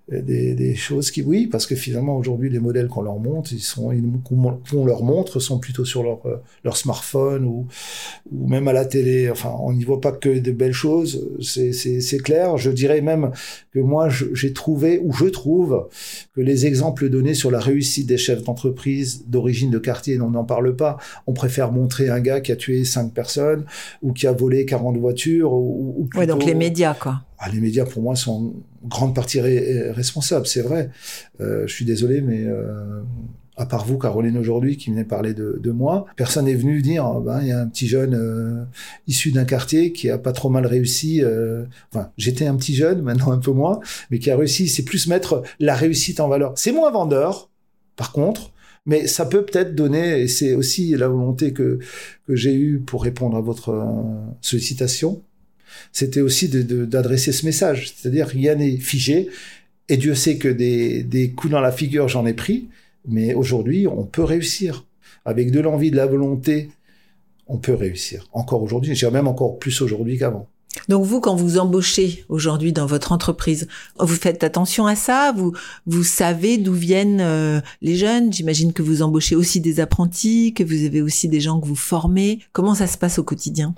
des, 0.09 0.53
des 0.55 0.73
choses 0.75 1.11
qui, 1.11 1.21
oui, 1.21 1.47
parce 1.47 1.65
que 1.67 1.75
finalement, 1.75 2.15
aujourd'hui, 2.15 2.49
les 2.49 2.59
modèles 2.59 2.87
qu'on 2.87 3.01
leur 3.01 3.19
montre, 3.19 3.51
ils 3.51 3.59
sont, 3.59 3.91
ils- 3.91 4.03
qu'on 4.23 4.85
leur 4.85 5.03
montre 5.03 5.39
sont 5.41 5.59
plutôt 5.59 5.83
sur 5.83 6.01
leur, 6.03 6.25
euh, 6.25 6.37
leur 6.63 6.77
smartphone 6.77 7.43
ou, 7.43 7.67
ou 8.31 8.47
même 8.47 8.67
à 8.69 8.73
la 8.73 8.85
télé. 8.85 9.29
Enfin, 9.29 9.51
on 9.59 9.73
n'y 9.73 9.83
voit 9.83 9.99
pas 9.99 10.13
que 10.13 10.39
de 10.39 10.51
belles 10.51 10.71
choses. 10.73 11.27
C'est, 11.41 11.73
c'est, 11.73 11.99
c'est 11.99 12.19
clair. 12.19 12.57
Je 12.57 12.71
dirais 12.71 13.01
même 13.01 13.31
que 13.73 13.79
moi, 13.79 14.07
j'ai 14.33 14.53
trouvé, 14.53 14.99
ou 15.03 15.11
je 15.11 15.25
trouve, 15.25 15.87
que 16.33 16.41
les 16.41 16.65
exemples 16.65 17.09
donnés 17.09 17.33
sur 17.33 17.51
la 17.51 17.59
réussite 17.59 18.07
des 18.07 18.17
chefs 18.17 18.43
d'entreprise 18.43 19.25
d'origine 19.27 19.71
de 19.71 19.79
quartier, 19.79 20.19
on 20.21 20.29
n'en 20.31 20.43
parle 20.45 20.75
pas. 20.75 20.97
On 21.27 21.33
préfère 21.33 21.71
montrer 21.73 22.09
un 22.09 22.21
gars 22.21 22.39
qui 22.39 22.51
a 22.53 22.55
tué 22.55 22.85
cinq 22.85 23.13
personnes 23.13 23.65
ou 24.01 24.13
qui 24.13 24.25
a 24.25 24.31
volé 24.31 24.65
40 24.65 24.97
voitures 24.97 25.51
ou, 25.53 25.95
ou 25.97 26.17
Ouais, 26.17 26.25
donc 26.25 26.37
plutôt- 26.37 26.47
les 26.53 26.55
médias 26.55 26.93
quoi. 26.93 27.21
Ah, 27.39 27.49
les 27.49 27.59
médias, 27.59 27.85
pour 27.85 28.01
moi, 28.01 28.15
sont 28.15 28.53
en 28.83 28.87
grande 28.87 29.13
partie 29.13 29.39
responsables, 29.39 30.47
c'est 30.47 30.61
vrai. 30.61 30.89
Euh, 31.39 31.67
je 31.67 31.73
suis 31.73 31.85
désolé, 31.85 32.21
mais 32.21 32.43
euh, 32.45 33.01
à 33.57 33.67
part 33.67 33.85
vous, 33.85 33.99
Caroline, 33.99 34.37
aujourd'hui, 34.37 34.75
qui 34.75 34.89
venez 34.89 35.03
parler 35.03 35.35
de, 35.35 35.71
moi, 35.71 36.05
personne 36.15 36.45
n'est 36.45 36.55
venu 36.55 36.81
dire, 36.81 37.05
ah 37.05 37.21
ben, 37.23 37.41
il 37.41 37.47
y 37.49 37.51
a 37.51 37.59
un 37.59 37.67
petit 37.67 37.87
jeune 37.87 38.15
euh, 38.15 38.63
issu 39.07 39.31
d'un 39.31 39.45
quartier 39.45 39.91
qui 39.91 40.09
a 40.09 40.17
pas 40.17 40.31
trop 40.31 40.49
mal 40.49 40.65
réussi. 40.65 41.21
enfin, 41.91 42.09
j'étais 42.17 42.47
un 42.47 42.55
petit 42.55 42.73
jeune, 42.75 43.01
maintenant 43.03 43.31
un 43.31 43.39
peu 43.39 43.51
moins, 43.51 43.79
mais 44.09 44.17
qui 44.17 44.31
a 44.31 44.37
réussi. 44.37 44.67
C'est 44.67 44.83
plus 44.83 45.07
mettre 45.07 45.43
la 45.59 45.75
réussite 45.75 46.19
en 46.19 46.27
valeur. 46.27 46.53
C'est 46.55 46.71
moins 46.71 46.91
vendeur, 46.91 47.51
par 47.95 48.13
contre, 48.13 48.51
mais 48.87 49.05
ça 49.05 49.25
peut 49.25 49.45
peut-être 49.45 49.75
donner, 49.75 50.21
et 50.21 50.27
c'est 50.27 50.55
aussi 50.55 50.95
la 50.95 51.07
volonté 51.07 51.53
que, 51.53 51.77
j'ai 52.29 52.55
eue 52.55 52.79
pour 52.79 53.03
répondre 53.03 53.37
à 53.37 53.41
votre 53.41 53.87
sollicitation, 54.41 55.21
c'était 55.91 56.21
aussi 56.21 56.49
d'adresser 56.49 57.31
ce 57.31 57.45
message. 57.45 57.93
C'est-à-dire, 57.95 58.27
rien 58.27 58.55
n'est 58.55 58.77
figé, 58.77 59.29
et 59.89 59.97
Dieu 59.97 60.15
sait 60.15 60.37
que 60.37 60.47
des, 60.49 61.03
des 61.03 61.31
coups 61.31 61.51
dans 61.51 61.61
la 61.61 61.71
figure, 61.71 62.07
j'en 62.07 62.25
ai 62.25 62.33
pris, 62.33 62.67
mais 63.07 63.33
aujourd'hui, 63.33 63.87
on 63.87 64.03
peut 64.03 64.23
réussir. 64.23 64.85
avec 65.27 65.51
de 65.51 65.59
l'envie, 65.59 65.91
de 65.91 65.97
la 65.97 66.05
volonté, 66.05 66.69
on 67.47 67.57
peut 67.57 67.73
réussir. 67.73 68.29
Encore 68.31 68.63
aujourd'hui, 68.63 68.95
je 68.95 68.99
dirais 68.99 69.11
même 69.11 69.27
encore 69.27 69.59
plus 69.59 69.81
aujourd'hui 69.81 70.17
qu'avant. 70.17 70.47
Donc 70.87 71.03
vous, 71.03 71.19
quand 71.19 71.35
vous 71.35 71.57
embauchez 71.57 72.23
aujourd'hui 72.29 72.71
dans 72.71 72.85
votre 72.85 73.11
entreprise, 73.11 73.67
vous 73.99 74.15
faites 74.15 74.43
attention 74.45 74.85
à 74.85 74.95
ça? 74.95 75.33
Vous 75.35 75.53
vous 75.85 76.03
savez 76.03 76.57
d'où 76.57 76.73
viennent 76.73 77.19
euh, 77.19 77.59
les 77.81 77.95
jeunes? 77.95 78.31
J'imagine 78.31 78.71
que 78.71 78.81
vous 78.81 79.01
embauchez 79.01 79.35
aussi 79.35 79.59
des 79.59 79.81
apprentis, 79.81 80.53
que 80.53 80.63
vous 80.63 80.85
avez 80.85 81.01
aussi 81.01 81.27
des 81.27 81.41
gens 81.41 81.59
que 81.59 81.67
vous 81.67 81.75
formez. 81.75 82.39
Comment 82.53 82.75
ça 82.75 82.87
se 82.87 82.97
passe 82.97 83.19
au 83.19 83.23
quotidien? 83.23 83.75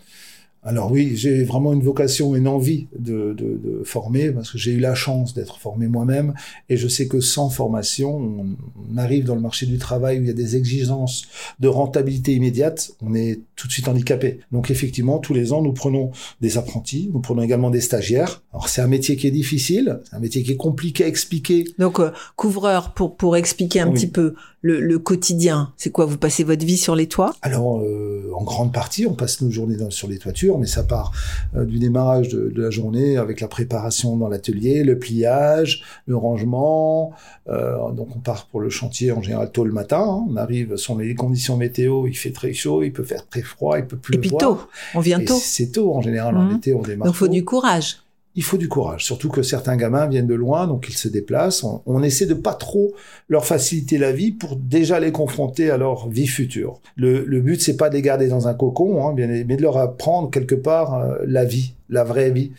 Alors 0.63 0.91
oui, 0.91 1.15
j'ai 1.15 1.43
vraiment 1.43 1.73
une 1.73 1.81
vocation, 1.81 2.35
une 2.35 2.47
envie 2.47 2.87
de, 2.97 3.33
de, 3.33 3.59
de 3.63 3.83
former, 3.83 4.31
parce 4.31 4.51
que 4.51 4.57
j'ai 4.57 4.71
eu 4.71 4.79
la 4.79 4.95
chance 4.95 5.33
d'être 5.33 5.57
formé 5.59 5.87
moi-même, 5.87 6.33
et 6.67 6.77
je 6.77 6.87
sais 6.87 7.07
que 7.07 7.21
sans 7.21 7.49
formation, 7.49 8.17
on, 8.17 8.97
arrive 8.97 9.23
dans 9.23 9.35
le 9.35 9.41
marché 9.41 9.65
du 9.65 9.77
travail 9.77 10.19
où 10.19 10.21
il 10.23 10.27
y 10.27 10.31
a 10.31 10.33
des 10.33 10.57
exigences 10.57 11.23
de 11.59 11.67
rentabilité 11.69 12.33
immédiate, 12.33 12.91
on 13.01 13.15
est 13.15 13.39
tout 13.55 13.67
de 13.67 13.71
suite 13.71 13.87
handicapé. 13.87 14.39
Donc 14.51 14.71
effectivement, 14.71 15.19
tous 15.19 15.33
les 15.33 15.53
ans, 15.53 15.61
nous 15.61 15.71
prenons 15.71 16.11
des 16.41 16.57
apprentis, 16.57 17.09
nous 17.13 17.21
prenons 17.21 17.41
également 17.41 17.69
des 17.69 17.81
stagiaires. 17.81 18.43
Alors 18.51 18.67
c'est 18.67 18.81
un 18.81 18.87
métier 18.87 19.15
qui 19.15 19.27
est 19.27 19.31
difficile, 19.31 19.99
c'est 20.03 20.15
un 20.15 20.19
métier 20.19 20.43
qui 20.43 20.51
est 20.51 20.57
compliqué 20.57 21.05
à 21.05 21.07
expliquer. 21.07 21.65
Donc 21.77 21.99
euh, 21.99 22.11
couvreur, 22.35 22.93
pour, 22.93 23.15
pour 23.15 23.37
expliquer 23.37 23.79
un 23.79 23.91
petit 23.91 24.07
peu, 24.07 24.33
le, 24.61 24.79
le 24.81 24.99
quotidien, 24.99 25.71
c'est 25.77 25.89
quoi? 25.89 26.05
Vous 26.05 26.17
passez 26.17 26.43
votre 26.43 26.65
vie 26.65 26.77
sur 26.77 26.95
les 26.95 27.07
toits? 27.07 27.33
Alors, 27.41 27.79
euh, 27.79 28.31
en 28.35 28.43
grande 28.43 28.73
partie, 28.73 29.05
on 29.05 29.13
passe 29.13 29.41
nos 29.41 29.49
journées 29.49 29.77
dans, 29.77 29.89
sur 29.89 30.07
les 30.07 30.17
toitures, 30.17 30.48
mais 30.57 30.65
ça 30.65 30.83
part 30.83 31.11
euh, 31.55 31.65
du 31.65 31.79
démarrage 31.79 32.29
de, 32.29 32.49
de, 32.49 32.61
la 32.61 32.69
journée 32.69 33.17
avec 33.17 33.41
la 33.41 33.47
préparation 33.47 34.17
dans 34.17 34.27
l'atelier, 34.27 34.83
le 34.83 34.97
pliage, 34.97 35.83
le 36.05 36.15
rangement. 36.17 37.13
Euh, 37.49 37.91
donc, 37.91 38.15
on 38.15 38.19
part 38.19 38.47
pour 38.47 38.59
le 38.59 38.69
chantier 38.69 39.11
en 39.11 39.21
général 39.21 39.51
tôt 39.51 39.63
le 39.65 39.71
matin. 39.71 40.03
Hein. 40.07 40.25
On 40.29 40.35
arrive 40.35 40.75
sur 40.77 40.97
les 40.97 41.15
conditions 41.15 41.57
météo, 41.57 42.07
il 42.07 42.15
fait 42.15 42.31
très 42.31 42.53
chaud, 42.53 42.83
il 42.83 42.91
peut 42.91 43.03
faire 43.03 43.27
très 43.27 43.41
froid, 43.41 43.77
il 43.77 43.85
peut 43.85 43.97
pleuvoir. 43.97 44.25
Et 44.25 44.27
puis 44.27 44.37
tôt, 44.37 44.59
on 44.95 44.99
vient 44.99 45.23
tôt. 45.23 45.37
C'est 45.39 45.71
tôt 45.71 45.93
en 45.93 46.01
général. 46.01 46.35
En 46.37 46.43
Mhm. 46.43 46.57
été, 46.57 46.73
on 46.73 46.81
démarre. 46.81 47.07
Donc 47.07 47.15
faut 47.15 47.27
tôt. 47.27 47.33
du 47.33 47.43
courage. 47.45 47.97
Il 48.39 48.43
faut 48.43 48.55
du 48.55 48.69
courage, 48.69 49.03
surtout 49.03 49.27
que 49.27 49.41
certains 49.41 49.75
gamins 49.75 50.07
viennent 50.07 50.25
de 50.25 50.33
loin, 50.33 50.65
donc 50.65 50.87
ils 50.87 50.95
se 50.95 51.09
déplacent. 51.09 51.65
On, 51.85 52.01
essaie 52.01 52.25
de 52.25 52.33
pas 52.33 52.53
trop 52.53 52.93
leur 53.27 53.45
faciliter 53.45 53.97
la 53.97 54.13
vie 54.13 54.31
pour 54.31 54.55
déjà 54.55 54.97
les 55.01 55.11
confronter 55.11 55.69
à 55.69 55.75
leur 55.75 56.07
vie 56.07 56.25
future. 56.25 56.79
Le, 56.95 57.41
but 57.41 57.61
c'est 57.61 57.75
pas 57.75 57.89
de 57.89 57.95
les 57.95 58.01
garder 58.01 58.29
dans 58.29 58.47
un 58.47 58.53
cocon, 58.53 59.05
hein, 59.05 59.13
mais 59.17 59.43
de 59.43 59.61
leur 59.61 59.77
apprendre 59.77 60.31
quelque 60.31 60.55
part 60.55 60.93
euh, 60.93 61.17
la 61.27 61.43
vie, 61.43 61.73
la 61.89 62.05
vraie 62.05 62.31
vie, 62.31 62.53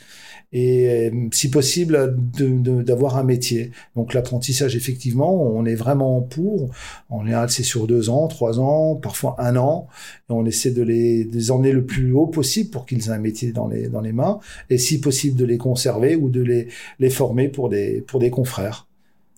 et 0.53 0.89
euh, 0.89 1.29
si 1.33 1.51
possible 1.51 2.17
d'avoir 2.37 3.17
un 3.17 3.25
métier. 3.25 3.71
Donc 3.97 4.15
l'apprentissage 4.15 4.77
effectivement, 4.77 5.43
on 5.43 5.65
est 5.65 5.75
vraiment 5.75 6.21
pour. 6.23 6.71
En 7.09 7.25
général 7.25 7.51
c'est 7.51 7.63
sur 7.63 7.87
deux 7.87 8.11
ans, 8.11 8.29
trois 8.29 8.61
ans, 8.61 8.97
parfois 8.97 9.37
un 9.39 9.57
an, 9.57 9.89
et 10.29 10.33
on 10.33 10.45
essaie 10.47 10.71
de 10.73 10.83
les, 10.83 11.25
de 11.25 11.35
les 11.35 11.51
emmener 11.51 11.73
le 11.73 11.85
plus 11.85 12.13
haut 12.13 12.27
possible 12.27 12.71
pour 12.71 12.87
qu'ils 12.87 13.09
aient 13.09 13.11
un 13.11 13.19
métier 13.19 13.53
dans 13.53 13.69
les 13.69 13.89
dans 13.89 14.01
les 14.01 14.13
mains 14.13 14.41
et 14.71 14.79
si 14.79 15.01
possible 15.01 15.37
de 15.37 15.45
les 15.45 15.59
conserver 15.59 16.17
ou 16.17 16.29
de 16.31 16.43
les, 16.43 16.69
les 16.99 17.11
former 17.11 17.49
pour 17.49 17.69
des, 17.69 18.03
pour 18.07 18.21
des 18.21 18.31
confrères. 18.31 18.90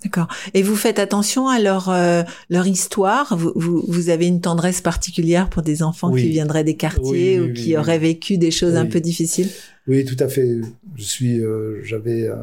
D'accord. 0.04 0.28
Et 0.54 0.62
vous 0.62 0.76
faites 0.76 0.98
attention 0.98 1.48
à 1.48 1.60
leur 1.60 1.88
euh, 1.88 2.22
leur 2.50 2.66
histoire? 2.66 3.36
Vous, 3.36 3.52
vous 3.54 3.84
vous 3.86 4.08
avez 4.08 4.26
une 4.26 4.40
tendresse 4.40 4.80
particulière 4.80 5.48
pour 5.48 5.62
des 5.62 5.82
enfants 5.82 6.10
Oui. 6.10 6.22
qui 6.22 6.28
viendraient 6.30 6.64
des 6.64 6.76
quartiers 6.76 7.38
Oui, 7.38 7.46
oui, 7.46 7.50
ou 7.50 7.52
qui 7.52 7.76
auraient 7.76 7.98
vécu 7.98 8.38
des 8.38 8.50
choses 8.50 8.76
un 8.76 8.86
peu 8.86 9.00
difficiles? 9.00 9.48
Oui, 9.88 10.04
tout 10.04 10.16
à 10.20 10.28
fait. 10.28 10.60
Je 10.94 11.02
suis, 11.02 11.40
euh, 11.40 11.80
j'avais, 11.82 12.28
euh, 12.28 12.36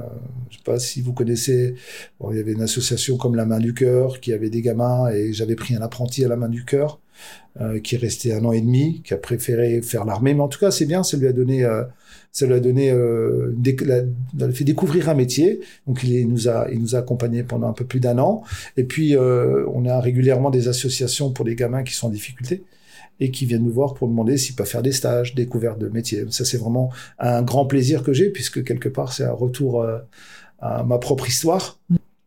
je 0.49 0.57
sais 0.57 0.63
pas 0.63 0.79
si 0.79 1.01
vous 1.01 1.13
connaissez, 1.13 1.75
bon, 2.19 2.31
il 2.31 2.37
y 2.37 2.39
avait 2.39 2.51
une 2.51 2.61
association 2.61 3.15
comme 3.17 3.35
la 3.35 3.45
Main 3.45 3.59
du 3.59 3.73
Cœur 3.73 4.19
qui 4.19 4.33
avait 4.33 4.49
des 4.49 4.61
gamins 4.61 5.09
et 5.09 5.31
j'avais 5.31 5.55
pris 5.55 5.75
un 5.75 5.81
apprenti 5.81 6.25
à 6.25 6.27
la 6.27 6.35
Main 6.35 6.49
du 6.49 6.65
Cœur 6.65 6.99
euh, 7.61 7.79
qui 7.79 7.95
est 7.95 7.97
resté 7.97 8.33
un 8.33 8.43
an 8.45 8.51
et 8.51 8.61
demi, 8.61 9.01
qui 9.03 9.13
a 9.13 9.17
préféré 9.17 9.81
faire 9.81 10.05
l'armée, 10.05 10.33
mais 10.33 10.41
en 10.41 10.47
tout 10.47 10.59
cas 10.59 10.71
c'est 10.71 10.85
bien, 10.85 11.03
ça 11.03 11.15
lui 11.17 11.27
a 11.27 11.33
donné, 11.33 11.63
euh, 11.63 11.83
ça 12.31 12.45
lui 12.45 12.53
a 12.53 12.59
donné, 12.59 12.91
euh, 12.91 13.55
la- 13.85 14.51
fait 14.51 14.63
découvrir 14.63 15.09
un 15.09 15.13
métier. 15.15 15.61
Donc 15.87 16.03
il 16.03 16.27
nous 16.27 16.47
a, 16.47 16.67
il 16.71 16.79
nous 16.79 16.95
a 16.95 16.99
accompagnés 16.99 17.43
pendant 17.43 17.67
un 17.67 17.73
peu 17.73 17.85
plus 17.85 17.99
d'un 17.99 18.17
an. 18.19 18.43
Et 18.77 18.83
puis 18.83 19.15
euh, 19.15 19.65
on 19.73 19.85
a 19.85 19.99
régulièrement 19.99 20.49
des 20.49 20.67
associations 20.67 21.31
pour 21.31 21.45
les 21.45 21.55
gamins 21.55 21.83
qui 21.83 21.93
sont 21.93 22.07
en 22.07 22.11
difficulté 22.11 22.63
et 23.19 23.31
qui 23.31 23.45
viennent 23.45 23.63
nous 23.63 23.71
voir 23.71 23.95
pour 23.95 24.07
demander 24.07 24.37
s'ils 24.37 24.55
peuvent 24.55 24.67
faire 24.67 24.81
des 24.81 24.93
stages, 24.93 25.35
découvertes 25.35 25.79
de 25.79 25.89
métiers. 25.89 26.23
Ça, 26.29 26.45
c'est 26.45 26.57
vraiment 26.57 26.89
un 27.17 27.41
grand 27.41 27.65
plaisir 27.65 28.01
que 28.01 28.13
j'ai, 28.13 28.29
puisque 28.29 28.63
quelque 28.63 28.87
part, 28.87 29.11
c'est 29.11 29.25
un 29.25 29.33
retour 29.33 29.81
euh, 29.81 29.97
à 30.59 30.83
ma 30.83 30.99
propre 30.99 31.27
histoire. 31.27 31.79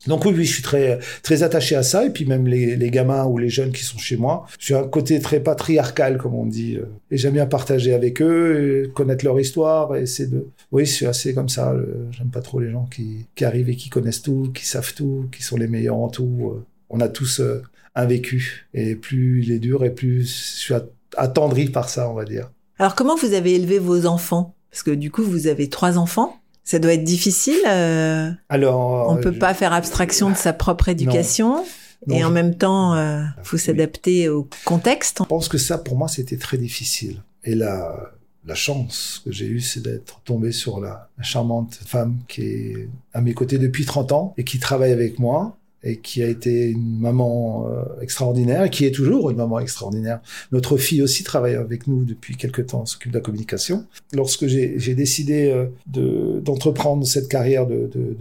Donc 0.07 0.25
oui, 0.25 0.33
oui, 0.37 0.45
je 0.45 0.53
suis 0.55 0.63
très 0.63 0.99
très 1.23 1.43
attaché 1.43 1.77
à 1.77 1.83
ça, 1.83 2.05
et 2.05 2.11
puis 2.11 2.25
même 2.27 2.47
les, 2.47 2.77
les 2.77 2.91
gamins 2.91 3.25
ou 3.27 3.39
les 3.39 3.49
jeunes 3.49 3.71
qui 3.73 3.85
sont 3.85 3.99
chez 3.99 4.17
moi, 4.17 4.47
suis 4.59 4.75
un 4.75 4.83
côté 4.89 5.21
très 5.21 5.41
patriarcal, 5.41 6.19
comme 6.19 6.35
on 6.35 6.47
dit, 6.47 6.77
euh, 6.77 6.87
et 7.11 7.17
j'aime 7.17 7.35
bien 7.35 7.47
partager 7.47 7.95
avec 7.95 8.21
eux, 8.21 8.85
et 8.87 8.89
connaître 8.93 9.25
leur 9.25 9.39
histoire, 9.39 9.95
et 9.95 10.03
essayer 10.03 10.29
de... 10.29 10.49
Oui, 10.73 10.87
je 10.87 10.91
suis 10.93 11.07
assez 11.07 11.35
comme 11.35 11.49
ça, 11.49 11.73
euh, 11.73 12.07
j'aime 12.11 12.31
pas 12.31 12.41
trop 12.41 12.59
les 12.61 12.71
gens 12.71 12.87
qui, 12.87 13.27
qui 13.35 13.45
arrivent 13.45 13.69
et 13.69 13.77
qui 13.77 13.91
connaissent 13.91 14.23
tout, 14.23 14.51
qui 14.53 14.67
savent 14.67 14.93
tout, 14.95 15.27
qui 15.31 15.43
sont 15.43 15.57
les 15.57 15.69
meilleurs 15.69 15.97
en 15.99 16.09
tout. 16.09 16.53
euh. 16.55 16.65
On 16.91 17.01
a 17.01 17.09
tous 17.09 17.41
euh, 17.41 17.63
un 17.95 18.07
vécu, 18.07 18.67
et 18.75 18.97
plus 18.97 19.43
il 19.45 19.53
est 19.53 19.59
dur, 19.61 19.85
et 19.85 19.91
plus 19.91 20.23
je 20.23 20.59
suis 20.59 20.75
at- 20.75 20.89
attendri 21.17 21.67
par 21.67 21.89
ça, 21.89 22.11
on 22.11 22.15
va 22.15 22.25
dire. 22.25 22.51
Alors 22.79 22.95
comment 22.95 23.17
vous 23.17 23.35
avez 23.35 23.55
élevé 23.55 23.79
vos 23.79 24.07
enfants? 24.07 24.55
Parce 24.71 24.83
que 24.83 24.91
du 24.91 25.11
coup 25.11 25.23
vous 25.23 25.47
avez 25.47 25.69
trois 25.69 25.97
enfants. 25.99 26.37
Ça 26.65 26.79
doit 26.79 26.93
être 26.95 27.05
difficile. 27.05 27.59
euh, 27.67 28.31
Alors, 28.49 29.09
on 29.11 29.17
peut 29.17 29.29
euh, 29.31 29.33
je- 29.35 29.39
pas 29.39 29.55
faire 29.55 29.73
abstraction 29.73 30.31
de 30.31 30.37
sa 30.37 30.53
propre 30.53 30.89
éducation. 30.89 31.65
non, 32.07 32.17
et 32.17 32.21
je- 32.21 32.25
en 32.25 32.31
même 32.31 32.55
temps, 32.57 32.95
euh, 32.95 33.23
faut 33.43 33.57
Oui. 33.57 33.63
s'adapter 33.63 34.29
au 34.29 34.49
contexte. 34.65 35.19
Je 35.21 35.25
pense 35.25 35.49
que 35.49 35.59
ça, 35.59 35.79
pour 35.79 35.97
moi, 35.97 36.09
c'était 36.09 36.37
très 36.37 36.59
difficile. 36.59 37.23
Et 37.45 37.55
la, 37.55 38.13
la 38.47 38.55
chance 38.55 39.21
que 39.25 39.33
j'ai 39.33 39.47
eue, 39.47 39.61
c'est 39.61 39.81
d'être 39.83 40.21
tombé 40.25 40.51
sur 40.53 40.81
la, 40.81 41.09
la 41.19 41.25
charmante 41.25 41.79
femme 41.87 42.19
qui 42.29 42.43
est 42.43 42.89
à 43.13 43.21
mes 43.21 43.35
côtés 43.35 43.59
depuis 43.59 43.85
30 43.85 44.13
ans 44.13 44.35
et 44.37 44.45
qui 44.45 44.59
travaille 44.59 44.93
avec 44.93 45.19
moi 45.19 45.57
et 45.85 45.99
qui 45.99 46.23
a 46.23 46.29
été 46.29 46.69
une 46.71 46.99
maman 47.01 47.69
euh, 47.69 47.83
extraordinaire 48.01 48.65
et 48.65 48.71
qui 48.71 48.85
est 48.85 48.91
toujours 48.93 49.31
une 49.31 49.37
maman 49.37 49.59
extraordinaire. 49.61 50.21
Notre 50.53 50.77
fille 50.77 51.03
aussi 51.03 51.25
travaille 51.25 51.55
avec 51.55 51.87
nous 51.87 52.05
depuis 52.05 52.37
quelque 52.37 52.63
temps, 52.63 52.87
s'occupe 52.87 53.13
de 53.13 53.19
la 53.19 53.23
communication. 53.23 53.85
Lorsque 54.13 54.47
j'ai 54.47 54.95
décidé 54.95 55.51
euh, 55.51 55.67
de- 55.87 56.41
d'entreprendre 56.45 57.07
cette 57.07 57.29
carrière 57.29 57.67
de, 57.67 57.91
de- 57.95 58.17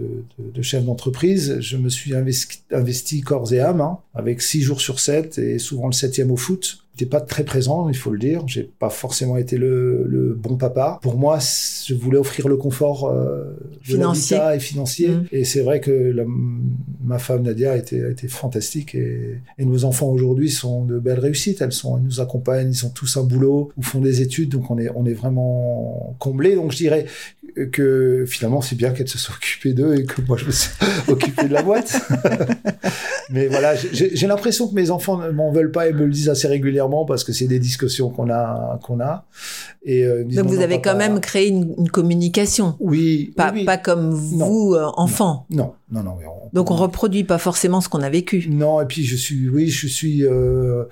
de 0.53 0.61
chef 0.61 0.83
d'entreprise, 0.85 1.57
je 1.59 1.77
me 1.77 1.89
suis 1.89 2.15
investi, 2.15 2.59
investi 2.71 3.21
corps 3.21 3.51
et 3.53 3.59
âme, 3.59 3.81
hein, 3.81 3.97
avec 4.13 4.41
six 4.41 4.61
jours 4.61 4.81
sur 4.81 4.99
sept 4.99 5.37
et 5.37 5.59
souvent 5.59 5.87
le 5.87 5.93
septième 5.93 6.31
au 6.31 6.37
foot. 6.37 6.80
J'étais 6.93 7.09
pas 7.09 7.21
très 7.21 7.45
présent, 7.45 7.87
il 7.89 7.95
faut 7.95 8.11
le 8.11 8.19
dire. 8.19 8.43
J'ai 8.47 8.63
pas 8.77 8.89
forcément 8.89 9.37
été 9.37 9.57
le, 9.57 10.03
le 10.07 10.33
bon 10.33 10.57
papa. 10.57 10.99
Pour 11.01 11.17
moi, 11.17 11.39
je 11.39 11.93
voulais 11.95 12.17
offrir 12.17 12.47
le 12.49 12.57
confort 12.57 13.07
euh, 13.09 13.55
Financier. 13.81 14.37
et 14.55 14.59
financier. 14.59 15.07
Mm. 15.09 15.25
Et 15.31 15.45
c'est 15.45 15.61
vrai 15.61 15.79
que 15.79 15.89
la- 15.91 16.25
ma 17.03 17.17
femme 17.17 17.43
Nadia 17.43 17.71
a 17.71 17.77
été, 17.77 18.03
a 18.03 18.09
été 18.09 18.27
fantastique. 18.27 18.93
Et, 18.95 19.39
et 19.57 19.65
nos 19.65 19.85
enfants 19.85 20.09
aujourd'hui 20.09 20.49
sont 20.49 20.83
de 20.83 20.99
belles 20.99 21.19
réussites. 21.19 21.61
Elles 21.61 21.71
sont, 21.71 21.97
elles 21.97 22.03
nous 22.03 22.19
accompagnent, 22.19 22.69
ils 22.69 22.85
ont 22.85 22.89
tous 22.89 23.15
un 23.17 23.23
boulot 23.23 23.71
ou 23.77 23.81
font 23.81 24.01
des 24.01 24.21
études. 24.21 24.49
Donc 24.49 24.69
on 24.69 24.77
est, 24.77 24.89
on 24.93 25.05
est 25.05 25.13
vraiment 25.13 26.15
comblés. 26.19 26.55
Donc 26.55 26.73
je 26.73 26.77
dirais 26.77 27.05
que 27.71 28.25
finalement 28.27 28.61
c'est 28.61 28.75
bien 28.75 28.91
qu'elle 28.91 29.07
se 29.07 29.17
soit 29.17 29.35
occupée 29.35 29.73
d'eux 29.73 29.95
et 29.95 30.05
que 30.05 30.21
moi 30.21 30.37
je 30.37 30.45
me 30.45 30.51
suis 30.51 30.71
occupé 31.07 31.47
de 31.47 31.53
la 31.53 31.61
boîte. 31.61 31.99
Mais 33.29 33.47
voilà, 33.47 33.75
j'ai 33.75 34.27
l'impression 34.27 34.67
que 34.67 34.73
mes 34.75 34.91
enfants 34.91 35.17
ne 35.17 35.29
m'en 35.31 35.51
veulent 35.51 35.71
pas 35.71 35.87
et 35.87 35.93
me 35.93 36.05
le 36.05 36.11
disent 36.11 36.27
assez 36.29 36.47
régulièrement 36.47 37.05
parce 37.05 37.23
que 37.23 37.31
c'est 37.31 37.47
des 37.47 37.59
discussions 37.59 38.09
qu'on 38.09 38.29
a, 38.29 38.77
qu'on 38.83 38.99
a. 38.99 39.25
Et 39.83 40.03
euh, 40.05 40.23
disent, 40.25 40.37
Donc 40.37 40.45
non, 40.47 40.51
vous 40.51 40.57
non, 40.57 40.63
avez 40.63 40.75
papa, 40.79 40.91
quand 40.91 40.97
même 40.97 41.19
créé 41.21 41.47
une, 41.47 41.73
une 41.77 41.89
communication, 41.89 42.75
oui, 42.81 43.33
pas, 43.37 43.51
oui, 43.53 43.59
oui. 43.59 43.65
pas 43.65 43.77
comme 43.77 44.09
vous 44.11 44.73
euh, 44.75 44.85
enfant. 44.97 45.45
non, 45.49 45.73
non, 45.91 46.03
non. 46.03 46.17
mais 46.19 46.25
on- 46.25 46.49
Donc 46.53 46.71
on 46.71 46.75
reproduit 46.75 47.23
pas 47.23 47.37
forcément 47.37 47.79
ce 47.79 47.87
qu'on 47.87 48.01
a 48.01 48.09
vécu. 48.09 48.47
Non, 48.49 48.81
et 48.81 48.85
puis 48.85 49.03
je 49.05 49.15
suis, 49.15 49.47
oui, 49.47 49.69
je 49.69 49.87
suis, 49.87 50.25
euh, 50.25 50.83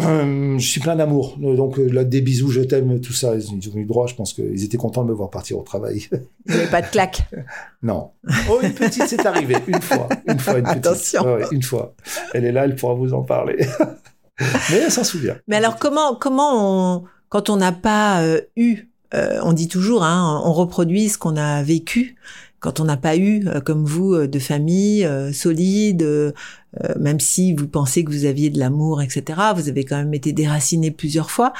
je 0.00 0.58
suis 0.58 0.80
plein 0.80 0.96
d'amour. 0.96 1.36
Donc 1.38 1.78
euh, 1.78 1.88
là, 1.88 2.04
des 2.04 2.20
bisous, 2.20 2.50
je 2.50 2.60
t'aime, 2.60 3.00
tout 3.00 3.12
ça, 3.12 3.34
ils 3.34 3.50
ont 3.50 3.76
eu 3.76 3.84
droit. 3.84 4.06
Je 4.06 4.14
pense 4.14 4.32
qu'ils 4.32 4.64
étaient 4.64 4.76
contents 4.76 5.04
de 5.04 5.08
me 5.08 5.14
voir 5.14 5.30
partir 5.30 5.58
au 5.58 5.62
travail. 5.62 6.06
Vous 6.46 6.54
n'avez 6.54 6.66
pas 6.66 6.82
de 6.82 6.86
claque. 6.86 7.28
non. 7.82 8.10
Oh, 8.50 8.60
une 8.62 8.72
petite, 8.72 9.06
c'est 9.08 9.26
arrivé 9.26 9.56
une 9.66 9.80
fois, 9.80 10.08
une 10.26 10.38
fois, 10.38 10.58
une 10.58 10.64
petite. 10.64 10.86
Attention. 10.86 11.22
Ouais, 11.22 11.44
une 11.50 11.62
fois. 11.62 11.94
Elle 12.32 12.44
est 12.44 12.52
là, 12.52 12.64
elle 12.64 12.76
pourra 12.76 12.94
vous 12.94 13.12
en 13.12 13.22
parler. 13.22 13.56
Mais 14.40 14.76
elle 14.76 14.92
s'en 14.92 15.04
souvient. 15.04 15.36
Mais 15.48 15.56
alors 15.56 15.78
comment 15.78 16.14
comment 16.14 16.96
on 16.96 17.04
quand 17.28 17.50
on 17.50 17.56
n'a 17.56 17.72
pas 17.72 18.22
euh, 18.22 18.40
eu, 18.56 18.88
euh, 19.14 19.40
on 19.42 19.52
dit 19.52 19.68
toujours, 19.68 20.04
hein, 20.04 20.40
on 20.44 20.52
reproduit 20.52 21.08
ce 21.08 21.18
qu'on 21.18 21.36
a 21.36 21.62
vécu. 21.62 22.16
Quand 22.60 22.80
on 22.80 22.84
n'a 22.84 22.96
pas 22.96 23.16
eu, 23.16 23.46
euh, 23.46 23.60
comme 23.60 23.84
vous, 23.84 24.14
euh, 24.14 24.26
de 24.26 24.38
famille 24.40 25.04
euh, 25.04 25.32
solide, 25.32 26.34
euh, 26.84 26.94
même 26.98 27.18
si 27.20 27.54
vous 27.54 27.66
pensez 27.66 28.04
que 28.04 28.10
vous 28.10 28.24
aviez 28.24 28.50
de 28.50 28.58
l'amour, 28.58 29.00
etc., 29.00 29.40
vous 29.54 29.68
avez 29.68 29.84
quand 29.84 29.96
même 29.96 30.14
été 30.14 30.32
déraciné 30.32 30.90
plusieurs 30.90 31.30
fois. 31.30 31.52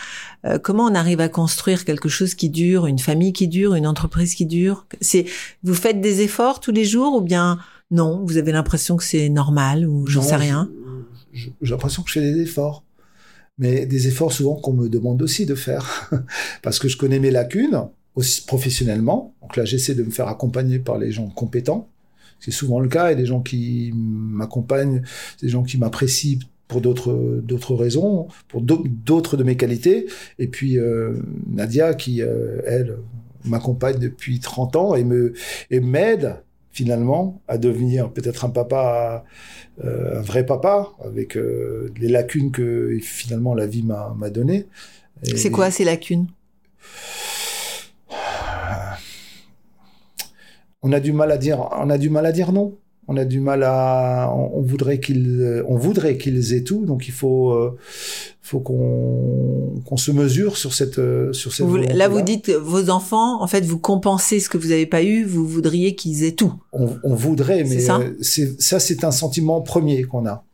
Euh, 0.44 0.58
comment 0.58 0.84
on 0.84 0.94
arrive 0.94 1.20
à 1.20 1.28
construire 1.28 1.84
quelque 1.84 2.08
chose 2.08 2.34
qui 2.34 2.50
dure, 2.50 2.86
une 2.86 2.98
famille 2.98 3.32
qui 3.32 3.48
dure, 3.48 3.74
une 3.74 3.86
entreprise 3.86 4.34
qui 4.34 4.46
dure? 4.46 4.86
C'est 5.00 5.24
vous 5.62 5.74
faites 5.74 6.00
des 6.00 6.20
efforts 6.20 6.60
tous 6.60 6.72
les 6.72 6.84
jours 6.84 7.14
ou 7.14 7.20
bien 7.20 7.58
non? 7.90 8.22
Vous 8.24 8.36
avez 8.36 8.52
l'impression 8.52 8.96
que 8.96 9.04
c'est 9.04 9.28
normal 9.28 9.86
ou 9.86 10.06
j'en 10.06 10.22
sais 10.22 10.36
rien? 10.36 10.70
J'ai 11.32 11.52
l'impression 11.62 12.02
que 12.02 12.10
je 12.10 12.20
fais 12.20 12.32
des 12.32 12.40
efforts. 12.42 12.84
mais 13.56 13.86
des 13.86 14.06
efforts 14.08 14.32
souvent 14.32 14.56
qu'on 14.56 14.72
me 14.72 14.88
demande 14.88 15.20
aussi 15.22 15.46
de 15.46 15.54
faire, 15.54 16.10
parce 16.62 16.78
que 16.78 16.88
je 16.88 16.96
connais 16.96 17.18
mes 17.18 17.30
lacunes, 17.30 17.88
aussi 18.14 18.44
professionnellement. 18.44 19.34
Donc 19.42 19.56
là, 19.56 19.64
j'essaie 19.64 19.94
de 19.94 20.02
me 20.02 20.10
faire 20.10 20.28
accompagner 20.28 20.78
par 20.78 20.98
les 20.98 21.10
gens 21.10 21.28
compétents. 21.28 21.88
C'est 22.40 22.50
souvent 22.50 22.80
le 22.80 22.88
cas, 22.88 23.12
et 23.12 23.16
des 23.16 23.26
gens 23.26 23.40
qui 23.40 23.92
m'accompagnent, 23.94 25.02
des 25.42 25.48
gens 25.48 25.62
qui 25.62 25.78
m'apprécient 25.78 26.38
pour 26.68 26.80
d'autres 26.80 27.40
d'autres 27.42 27.74
raisons, 27.74 28.28
pour 28.48 28.60
d'autres 28.60 29.36
de 29.36 29.42
mes 29.42 29.56
qualités. 29.56 30.06
Et 30.38 30.46
puis 30.46 30.78
euh, 30.78 31.14
Nadia 31.48 31.94
qui 31.94 32.22
euh, 32.22 32.60
elle 32.66 32.98
m'accompagne 33.44 33.98
depuis 33.98 34.38
30 34.38 34.76
ans 34.76 34.94
et 34.94 35.04
me 35.04 35.32
et 35.70 35.80
m'aide 35.80 36.36
finalement 36.70 37.40
à 37.48 37.58
devenir 37.58 38.12
peut-être 38.12 38.44
un 38.44 38.50
papa 38.50 39.24
euh, 39.84 40.18
un 40.18 40.22
vrai 40.22 40.44
papa 40.44 40.90
avec 41.04 41.36
euh, 41.36 41.92
les 41.98 42.08
lacunes 42.08 42.52
que 42.52 42.98
finalement 43.00 43.54
la 43.54 43.66
vie 43.66 43.82
m'a 43.82 44.14
m'a 44.16 44.30
donné. 44.30 44.66
C'est 45.22 45.50
quoi 45.50 45.70
ces 45.70 45.84
lacunes? 45.84 46.28
On 50.82 50.92
a 50.92 51.00
du 51.00 51.12
mal 51.12 51.30
à 51.32 51.38
dire 51.38 51.68
on 51.72 51.90
a 51.90 51.98
du 51.98 52.10
mal 52.10 52.26
à 52.26 52.32
dire 52.32 52.52
non 52.52 52.74
on 53.10 53.16
a 53.16 53.24
du 53.24 53.40
mal 53.40 53.62
à, 53.62 54.30
on, 54.36 54.60
voudrait 54.60 55.00
qu'ils, 55.00 55.64
on 55.66 55.76
voudrait 55.76 56.18
qu'ils 56.18 56.52
aient 56.52 56.62
tout, 56.62 56.84
donc 56.84 57.08
il 57.08 57.14
faut, 57.14 57.52
euh, 57.52 57.74
faut 58.42 58.60
qu'on, 58.60 59.80
qu'on 59.86 59.96
se 59.96 60.12
mesure 60.12 60.58
sur 60.58 60.74
cette, 60.74 61.00
sur 61.32 61.54
cette. 61.54 61.66
là, 61.94 62.08
vous 62.08 62.20
dites 62.20 62.50
vos 62.50 62.90
enfants, 62.90 63.42
en 63.42 63.46
fait, 63.46 63.64
vous 63.64 63.78
compensez 63.78 64.40
ce 64.40 64.50
que 64.50 64.58
vous 64.58 64.68
n'avez 64.68 64.84
pas 64.84 65.02
eu, 65.02 65.24
vous 65.24 65.46
voudriez 65.46 65.94
qu'ils 65.94 66.22
aient 66.24 66.32
tout. 66.32 66.52
On, 66.74 66.98
on 67.02 67.14
voudrait, 67.14 67.64
mais 67.64 67.80
ça, 67.80 67.98
euh, 67.98 68.12
c'est, 68.20 68.60
ça, 68.60 68.78
c'est 68.78 69.02
un 69.04 69.10
sentiment 69.10 69.62
premier 69.62 70.02
qu'on 70.02 70.26
a. 70.26 70.44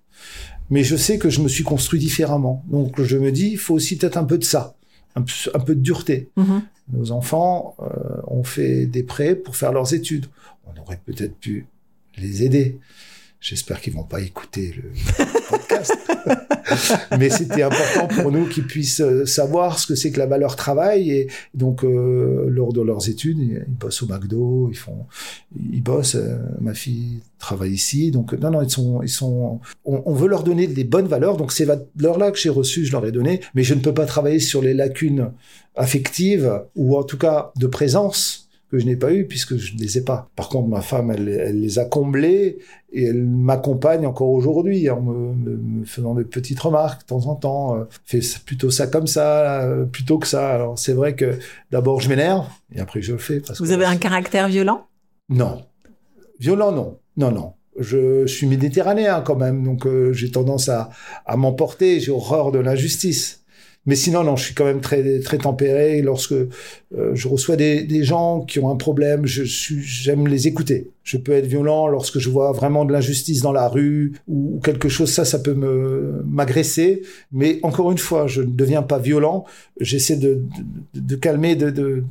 Mais 0.70 0.84
je 0.84 0.94
sais 0.94 1.18
que 1.18 1.30
je 1.30 1.40
me 1.40 1.48
suis 1.48 1.64
construit 1.64 1.98
différemment, 1.98 2.64
donc 2.70 3.02
je 3.02 3.18
me 3.18 3.32
dis, 3.32 3.50
il 3.50 3.58
faut 3.58 3.74
aussi 3.74 3.98
peut-être 3.98 4.16
un 4.16 4.24
peu 4.24 4.38
de 4.38 4.44
ça, 4.44 4.76
un, 5.14 5.22
peu 5.22 5.74
de 5.74 5.80
dureté. 5.80 6.30
Mm-hmm. 6.36 6.60
Nos 6.92 7.12
enfants 7.12 7.76
euh, 7.80 8.20
ont 8.26 8.44
fait 8.44 8.86
des 8.86 9.02
prêts 9.02 9.34
pour 9.34 9.56
faire 9.56 9.72
leurs 9.72 9.94
études. 9.94 10.26
On 10.66 10.80
aurait 10.80 11.00
peut-être 11.04 11.36
pu 11.36 11.66
les 12.16 12.42
aider. 12.42 12.78
J'espère 13.44 13.82
qu'ils 13.82 13.92
vont 13.92 14.04
pas 14.04 14.22
écouter 14.22 14.74
le 14.74 14.90
podcast. 15.50 15.94
Mais 17.18 17.28
c'était 17.28 17.62
important 17.62 18.08
pour 18.08 18.32
nous 18.32 18.46
qu'ils 18.48 18.66
puissent 18.66 19.02
euh, 19.02 19.26
savoir 19.26 19.78
ce 19.78 19.86
que 19.86 19.94
c'est 19.94 20.10
que 20.10 20.18
la 20.18 20.24
valeur 20.24 20.56
travail. 20.56 21.10
Et 21.10 21.28
donc, 21.52 21.84
euh, 21.84 22.46
lors 22.48 22.72
de 22.72 22.80
leurs 22.80 23.10
études, 23.10 23.38
ils 23.38 23.62
bossent 23.68 24.02
au 24.02 24.06
McDo, 24.06 24.70
ils 24.70 24.78
font, 24.78 25.04
ils 25.72 25.82
bossent. 25.82 26.14
Euh, 26.14 26.38
ma 26.62 26.72
fille 26.72 27.20
travaille 27.38 27.72
ici. 27.72 28.10
Donc, 28.10 28.32
non, 28.32 28.50
non, 28.50 28.62
ils 28.62 28.70
sont, 28.70 29.02
ils 29.02 29.10
sont, 29.10 29.60
on, 29.84 30.02
on 30.06 30.14
veut 30.14 30.28
leur 30.28 30.42
donner 30.42 30.66
des 30.66 30.84
bonnes 30.84 31.08
valeurs. 31.08 31.36
Donc, 31.36 31.52
ces 31.52 31.66
valeurs-là 31.66 32.30
que 32.30 32.38
j'ai 32.38 32.48
reçues, 32.48 32.86
je 32.86 32.92
leur 32.92 33.04
ai 33.04 33.12
donné. 33.12 33.42
Mais 33.54 33.62
je 33.62 33.74
ne 33.74 33.80
peux 33.80 33.92
pas 33.92 34.06
travailler 34.06 34.40
sur 34.40 34.62
les 34.62 34.72
lacunes 34.72 35.32
affectives 35.76 36.62
ou 36.76 36.96
en 36.96 37.02
tout 37.02 37.18
cas 37.18 37.52
de 37.56 37.66
présence 37.66 38.43
que 38.74 38.80
je 38.80 38.86
n'ai 38.86 38.96
pas 38.96 39.12
eu 39.12 39.26
puisque 39.26 39.56
je 39.56 39.74
ne 39.74 39.78
les 39.78 39.98
ai 39.98 40.02
pas. 40.02 40.28
Par 40.34 40.48
contre, 40.48 40.68
ma 40.68 40.80
femme, 40.80 41.12
elle, 41.12 41.28
elle 41.28 41.60
les 41.60 41.78
a 41.78 41.84
comblés 41.84 42.58
et 42.92 43.04
elle 43.04 43.22
m'accompagne 43.24 44.04
encore 44.04 44.30
aujourd'hui 44.30 44.90
en 44.90 45.00
me, 45.00 45.84
faisant 45.84 46.14
des 46.14 46.24
petites 46.24 46.58
remarques 46.58 47.02
de 47.02 47.06
temps 47.06 47.26
en 47.26 47.36
temps. 47.36 47.76
Euh, 47.76 47.84
fais 48.04 48.20
plutôt 48.44 48.70
ça 48.70 48.88
comme 48.88 49.06
ça, 49.06 49.62
euh, 49.62 49.84
plutôt 49.84 50.18
que 50.18 50.26
ça. 50.26 50.52
Alors 50.52 50.78
c'est 50.78 50.92
vrai 50.92 51.14
que 51.14 51.38
d'abord 51.70 52.00
je 52.00 52.08
m'énerve 52.08 52.48
et 52.74 52.80
après 52.80 53.00
je 53.00 53.12
le 53.12 53.18
fais. 53.18 53.40
Parce 53.40 53.60
Vous 53.60 53.70
avez 53.70 53.84
un 53.84 53.96
caractère 53.96 54.48
violent? 54.48 54.86
Non. 55.28 55.64
Violent, 56.40 56.72
non. 56.72 56.98
Non, 57.16 57.30
non. 57.30 57.52
Je, 57.78 58.26
suis 58.26 58.46
méditerranéen 58.46 59.20
quand 59.20 59.36
même, 59.36 59.64
donc 59.64 59.86
euh, 59.86 60.12
j'ai 60.12 60.30
tendance 60.30 60.68
à, 60.68 60.90
à 61.26 61.36
m'emporter, 61.36 62.00
j'ai 62.00 62.10
horreur 62.10 62.50
de 62.50 62.58
l'injustice. 62.58 63.43
Mais 63.86 63.96
sinon, 63.96 64.24
non, 64.24 64.36
je 64.36 64.44
suis 64.44 64.54
quand 64.54 64.64
même 64.64 64.80
très 64.80 65.20
très 65.20 65.36
tempéré. 65.36 66.00
Lorsque 66.00 66.32
euh, 66.32 66.48
je 67.12 67.28
reçois 67.28 67.56
des, 67.56 68.04
gens 68.04 68.40
qui 68.40 68.58
ont 68.58 68.70
un 68.70 68.76
problème, 68.76 69.26
je 69.26 69.42
suis, 69.42 69.82
j'aime 69.82 70.26
les 70.26 70.48
écouter. 70.48 70.90
Je 71.02 71.18
peux 71.18 71.32
être 71.32 71.46
violent 71.46 71.86
lorsque 71.88 72.18
je 72.18 72.30
vois 72.30 72.52
vraiment 72.52 72.86
de 72.86 72.92
l'injustice 72.92 73.42
dans 73.42 73.52
la 73.52 73.68
rue 73.68 74.14
ou, 74.26 74.58
quelque 74.64 74.88
chose. 74.88 75.10
Ça, 75.12 75.26
ça 75.26 75.38
peut 75.38 75.52
me 75.52 76.22
m'agresser. 76.26 77.02
Mais 77.30 77.60
encore 77.62 77.92
une 77.92 77.98
fois, 77.98 78.26
je 78.26 78.40
ne 78.40 78.50
deviens 78.50 78.82
pas 78.82 78.98
violent. 78.98 79.44
J'essaie 79.80 80.16
de, 80.16 80.42
de, 80.94 81.00
de, 81.00 81.16
calmer, 81.16 81.54
de, 81.54 81.70
de, 81.70 82.04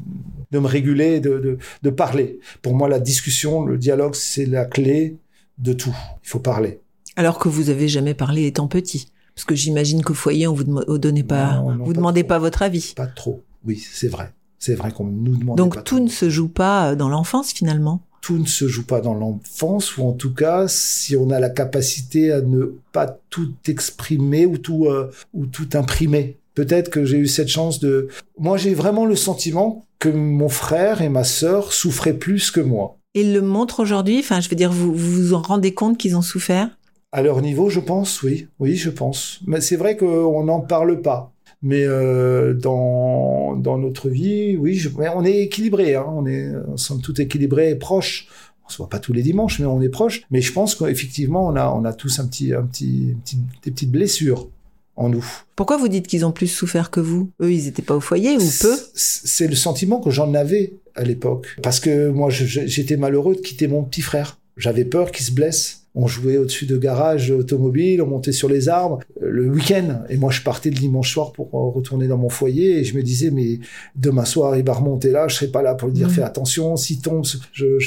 de 0.51 0.59
me 0.59 0.67
réguler, 0.67 1.19
de, 1.19 1.39
de, 1.39 1.57
de 1.81 1.89
parler. 1.89 2.39
Pour 2.61 2.75
moi, 2.75 2.87
la 2.87 2.99
discussion, 2.99 3.65
le 3.65 3.79
dialogue, 3.79 4.13
c'est 4.13 4.45
la 4.45 4.65
clé 4.65 5.17
de 5.57 5.73
tout. 5.73 5.95
Il 6.23 6.29
faut 6.29 6.39
parler. 6.39 6.79
Alors 7.15 7.39
que 7.39 7.49
vous 7.49 7.69
avez 7.69 7.87
jamais 7.87 8.13
parlé 8.13 8.45
étant 8.45 8.67
petit. 8.67 9.12
Parce 9.35 9.45
que 9.45 9.55
j'imagine 9.55 10.03
qu'au 10.03 10.13
foyer, 10.13 10.47
on 10.47 10.53
vous, 10.53 10.97
donnait 10.97 11.23
pas, 11.23 11.63
vous 11.79 11.93
demandez 11.93 12.23
pas 12.23 12.39
votre 12.39 12.61
avis. 12.61 12.93
Pas 12.95 13.07
trop. 13.07 13.43
Oui, 13.65 13.83
c'est 13.91 14.07
vrai. 14.07 14.33
C'est 14.59 14.75
vrai 14.75 14.91
qu'on 14.91 15.05
nous 15.05 15.35
demande. 15.35 15.57
Donc 15.57 15.83
tout 15.83 15.99
ne 15.99 16.07
se 16.07 16.29
joue 16.29 16.47
pas 16.47 16.91
euh, 16.91 16.95
dans 16.95 17.09
l'enfance 17.09 17.51
finalement. 17.51 18.01
Tout 18.21 18.37
ne 18.37 18.45
se 18.45 18.69
joue 18.69 18.85
pas 18.85 19.01
dans 19.01 19.13
l'enfance, 19.13 19.97
ou 19.97 20.03
en 20.03 20.13
tout 20.13 20.33
cas, 20.33 20.69
si 20.69 21.17
on 21.17 21.29
a 21.31 21.41
la 21.41 21.49
capacité 21.49 22.31
à 22.31 22.39
ne 22.39 22.77
pas 22.93 23.19
tout 23.29 23.51
exprimer 23.67 24.45
ou 24.45 24.57
tout 24.57 24.85
euh, 24.85 25.11
ou 25.33 25.47
tout 25.47 25.67
imprimer. 25.73 26.37
Peut-être 26.53 26.89
que 26.89 27.03
j'ai 27.03 27.17
eu 27.17 27.27
cette 27.27 27.49
chance 27.49 27.79
de. 27.79 28.07
Moi, 28.39 28.55
j'ai 28.55 28.73
vraiment 28.73 29.05
le 29.05 29.17
sentiment 29.17 29.85
que 29.99 30.07
mon 30.07 30.47
frère 30.47 31.01
et 31.01 31.09
ma 31.09 31.25
sœur 31.25 31.73
souffraient 31.73 32.13
plus 32.13 32.51
que 32.51 32.61
moi. 32.61 32.97
Ils 33.15 33.33
le 33.33 33.41
montrent 33.41 33.81
aujourd'hui. 33.81 34.19
Enfin, 34.19 34.39
je 34.39 34.49
veux 34.49 34.55
dire, 34.55 34.71
vous 34.71 34.93
vous, 34.93 35.11
vous 35.11 35.33
en 35.33 35.41
rendez 35.41 35.73
compte 35.73 35.97
qu'ils 35.97 36.15
ont 36.15 36.21
souffert? 36.21 36.69
À 37.13 37.21
leur 37.21 37.41
niveau, 37.43 37.69
je 37.69 37.79
pense, 37.79 38.23
oui, 38.23 38.47
oui, 38.59 38.75
je 38.75 38.89
pense. 38.89 39.39
Mais 39.45 39.61
c'est 39.61 39.75
vrai 39.75 39.95
qu'on 39.95 40.43
n'en 40.43 40.61
parle 40.61 41.01
pas. 41.01 41.31
Mais 41.61 41.85
euh, 41.85 42.53
dans, 42.53 43.55
dans 43.55 43.77
notre 43.77 44.09
vie, 44.09 44.57
oui, 44.57 44.75
je, 44.75 44.89
on 44.97 45.23
est 45.23 45.37
équilibré, 45.37 45.95
hein, 45.95 46.07
on 46.09 46.25
est, 46.25 46.49
on 46.67 46.75
sommes 46.75 47.01
tout 47.01 47.21
équilibrés 47.21 47.69
et 47.69 47.75
proches. 47.75 48.27
On 48.65 48.69
se 48.69 48.77
voit 48.77 48.89
pas 48.89 48.99
tous 48.99 49.13
les 49.13 49.21
dimanches, 49.21 49.59
mais 49.59 49.65
on 49.67 49.79
est 49.81 49.89
proches. 49.89 50.23
Mais 50.31 50.41
je 50.41 50.51
pense 50.51 50.73
qu'effectivement, 50.73 51.47
on 51.47 51.55
a, 51.55 51.69
on 51.69 51.85
a 51.85 51.93
tous 51.93 52.19
un 52.19 52.25
petit, 52.25 52.51
un 52.51 52.63
petit, 52.63 53.15
petit, 53.23 53.37
des 53.63 53.71
petites 53.71 53.91
blessures 53.91 54.49
en 54.95 55.09
nous. 55.09 55.25
Pourquoi 55.55 55.77
vous 55.77 55.89
dites 55.89 56.07
qu'ils 56.07 56.25
ont 56.25 56.31
plus 56.31 56.47
souffert 56.47 56.89
que 56.89 56.99
vous? 56.99 57.29
Eux, 57.41 57.53
ils 57.53 57.65
n'étaient 57.65 57.81
pas 57.83 57.95
au 57.95 58.01
foyer 58.01 58.35
ou 58.37 58.49
peu? 58.59 58.75
C'est 58.95 59.47
le 59.47 59.55
sentiment 59.55 59.99
que 59.99 60.09
j'en 60.09 60.33
avais 60.33 60.73
à 60.95 61.03
l'époque. 61.03 61.57
Parce 61.61 61.79
que 61.79 62.09
moi, 62.09 62.29
j'étais 62.31 62.97
malheureux 62.97 63.35
de 63.35 63.41
quitter 63.41 63.67
mon 63.67 63.83
petit 63.83 64.01
frère. 64.01 64.39
J'avais 64.57 64.85
peur 64.85 65.11
qu'il 65.11 65.25
se 65.25 65.31
blesse 65.31 65.82
on 65.95 66.07
jouait 66.07 66.37
au-dessus 66.37 66.65
de 66.65 66.77
garages 66.77 67.31
automobiles, 67.31 68.01
on 68.01 68.07
montait 68.07 68.31
sur 68.31 68.49
les 68.49 68.69
arbres 68.69 68.99
euh, 69.21 69.29
le 69.29 69.49
week-end. 69.49 70.03
Et 70.09 70.17
moi, 70.17 70.31
je 70.31 70.41
partais 70.41 70.69
le 70.69 70.75
dimanche 70.75 71.11
soir 71.13 71.31
pour 71.31 71.47
euh, 71.53 71.69
retourner 71.69 72.07
dans 72.07 72.17
mon 72.17 72.29
foyer 72.29 72.79
et 72.79 72.83
je 72.83 72.95
me 72.95 73.03
disais, 73.03 73.31
mais 73.31 73.59
demain 73.95 74.25
soir, 74.25 74.57
il 74.57 74.65
va 74.65 74.73
remonter 74.73 75.11
là, 75.11 75.27
je 75.27 75.35
serai 75.35 75.47
pas 75.47 75.61
là 75.61 75.75
pour 75.75 75.89
lui 75.89 75.95
dire, 75.95 76.07
mmh. 76.07 76.11
fais 76.11 76.23
attention, 76.23 76.75
s'il 76.75 77.01
tombe, 77.01 77.25
je, 77.51 77.77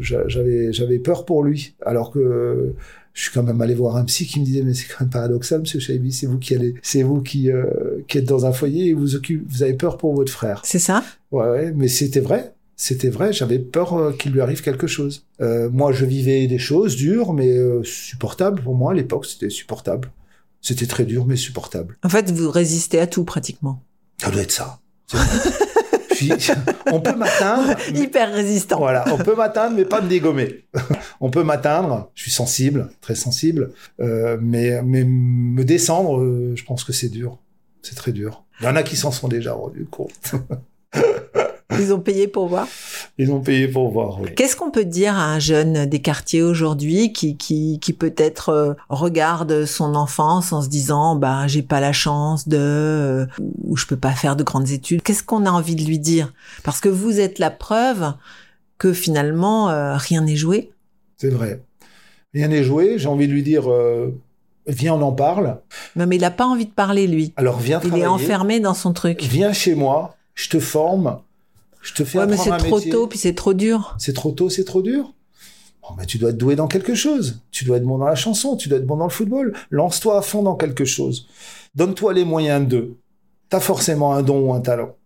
j'avais, 0.00 0.72
j'avais 0.72 0.98
peur 0.98 1.24
pour 1.24 1.42
lui. 1.42 1.74
Alors 1.84 2.10
que 2.10 2.74
je 3.18 3.24
suis 3.24 3.32
quand 3.32 3.42
même 3.42 3.60
allé 3.60 3.74
voir 3.74 3.96
un 3.96 4.04
psy 4.04 4.26
qui 4.26 4.38
me 4.38 4.44
disait, 4.44 4.62
mais 4.62 4.74
c'est 4.74 4.86
quand 4.86 5.00
même 5.00 5.10
paradoxal, 5.10 5.60
monsieur 5.60 5.80
Chaibi, 5.80 6.12
c'est 6.12 6.26
vous 6.26 6.38
qui 6.38 6.54
allez, 6.54 6.74
c'est 6.82 7.02
vous 7.02 7.20
qui, 7.20 7.50
euh, 7.50 7.64
qui 8.06 8.18
êtes 8.18 8.24
dans 8.24 8.46
un 8.46 8.52
foyer 8.52 8.90
et 8.90 8.94
vous 8.94 9.16
occupez, 9.16 9.44
vous 9.48 9.64
avez 9.64 9.74
peur 9.74 9.96
pour 9.96 10.14
votre 10.14 10.30
frère. 10.30 10.62
C'est 10.64 10.78
ça? 10.78 11.02
Ouais, 11.32 11.48
ouais, 11.48 11.72
mais 11.74 11.88
c'était 11.88 12.20
vrai 12.20 12.52
c'était 12.80 13.10
vrai, 13.10 13.32
j'avais 13.32 13.58
peur 13.58 13.94
euh, 13.94 14.12
qu'il 14.12 14.30
lui 14.30 14.40
arrive 14.40 14.62
quelque 14.62 14.86
chose. 14.86 15.26
Euh, 15.40 15.68
moi, 15.68 15.90
je 15.90 16.04
vivais 16.04 16.46
des 16.46 16.60
choses 16.60 16.94
dures, 16.94 17.32
mais 17.32 17.48
euh, 17.48 17.82
supportables. 17.82 18.62
Pour 18.62 18.76
moi, 18.76 18.92
à 18.92 18.94
l'époque, 18.94 19.26
c'était 19.26 19.50
supportable. 19.50 20.12
C'était 20.60 20.86
très 20.86 21.04
dur, 21.04 21.26
mais 21.26 21.34
supportable. 21.34 21.98
En 22.04 22.08
fait, 22.08 22.30
vous 22.30 22.48
résistez 22.48 23.00
à 23.00 23.08
tout, 23.08 23.24
pratiquement. 23.24 23.82
Ça 24.22 24.30
doit 24.30 24.42
être 24.42 24.52
ça. 24.52 24.78
on 26.86 27.00
peut 27.00 27.16
m'atteindre. 27.16 27.74
Hyper 27.94 28.32
résistant. 28.32 28.78
Voilà, 28.78 29.04
on 29.12 29.18
peut 29.18 29.34
m'atteindre, 29.34 29.74
mais 29.74 29.84
pas 29.84 30.00
me 30.00 30.08
dégommer. 30.08 30.64
on 31.20 31.30
peut 31.30 31.42
m'atteindre. 31.42 32.12
Je 32.14 32.22
suis 32.22 32.30
sensible, 32.30 32.90
très 33.00 33.16
sensible, 33.16 33.72
mais 33.98 34.82
mais 34.82 35.04
me 35.04 35.64
descendre, 35.64 36.54
je 36.54 36.64
pense 36.64 36.84
que 36.84 36.92
c'est 36.92 37.08
dur. 37.08 37.38
C'est 37.82 37.94
très 37.94 38.12
dur. 38.12 38.44
Il 38.60 38.66
y 38.66 38.68
en 38.68 38.76
a 38.76 38.82
qui 38.82 38.96
s'en 38.96 39.10
sont 39.10 39.28
déjà 39.28 39.52
rendus 39.52 39.86
compte. 39.86 40.34
Ils 41.82 41.92
ont 41.92 42.00
payé 42.00 42.28
pour 42.28 42.48
voir. 42.48 42.66
Ils 43.18 43.30
ont 43.30 43.40
payé 43.40 43.68
pour 43.68 43.90
voir. 43.90 44.20
Oui. 44.20 44.30
Qu'est-ce 44.34 44.56
qu'on 44.56 44.70
peut 44.70 44.84
dire 44.84 45.16
à 45.16 45.32
un 45.32 45.38
jeune 45.38 45.86
des 45.86 46.00
quartiers 46.00 46.42
aujourd'hui 46.42 47.12
qui 47.12 47.36
qui 47.36 47.78
qui 47.80 47.92
peut-être 47.92 48.48
euh, 48.50 48.74
regarde 48.88 49.64
son 49.64 49.94
enfance 49.94 50.52
en 50.52 50.62
se 50.62 50.68
disant 50.68 51.16
bah 51.16 51.46
j'ai 51.46 51.62
pas 51.62 51.80
la 51.80 51.92
chance 51.92 52.48
de 52.48 52.58
euh, 52.58 53.26
ou 53.64 53.76
je 53.76 53.86
peux 53.86 53.96
pas 53.96 54.12
faire 54.12 54.36
de 54.36 54.42
grandes 54.42 54.70
études? 54.70 55.02
Qu'est-ce 55.02 55.22
qu'on 55.22 55.46
a 55.46 55.50
envie 55.50 55.76
de 55.76 55.84
lui 55.84 55.98
dire? 55.98 56.32
Parce 56.64 56.80
que 56.80 56.88
vous 56.88 57.20
êtes 57.20 57.38
la 57.38 57.50
preuve 57.50 58.12
que 58.78 58.92
finalement 58.92 59.70
euh, 59.70 59.96
rien 59.96 60.22
n'est 60.22 60.36
joué. 60.36 60.70
C'est 61.16 61.30
vrai. 61.30 61.62
Rien 62.34 62.48
n'est 62.48 62.62
joué. 62.62 62.98
J'ai 62.98 63.08
envie 63.08 63.26
de 63.26 63.32
lui 63.32 63.42
dire 63.42 63.68
viens, 64.68 64.94
on 64.94 65.02
en 65.02 65.12
parle. 65.12 65.58
Non, 65.96 66.06
mais 66.06 66.16
il 66.16 66.24
a 66.24 66.30
pas 66.30 66.46
envie 66.46 66.66
de 66.66 66.70
parler, 66.70 67.06
lui. 67.06 67.32
Alors 67.36 67.58
viens 67.58 67.80
Il 67.84 67.96
est 67.98 68.06
enfermé 68.06 68.60
dans 68.60 68.74
son 68.74 68.92
truc. 68.92 69.22
Viens 69.22 69.52
chez 69.52 69.74
moi, 69.74 70.14
je 70.34 70.48
te 70.48 70.60
forme, 70.60 71.18
je 71.88 71.94
te 71.94 72.04
fais 72.04 72.18
ouais, 72.18 72.26
mais 72.26 72.36
c'est 72.36 72.54
trop 72.58 72.80
tôt, 72.80 73.06
puis 73.06 73.18
c'est 73.18 73.34
trop 73.34 73.54
dur. 73.54 73.96
C'est 73.98 74.12
trop 74.12 74.30
tôt, 74.32 74.50
c'est 74.50 74.64
trop 74.64 74.82
dur. 74.82 75.14
Bon, 75.80 75.94
ben, 75.96 76.04
tu 76.04 76.18
dois 76.18 76.30
être 76.30 76.36
doué 76.36 76.54
dans 76.54 76.68
quelque 76.68 76.94
chose. 76.94 77.40
Tu 77.50 77.64
dois 77.64 77.78
être 77.78 77.84
bon 77.84 77.96
dans 77.96 78.04
la 78.04 78.14
chanson, 78.14 78.58
tu 78.58 78.68
dois 78.68 78.76
être 78.76 78.86
bon 78.86 78.98
dans 78.98 79.06
le 79.06 79.10
football. 79.10 79.56
Lance-toi 79.70 80.18
à 80.18 80.20
fond 80.20 80.42
dans 80.42 80.54
quelque 80.54 80.84
chose. 80.84 81.28
Donne-toi 81.74 82.12
les 82.12 82.26
moyens 82.26 82.68
d'eux. 82.68 82.98
T'as 83.48 83.60
forcément 83.60 84.12
un 84.12 84.22
don 84.22 84.38
ou 84.38 84.52
un 84.52 84.60
talent. 84.60 84.96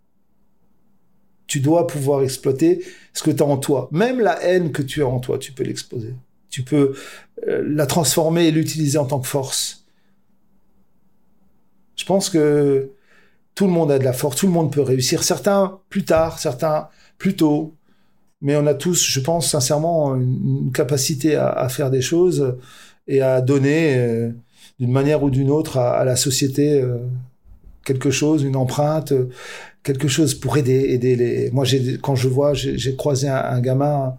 Tu 1.47 1.61
dois 1.61 1.87
pouvoir 1.87 2.25
exploiter 2.25 2.85
ce 3.13 3.23
que 3.23 3.31
tu 3.31 3.45
as 3.45 3.47
en 3.47 3.59
toi. 3.59 3.89
Même 3.93 4.19
la 4.19 4.43
haine 4.43 4.73
que 4.73 4.83
tu 4.83 5.05
as 5.05 5.07
en 5.07 5.21
toi, 5.21 5.39
tu 5.39 5.53
peux 5.53 5.63
l'exposer. 5.63 6.17
Tu 6.51 6.65
peux 6.65 6.97
euh, 7.47 7.63
la 7.65 7.87
transformer 7.87 8.49
et 8.49 8.51
l'utiliser 8.51 8.99
en 8.99 9.07
tant 9.07 9.21
que 9.21 9.29
force. 9.29 9.85
Je 11.95 12.05
pense 12.05 12.29
que 12.29 12.91
tout 13.55 13.67
le 13.67 13.73
monde 13.73 13.91
a 13.93 13.99
de 13.99 14.05
la 14.05 14.13
force, 14.13 14.37
tout 14.37 14.47
le 14.47 14.53
monde 14.53 14.73
peut 14.73 14.81
réussir. 14.81 15.23
Certains 15.23 15.79
plus 15.89 16.05
tard, 16.05 16.39
certains 16.39 16.89
plus 17.19 17.37
tôt. 17.37 17.75
Mais 18.41 18.57
on 18.57 18.67
a 18.67 18.75
tous, 18.75 19.05
je 19.05 19.21
pense 19.21 19.51
sincèrement, 19.51 20.17
une, 20.17 20.73
capacité 20.73 21.37
à, 21.37 21.69
faire 21.69 21.91
des 21.91 22.01
choses 22.01 22.57
et 23.07 23.21
à 23.21 23.41
donner 23.41 23.95
euh, 23.97 24.31
d'une 24.81 24.91
manière 24.91 25.23
ou 25.23 25.31
d'une 25.31 25.51
autre 25.51 25.79
à, 25.79 26.05
la 26.05 26.17
société 26.17 26.81
euh, 26.81 26.99
quelque 27.85 28.11
chose, 28.11 28.43
une 28.43 28.57
empreinte, 28.57 29.13
euh, 29.13 29.29
quelque 29.85 30.09
chose 30.09 30.35
pour 30.35 30.57
aider, 30.57 30.87
aider 30.89 31.15
les. 31.15 31.51
Moi, 31.53 31.65
quand 32.01 32.17
je 32.17 32.29
vois, 32.29 32.53
j'ai 32.55 32.97
croisé 32.97 33.29
un, 33.29 33.37
un, 33.37 33.61
gamin, 33.61 34.17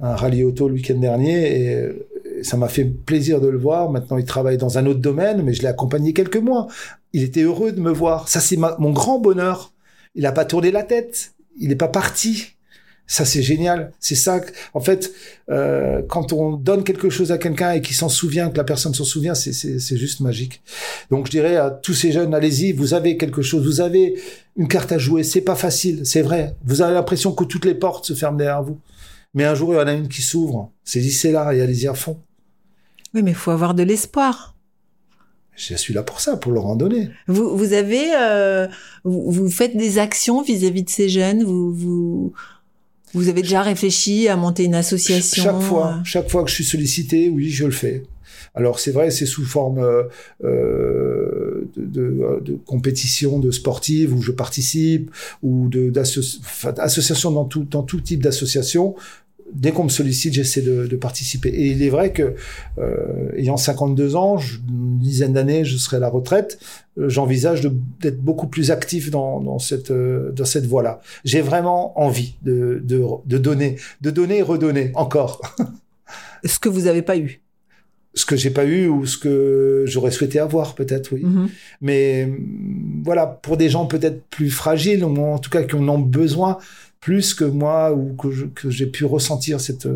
un 0.00 0.16
rallye 0.16 0.42
auto 0.42 0.66
le 0.68 0.74
week-end 0.74 0.98
dernier, 0.98 1.60
et 1.60 1.88
ça 2.42 2.56
m'a 2.56 2.68
fait 2.68 2.84
plaisir 2.84 3.40
de 3.40 3.48
le 3.48 3.58
voir. 3.58 3.90
Maintenant, 3.90 4.18
il 4.18 4.24
travaille 4.24 4.56
dans 4.56 4.78
un 4.78 4.86
autre 4.86 5.00
domaine, 5.00 5.42
mais 5.42 5.52
je 5.52 5.62
l'ai 5.62 5.68
accompagné 5.68 6.12
quelques 6.12 6.36
mois. 6.36 6.66
Il 7.12 7.22
était 7.22 7.42
heureux 7.42 7.72
de 7.72 7.80
me 7.80 7.90
voir. 7.90 8.28
Ça, 8.28 8.40
c'est 8.40 8.56
mon 8.56 8.90
grand 8.90 9.18
bonheur. 9.18 9.72
Il 10.14 10.22
n'a 10.22 10.32
pas 10.32 10.44
tourné 10.44 10.70
la 10.70 10.82
tête. 10.82 11.32
Il 11.58 11.68
n'est 11.68 11.76
pas 11.76 11.88
parti. 11.88 12.56
Ça, 13.06 13.24
c'est 13.24 13.42
génial. 13.42 13.92
C'est 14.00 14.16
ça. 14.16 14.40
En 14.74 14.80
fait, 14.80 15.12
euh, 15.48 16.02
quand 16.08 16.32
on 16.32 16.56
donne 16.56 16.82
quelque 16.82 17.08
chose 17.08 17.30
à 17.30 17.38
quelqu'un 17.38 17.72
et 17.72 17.80
qu'il 17.80 17.94
s'en 17.94 18.08
souvient, 18.08 18.50
que 18.50 18.56
la 18.56 18.64
personne 18.64 18.94
s'en 18.94 19.04
souvient, 19.04 19.34
c'est 19.34 19.96
juste 19.96 20.20
magique. 20.20 20.60
Donc, 21.10 21.26
je 21.26 21.30
dirais 21.30 21.56
à 21.56 21.70
tous 21.70 21.94
ces 21.94 22.10
jeunes, 22.10 22.34
allez-y, 22.34 22.72
vous 22.72 22.94
avez 22.94 23.16
quelque 23.16 23.42
chose, 23.42 23.64
vous 23.64 23.80
avez 23.80 24.20
une 24.56 24.66
carte 24.66 24.90
à 24.90 24.98
jouer. 24.98 25.22
C'est 25.22 25.40
pas 25.40 25.54
facile, 25.54 26.04
c'est 26.04 26.22
vrai. 26.22 26.56
Vous 26.64 26.82
avez 26.82 26.94
l'impression 26.94 27.32
que 27.32 27.44
toutes 27.44 27.64
les 27.64 27.74
portes 27.74 28.06
se 28.06 28.14
ferment 28.14 28.38
derrière 28.38 28.62
vous. 28.62 28.80
Mais 29.34 29.44
un 29.44 29.54
jour, 29.54 29.72
il 29.72 29.76
y 29.76 29.80
en 29.80 29.86
a 29.86 29.92
une 29.92 30.08
qui 30.08 30.22
s'ouvre. 30.22 30.72
Saisissez-la 30.82 31.54
et 31.54 31.60
allez-y 31.60 31.86
à 31.86 31.94
fond. 31.94 32.18
Oui, 33.14 33.22
mais 33.22 33.30
il 33.30 33.36
faut 33.36 33.52
avoir 33.52 33.74
de 33.74 33.84
l'espoir. 33.84 34.55
Je 35.56 35.74
suis 35.74 35.94
là 35.94 36.02
pour 36.02 36.20
ça, 36.20 36.36
pour 36.36 36.52
leur 36.52 36.66
en 36.66 36.76
donner. 36.76 37.08
Vous, 37.28 37.56
vous 37.56 37.72
avez, 37.72 38.14
euh, 38.14 38.66
vous, 39.04 39.30
vous, 39.30 39.50
faites 39.50 39.76
des 39.76 39.98
actions 39.98 40.42
vis-à-vis 40.42 40.82
-vis 40.82 40.84
de 40.84 40.90
ces 40.90 41.08
jeunes? 41.08 41.42
Vous, 41.44 41.72
vous, 41.72 42.32
vous 43.14 43.28
avez 43.28 43.42
déjà 43.42 43.62
réfléchi 43.62 44.28
à 44.28 44.36
monter 44.36 44.64
une 44.64 44.74
association? 44.74 45.42
Chaque 45.44 45.60
fois, 45.60 46.00
chaque 46.04 46.28
fois 46.28 46.44
que 46.44 46.50
je 46.50 46.54
suis 46.56 46.64
sollicité, 46.64 47.30
oui, 47.30 47.48
je 47.50 47.64
le 47.64 47.72
fais. 47.72 48.02
Alors 48.54 48.78
c'est 48.80 48.90
vrai, 48.90 49.10
c'est 49.10 49.26
sous 49.26 49.44
forme 49.44 49.80
euh, 49.80 50.04
de, 51.76 51.84
de, 51.84 52.40
de, 52.40 52.58
compétition 52.64 53.38
de 53.38 53.50
sportive 53.50 54.14
où 54.14 54.22
je 54.22 54.32
participe 54.32 55.10
ou 55.42 55.68
d'association 55.68 57.30
dans 57.30 57.44
tout, 57.44 57.64
dans 57.64 57.82
tout 57.82 58.00
type 58.00 58.22
d'association 58.22 58.94
dès 59.52 59.72
qu'on 59.72 59.84
me 59.84 59.88
sollicite, 59.88 60.34
j'essaie 60.34 60.62
de, 60.62 60.86
de, 60.86 60.96
participer. 60.96 61.48
Et 61.48 61.66
il 61.68 61.82
est 61.82 61.88
vrai 61.88 62.12
que, 62.12 62.34
euh, 62.78 63.30
ayant 63.36 63.56
52 63.56 64.16
ans, 64.16 64.38
je, 64.38 64.58
une 64.68 64.98
dizaine 64.98 65.32
d'années, 65.32 65.64
je 65.64 65.76
serai 65.76 65.96
à 65.96 66.00
la 66.00 66.08
retraite, 66.08 66.58
euh, 66.98 67.08
j'envisage 67.08 67.62
d'être 68.00 68.20
beaucoup 68.20 68.48
plus 68.48 68.70
actif 68.70 69.10
dans, 69.10 69.40
dans 69.40 69.58
cette, 69.58 69.90
euh, 69.90 70.32
dans 70.32 70.44
cette 70.44 70.66
voie-là. 70.66 71.00
J'ai 71.24 71.40
vraiment 71.40 71.98
envie 72.00 72.34
de, 72.42 72.80
de, 72.84 73.02
de, 73.24 73.38
donner, 73.38 73.76
de 74.00 74.10
donner 74.10 74.38
et 74.38 74.42
redonner, 74.42 74.90
encore. 74.94 75.42
ce 76.44 76.58
que 76.58 76.68
vous 76.68 76.82
n'avez 76.82 77.02
pas 77.02 77.16
eu 77.16 77.40
ce 78.16 78.24
que 78.24 78.34
j'ai 78.34 78.48
pas 78.48 78.64
eu 78.64 78.88
ou 78.88 79.04
ce 79.04 79.18
que 79.18 79.84
j'aurais 79.86 80.10
souhaité 80.10 80.38
avoir 80.38 80.74
peut-être 80.74 81.12
oui 81.12 81.22
mm 81.22 81.44
-hmm. 81.44 81.48
mais 81.82 82.32
voilà 83.04 83.26
pour 83.26 83.58
des 83.58 83.68
gens 83.68 83.84
peut-être 83.86 84.22
plus 84.30 84.50
fragiles 84.50 85.04
ou 85.04 85.18
en 85.22 85.38
tout 85.38 85.50
cas 85.50 85.62
qui 85.64 85.74
en 85.76 85.86
ont 85.88 85.98
besoin 85.98 86.56
plus 87.06 87.34
que 87.34 87.44
moi 87.44 87.92
ou 87.92 88.16
que 88.16 88.68
j'ai 88.68 88.86
pu 88.86 89.04
ressentir 89.04 89.60
cette 89.60 89.86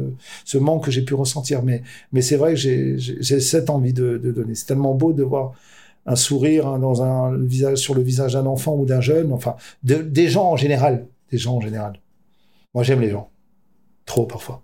ce 0.44 0.58
manque 0.58 0.84
que 0.84 0.92
j'ai 0.92 1.02
pu 1.02 1.14
ressentir. 1.14 1.64
Mais 1.64 1.82
mais 2.12 2.22
c'est 2.22 2.36
vrai 2.36 2.54
que 2.54 2.56
j'ai 2.56 3.40
cette 3.40 3.68
envie 3.68 3.92
de, 3.92 4.16
de 4.16 4.30
donner. 4.30 4.54
C'est 4.54 4.66
tellement 4.66 4.94
beau 4.94 5.12
de 5.12 5.24
voir 5.24 5.54
un 6.06 6.14
sourire 6.14 6.68
hein, 6.68 6.78
dans 6.78 7.02
un 7.02 7.32
le 7.32 7.44
visage 7.44 7.78
sur 7.78 7.96
le 7.96 8.02
visage 8.02 8.34
d'un 8.34 8.46
enfant 8.46 8.76
ou 8.76 8.86
d'un 8.86 9.00
jeune. 9.00 9.32
Enfin 9.32 9.56
de, 9.82 9.96
des 9.96 10.28
gens 10.28 10.52
en 10.52 10.56
général. 10.56 11.04
Des 11.32 11.38
gens 11.38 11.56
en 11.56 11.60
général. 11.60 11.94
Moi 12.74 12.84
j'aime 12.84 13.00
les 13.00 13.10
gens. 13.10 13.28
Trop 14.06 14.26
parfois. 14.26 14.62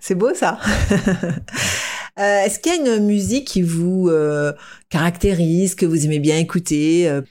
C'est 0.00 0.14
beau 0.14 0.34
ça 0.34 0.58
Euh, 2.18 2.44
Est-ce 2.44 2.58
qu'il 2.58 2.72
y 2.72 2.88
a 2.88 2.96
une 2.96 3.06
musique 3.06 3.46
qui 3.46 3.62
vous 3.62 4.08
euh, 4.10 4.52
caractérise, 4.90 5.74
que 5.74 5.86
vous 5.86 6.04
aimez 6.04 6.18
bien 6.18 6.36
écouter 6.36 7.08
euh... 7.08 7.22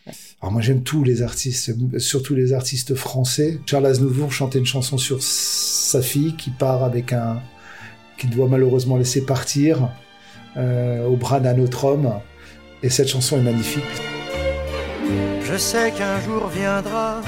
Alors 0.41 0.51
moi 0.51 0.61
j'aime 0.61 0.81
tous 0.81 1.03
les 1.03 1.21
artistes, 1.21 1.71
surtout 1.99 2.33
les 2.33 2.51
artistes 2.51 2.95
français. 2.95 3.59
Charles 3.67 3.85
Aznavour 3.85 4.31
chantait 4.31 4.57
une 4.57 4.65
chanson 4.65 4.97
sur 4.97 5.21
sa 5.21 6.01
fille 6.01 6.35
qui 6.35 6.49
part 6.49 6.83
avec 6.83 7.13
un... 7.13 7.39
qui 8.17 8.25
doit 8.25 8.47
malheureusement 8.47 8.97
laisser 8.97 9.21
partir 9.21 9.89
euh, 10.57 11.05
au 11.05 11.15
bras 11.15 11.39
d'un 11.39 11.59
autre 11.59 11.85
homme. 11.85 12.11
Et 12.81 12.89
cette 12.89 13.07
chanson 13.07 13.37
est 13.37 13.43
magnifique. 13.43 13.83
Je 15.43 15.57
sais 15.57 15.91
qu'un 15.91 16.19
jour 16.21 16.47
viendra, 16.47 17.21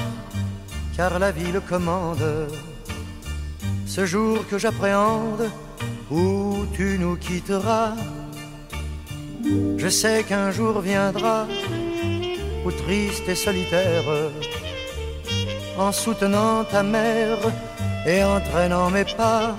car 0.96 1.20
la 1.20 1.30
vie 1.30 1.52
le 1.52 1.60
commande. 1.60 2.24
Ce 3.86 4.04
jour 4.04 4.44
que 4.48 4.58
j'appréhende, 4.58 5.48
où 6.10 6.64
tu 6.74 6.98
nous 6.98 7.16
quitteras. 7.16 7.92
Je 9.76 9.88
sais 9.88 10.22
qu'un 10.22 10.50
jour 10.50 10.80
viendra, 10.80 11.46
où 12.64 12.70
triste 12.70 13.28
et 13.28 13.34
solitaire, 13.34 14.04
en 15.78 15.92
soutenant 15.92 16.64
ta 16.64 16.82
mère 16.82 17.38
et 18.06 18.22
en 18.22 18.40
traînant 18.40 18.90
mes 18.90 19.04
pas, 19.04 19.56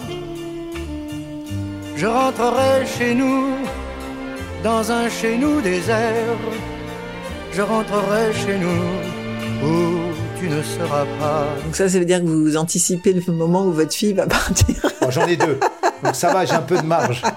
je 1.95 2.07
rentrerai 2.07 2.85
chez 2.97 3.13
nous, 3.13 3.55
dans 4.63 4.91
un 4.91 5.09
chez 5.09 5.37
nous 5.37 5.61
désert. 5.61 6.39
Je 7.53 7.61
rentrerai 7.61 8.33
chez 8.33 8.57
nous, 8.57 9.65
où 9.65 9.99
tu 10.37 10.49
ne 10.49 10.61
seras 10.61 11.05
pas. 11.19 11.47
Donc 11.63 11.73
ça, 11.75 11.87
ça 11.87 11.99
veut 11.99 12.05
dire 12.05 12.19
que 12.19 12.25
vous 12.25 12.57
anticipez 12.57 13.13
le 13.13 13.31
moment 13.31 13.65
où 13.67 13.71
votre 13.71 13.93
fille 13.93 14.11
va 14.13 14.25
partir. 14.27 14.75
Bon, 15.01 15.09
J'en 15.09 15.25
ai 15.25 15.37
deux. 15.37 15.57
Donc 16.03 16.15
ça 16.15 16.33
va, 16.33 16.45
j'ai 16.45 16.53
un 16.53 16.61
peu 16.61 16.77
de 16.77 16.85
marge. 16.85 17.21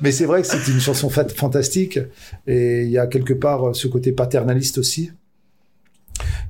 Mais 0.00 0.12
c'est 0.12 0.24
vrai 0.24 0.42
que 0.42 0.46
c'est 0.46 0.68
une 0.68 0.80
chanson 0.80 1.10
fantastique 1.10 1.98
et 2.46 2.84
il 2.84 2.90
y 2.90 2.98
a 2.98 3.08
quelque 3.08 3.34
part 3.34 3.74
ce 3.74 3.88
côté 3.88 4.12
paternaliste 4.12 4.78
aussi 4.78 5.10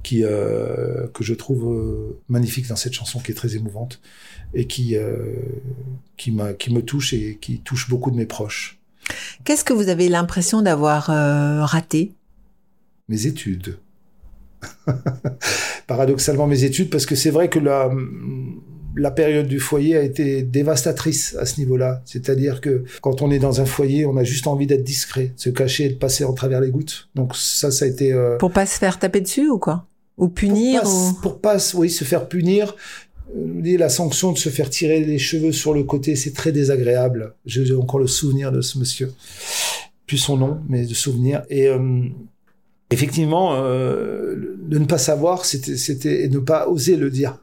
qui 0.03 0.25
euh, 0.25 1.07
que 1.15 1.25
je 1.25 1.35
trouve 1.35 1.73
euh, 1.73 2.21
magnifique 2.29 2.69
dans 2.69 2.77
cette 2.77 2.93
chanson 2.93 3.19
qui 3.19 3.33
est 3.33 3.35
très 3.35 3.57
émouvante 3.57 4.01
et 4.55 4.67
qui 4.67 4.97
euh, 4.97 5.35
qui 6.17 6.37
qui 6.59 6.73
me 6.73 6.83
touche 6.83 7.13
et 7.13 7.39
qui 7.41 7.61
touche 7.61 7.89
beaucoup 7.89 8.11
de 8.11 8.17
mes 8.17 8.27
proches. 8.27 8.79
Qu'est-ce 9.45 9.65
que 9.65 9.73
vous 9.73 9.89
avez 9.89 10.09
l'impression 10.09 10.63
d'avoir 10.63 11.11
euh, 11.11 11.65
raté? 11.65 12.13
Mes 13.09 13.27
études. 13.27 13.79
Paradoxalement 15.87 16.47
mes 16.47 16.65
études 16.65 16.91
parce 16.91 17.07
que 17.07 17.15
c'est 17.15 17.31
vrai 17.31 17.49
que 17.49 17.59
la 17.59 17.91
la 18.97 19.11
période 19.11 19.47
du 19.47 19.61
foyer 19.61 19.97
a 19.97 20.03
été 20.03 20.43
dévastatrice 20.43 21.37
à 21.39 21.47
ce 21.47 21.61
niveau-là. 21.61 22.03
C'est-à-dire 22.05 22.61
que 22.61 22.85
quand 23.01 23.23
on 23.23 23.31
est 23.31 23.39
dans 23.39 23.61
un 23.61 23.65
foyer, 23.65 24.07
on 24.07 24.17
a 24.17 24.25
juste 24.25 24.47
envie 24.47 24.67
d'être 24.67 24.85
discret, 24.85 25.33
se 25.37 25.51
cacher 25.51 25.85
et 25.85 25.89
de 25.91 25.95
passer 25.95 26.25
en 26.25 26.33
travers 26.33 26.61
les 26.61 26.71
gouttes. 26.71 27.09
Donc 27.15 27.37
ça, 27.37 27.71
ça 27.71 27.85
a 27.85 27.89
été... 27.89 28.13
Euh... 28.13 28.37
Pour 28.39 28.53
pas 28.53 28.67
se 28.67 28.79
faire 28.79 28.99
taper 28.99 29.21
dessus 29.21 29.49
ou 29.49 29.59
quoi? 29.59 29.87
Ou 30.17 30.29
punir 30.29 30.83
Pour 30.83 30.91
pas, 30.91 30.99
ou... 30.99 31.13
pour 31.21 31.41
pas 31.41 31.57
oui, 31.75 31.91
se 31.91 32.05
faire 32.05 32.29
punir. 32.29 32.75
Euh, 33.37 33.77
la 33.79 33.89
sanction 33.89 34.33
de 34.33 34.39
se 34.39 34.49
faire 34.49 34.71
tirer 34.71 35.01
les 35.05 35.19
cheveux 35.19 35.53
sur 35.53 35.75
le 35.75 35.85
côté, 35.85 36.17
c'est 36.17 36.33
très 36.33 36.53
désagréable. 36.53 37.35
J'ai 37.47 37.75
encore 37.75 38.01
le 38.01 38.07
souvenir 38.07 38.53
de 38.53 38.61
ce 38.61 38.79
monsieur. 38.79 39.13
Plus 40.07 40.19
son 40.19 40.37
nom, 40.37 40.61
mais 40.69 40.87
de 40.87 40.95
souvenir. 40.95 41.43
Et... 41.51 41.69
Euh, 41.69 42.03
effectivement, 42.91 43.55
euh, 43.55 44.57
de 44.63 44.79
ne 44.79 44.85
pas 44.85 44.99
savoir, 44.99 45.45
c'était 45.45 46.25
et 46.25 46.29
ne 46.29 46.39
pas 46.39 46.69
oser 46.69 46.97
le 46.97 47.11
dire. 47.11 47.39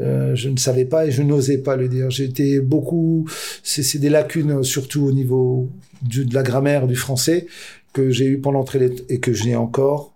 Euh, 0.00 0.34
je 0.34 0.48
ne 0.48 0.56
savais 0.56 0.84
pas 0.84 1.06
et 1.06 1.10
je 1.10 1.22
n'osais 1.22 1.58
pas 1.58 1.76
le 1.76 1.88
dire. 1.88 2.10
J'étais 2.10 2.60
beaucoup, 2.60 3.28
c'est 3.62 3.98
des 3.98 4.08
lacunes 4.08 4.64
surtout 4.64 5.04
au 5.04 5.12
niveau 5.12 5.70
du, 6.02 6.24
de 6.24 6.34
la 6.34 6.42
grammaire 6.42 6.86
du 6.86 6.96
français 6.96 7.46
que 7.92 8.10
j'ai 8.10 8.26
eu 8.26 8.40
pendant 8.40 8.64
très 8.64 8.90
et 9.08 9.20
que 9.20 9.32
j'ai 9.32 9.56
encore. 9.56 10.14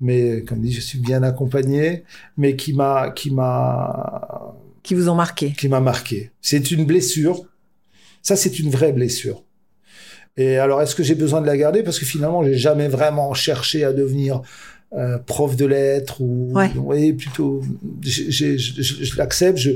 Mais 0.00 0.42
comme 0.42 0.60
dit, 0.60 0.72
je 0.72 0.80
suis 0.80 0.98
bien 0.98 1.22
accompagné, 1.22 2.04
mais 2.36 2.56
qui 2.56 2.74
m'a, 2.74 3.10
qui 3.10 3.30
m'a, 3.30 4.54
qui 4.82 4.94
vous 4.94 5.08
ont 5.08 5.14
marqué, 5.14 5.52
qui 5.52 5.68
m'a 5.68 5.80
marqué. 5.80 6.30
C'est 6.42 6.70
une 6.70 6.84
blessure. 6.84 7.46
Ça, 8.22 8.36
c'est 8.36 8.58
une 8.58 8.70
vraie 8.70 8.92
blessure. 8.92 9.42
Et 10.36 10.56
alors, 10.58 10.82
est-ce 10.82 10.94
que 10.94 11.02
j'ai 11.02 11.14
besoin 11.14 11.40
de 11.40 11.46
la 11.46 11.56
garder? 11.56 11.82
Parce 11.82 11.98
que 11.98 12.04
finalement, 12.04 12.42
j'ai 12.44 12.58
jamais 12.58 12.88
vraiment 12.88 13.32
cherché 13.34 13.84
à 13.84 13.92
devenir 13.92 14.42
euh, 14.94 15.18
prof 15.18 15.56
de 15.56 15.66
lettres 15.66 16.20
ou 16.20 16.52
ouais. 16.52 16.70
ouais, 16.76 17.12
plutôt 17.12 17.62
je, 18.02 19.16
l'accepte 19.16 19.58
je 19.58 19.72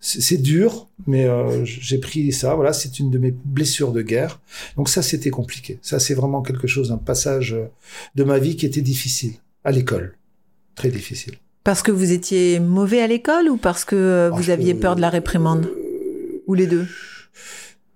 c'est 0.00 0.40
dur, 0.40 0.86
mais 1.08 1.24
euh, 1.24 1.64
j'ai 1.64 1.98
pris 1.98 2.30
ça. 2.30 2.54
Voilà, 2.54 2.72
c'est 2.72 3.00
une 3.00 3.10
de 3.10 3.18
mes 3.18 3.32
blessures 3.32 3.90
de 3.90 4.00
guerre. 4.00 4.40
Donc 4.76 4.88
ça, 4.88 5.02
c'était 5.02 5.30
compliqué. 5.30 5.80
Ça, 5.82 5.98
c'est 5.98 6.14
vraiment 6.14 6.40
quelque 6.40 6.68
chose, 6.68 6.92
un 6.92 6.98
passage 6.98 7.56
de 8.14 8.24
ma 8.24 8.38
vie 8.38 8.54
qui 8.54 8.64
était 8.64 8.80
difficile 8.80 9.32
à 9.64 9.72
l'école, 9.72 10.16
très 10.76 10.90
difficile. 10.90 11.34
Parce 11.64 11.82
que 11.82 11.92
vous 11.92 12.12
étiez 12.12 12.60
mauvais 12.60 13.02
à 13.02 13.06
l'école 13.06 13.48
ou 13.50 13.56
parce 13.56 13.84
que 13.84 13.94
euh, 13.94 14.30
vous 14.30 14.50
aviez 14.50 14.74
peur 14.74 14.96
de 14.96 15.02
la 15.02 15.10
réprimande 15.10 15.68
Ou 16.46 16.54
les 16.54 16.66
deux? 16.66 16.86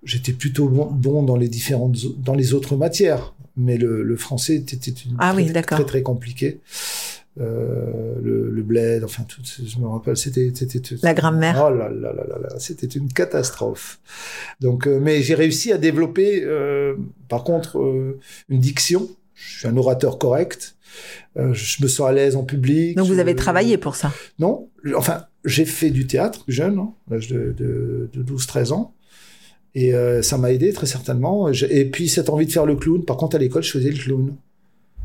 J'étais 0.04 0.32
plutôt 0.32 0.68
bon, 0.68 0.90
bon 0.90 1.22
dans 1.22 1.36
les 1.36 1.48
différentes, 1.48 1.96
dans 2.18 2.34
les 2.34 2.52
autres 2.52 2.76
matières, 2.76 3.32
mais 3.56 3.76
le, 3.76 4.02
le 4.02 4.16
français 4.16 4.56
était, 4.56 4.76
une 4.76 5.16
Ah 5.18 5.32
très, 5.32 5.42
oui, 5.42 5.50
d'accord. 5.52 5.78
très 5.78 5.86
très 5.86 6.02
compliqué. 6.02 6.60
Euh, 7.40 8.14
le, 8.22 8.50
le 8.50 8.62
bled, 8.62 9.04
enfin 9.04 9.22
tout, 9.22 9.40
je 9.42 9.78
me 9.78 9.86
rappelle, 9.86 10.16
c'était, 10.18 10.52
La 11.02 11.14
grammaire. 11.14 11.64
Oh 11.66 11.74
là 11.74 11.88
là 11.88 12.12
là 12.12 12.24
là 12.28 12.38
là, 12.42 12.58
c'était 12.58 12.86
une 12.86 13.10
catastrophe. 13.10 14.00
Donc, 14.60 14.86
euh, 14.86 15.00
mais 15.00 15.22
j'ai 15.22 15.34
réussi 15.34 15.72
à 15.72 15.78
développer, 15.78 16.42
euh, 16.44 16.94
par 17.28 17.42
contre, 17.44 17.78
une 18.50 18.60
diction. 18.60 19.08
Je 19.34 19.60
suis 19.60 19.68
un 19.68 19.76
orateur 19.76 20.18
correct. 20.18 20.76
Je 21.36 21.82
me 21.82 21.88
sens 21.88 22.06
à 22.06 22.12
l'aise 22.12 22.36
en 22.36 22.44
public. 22.44 22.96
Donc 22.98 23.06
vous 23.06 23.18
avez 23.18 23.34
travaillé 23.34 23.78
pour 23.78 23.96
ça? 23.96 24.12
Non, 24.38 24.68
enfin, 24.94 25.24
j'ai 25.46 25.64
fait 25.64 25.88
du 25.90 26.06
théâtre 26.06 26.44
jeune, 26.48 26.78
hein, 26.78 26.92
à 27.10 27.14
l'âge 27.14 27.28
de, 27.28 27.52
de, 27.56 28.10
de 28.12 28.22
12-13 28.22 28.72
ans. 28.72 28.94
Et 29.74 29.94
euh, 29.94 30.22
ça 30.22 30.38
m'a 30.38 30.52
aidé 30.52 30.72
très 30.72 30.86
certainement. 30.86 31.48
Et 31.48 31.84
puis 31.86 32.08
cette 32.08 32.28
envie 32.28 32.46
de 32.46 32.52
faire 32.52 32.66
le 32.66 32.76
clown. 32.76 33.04
Par 33.04 33.16
contre, 33.16 33.36
à 33.36 33.38
l'école, 33.38 33.62
je 33.62 33.70
faisais 33.70 33.90
le 33.90 33.98
clown. 33.98 34.34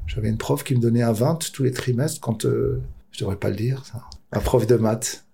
J'avais 0.08 0.30
une 0.30 0.38
prof 0.38 0.64
qui 0.64 0.76
me 0.76 0.80
donnait 0.82 1.02
un 1.04 1.12
20 1.12 1.52
tous 1.52 1.64
les 1.64 1.72
trimestres 1.72 2.20
quand... 2.22 2.46
euh, 2.46 2.82
je 3.12 3.20
devrais 3.20 3.36
pas 3.38 3.50
le 3.50 3.56
dire, 3.56 3.84
ça. 3.86 4.04
Un 4.32 4.40
prof 4.40 4.68
de 4.68 4.76
maths. 4.76 5.26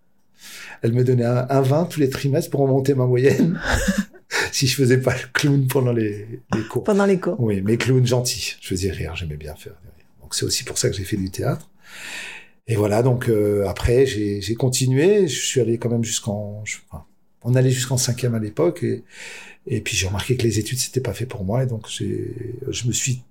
Elle 0.81 0.93
me 0.93 1.03
donnait 1.03 1.25
un, 1.25 1.47
un 1.49 1.61
20 1.61 1.85
tous 1.85 1.99
les 1.99 2.09
trimestres 2.09 2.49
pour 2.49 2.61
remonter 2.61 2.93
ma 2.93 3.05
moyenne. 3.05 3.59
si 4.51 4.67
je 4.67 4.75
faisais 4.75 4.97
pas 4.97 5.13
le 5.13 5.27
clown 5.33 5.67
pendant 5.67 5.91
les, 5.93 6.27
les 6.55 6.63
cours. 6.63 6.83
pendant 6.83 7.05
les 7.05 7.19
cours. 7.19 7.39
Oui, 7.39 7.61
mais 7.61 7.77
clown 7.77 8.05
gentil. 8.05 8.55
Je 8.61 8.67
faisais 8.67 8.91
rire, 8.91 9.15
j'aimais 9.15 9.37
bien 9.37 9.55
faire 9.55 9.73
rire. 9.73 10.05
Donc 10.21 10.35
c'est 10.35 10.45
aussi 10.45 10.63
pour 10.63 10.77
ça 10.77 10.89
que 10.89 10.95
j'ai 10.95 11.03
fait 11.03 11.17
du 11.17 11.29
théâtre. 11.29 11.69
Et 12.67 12.75
voilà, 12.75 13.03
donc 13.03 13.29
euh, 13.29 13.65
après 13.67 14.05
j'ai 14.05 14.55
continué. 14.55 15.27
Je 15.27 15.45
suis 15.45 15.59
allé 15.59 15.77
quand 15.77 15.89
même 15.89 16.03
jusqu'en. 16.03 16.63
enfin, 16.89 17.05
on 17.43 17.55
allait 17.55 17.71
jusqu'en 17.71 17.97
cinquième 17.97 18.35
à 18.35 18.39
l'époque 18.39 18.85
et 19.67 19.81
puis 19.81 19.95
j'ai 19.95 20.07
remarqué 20.07 20.35
que 20.37 20.43
les 20.43 20.59
études 20.59 20.79
c'était 20.79 21.01
pas 21.01 21.13
fait 21.13 21.25
pour 21.25 21.43
moi 21.43 21.63
et 21.63 21.65
donc 21.65 21.87
je 21.89 22.87
me 22.87 22.91
suis 22.91 23.21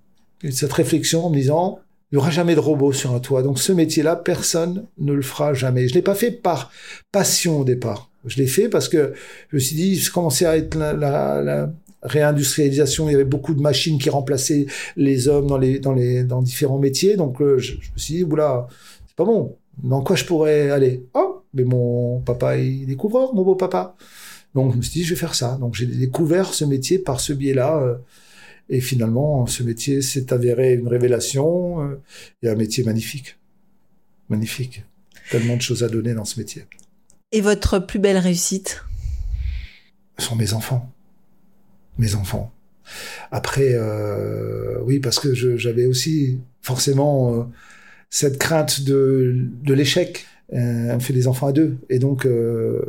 cette 0.51 0.73
réflexion 0.73 1.27
en 1.27 1.31
me 1.31 1.37
disant 1.37 1.81
il 2.13 2.17
y 2.17 2.19
aura 2.19 2.31
jamais 2.31 2.55
de 2.55 2.61
robot 2.61 2.93
sur 2.93 3.15
un 3.15 3.21
toit. 3.21 3.43
Donc 3.43 3.59
ce 3.59 3.73
métier-là, 3.73 4.17
personne 4.17 4.85
ne 4.99 5.15
le 5.15 5.23
fera 5.23 5.55
jamais. 5.55 5.89
Je 5.89 5.95
l'ai 5.95 6.03
pas 6.03 6.15
fait 6.15 6.31
par 6.31 6.71
passion 7.11 7.61
au 7.61 7.65
départ. 7.65 8.11
Je 8.27 8.37
l'ai 8.37 8.47
fait 8.47 8.69
parce 8.69 8.89
que 8.89 9.15
je 9.51 9.57
me 9.57 9.61
suis 9.61 9.75
dit, 9.75 9.97
je 9.97 10.13
commençais 10.13 10.45
à 10.45 10.59
être 10.59 10.77
la, 10.77 11.71
réindustrialisation. 12.03 13.09
Il 13.09 13.13
y 13.13 13.15
avait 13.15 13.25
beaucoup 13.25 13.55
de 13.55 13.63
machines 13.63 13.99
qui 13.99 14.11
remplaçaient 14.11 14.67
les 14.97 15.29
hommes 15.29 15.47
dans 15.47 15.57
les 15.57 15.79
dans 15.79 15.93
les 15.93 16.25
dans 16.25 16.43
différents 16.43 16.79
métiers. 16.79 17.17
Donc 17.17 17.41
euh, 17.41 17.59
je, 17.59 17.75
je 17.81 17.93
me 17.93 17.99
suis 17.99 18.15
dit, 18.15 18.25
oula, 18.25 18.67
c'est 19.07 19.17
pas 19.17 19.25
bon. 19.25 19.57
Dans 19.83 20.03
quoi 20.03 20.17
je 20.17 20.25
pourrais 20.25 20.71
aller? 20.71 21.07
Oh, 21.15 21.42
mais 21.55 21.65
mon 21.65 22.21
papa 22.21 22.59
est 22.59 22.87
découvreur, 22.87 23.35
mon 23.35 23.45
beau 23.45 23.55
papa. 23.55 23.97
Donc 24.55 24.73
je 24.73 24.77
me 24.79 24.83
suis 24.83 25.01
dit, 25.01 25.05
je 25.05 25.15
vais 25.15 25.21
faire 25.21 25.35
ça. 25.35 25.57
Donc 25.61 25.75
j'ai 25.75 25.87
découvert 25.87 26.55
ce 26.55 26.65
métier 26.65 26.99
par 26.99 27.21
ce 27.21 27.33
biais-là. 27.33 27.81
euh, 27.81 27.97
et 28.69 28.81
finalement, 28.81 29.47
ce 29.47 29.63
métier 29.63 30.03
s'est 30.03 30.33
avéré 30.33 30.75
une 30.75 30.89
révélation 30.89 31.83
euh, 31.83 32.01
et 32.43 32.49
un 32.49 32.55
métier 32.55 32.85
magnifique. 32.85 33.39
Magnifique. 34.29 34.85
Tellement 35.31 35.57
de 35.57 35.63
choses 35.63 35.83
à 35.85 35.89
donner 35.89 36.15
dans 36.15 36.25
ce 36.25 36.39
métier. 36.39 36.65
Et 37.33 37.41
votre 37.41 37.79
plus 37.81 37.99
belle 37.99 38.19
réussite? 38.19 38.85
Ce 40.19 40.27
sont 40.27 40.37
mes 40.37 40.53
enfants. 40.53 40.91
Mes 41.99 42.15
enfants. 42.15 42.53
Après, 43.31 43.71
euh, 43.73 44.79
oui, 44.85 45.01
parce 45.01 45.19
que 45.19 45.35
j'avais 45.35 45.87
aussi 45.87 46.39
forcément 46.61 47.35
euh, 47.35 47.43
cette 48.11 48.39
crainte 48.39 48.83
de, 48.83 49.35
de 49.63 49.75
l'échec. 49.75 50.27
Euh, 50.53 50.95
on 50.95 51.01
fait 51.01 51.13
des 51.13 51.29
enfants 51.29 51.47
à 51.47 51.53
deux. 51.53 51.77
Et 51.89 51.99
donc, 51.99 52.27
euh, 52.27 52.81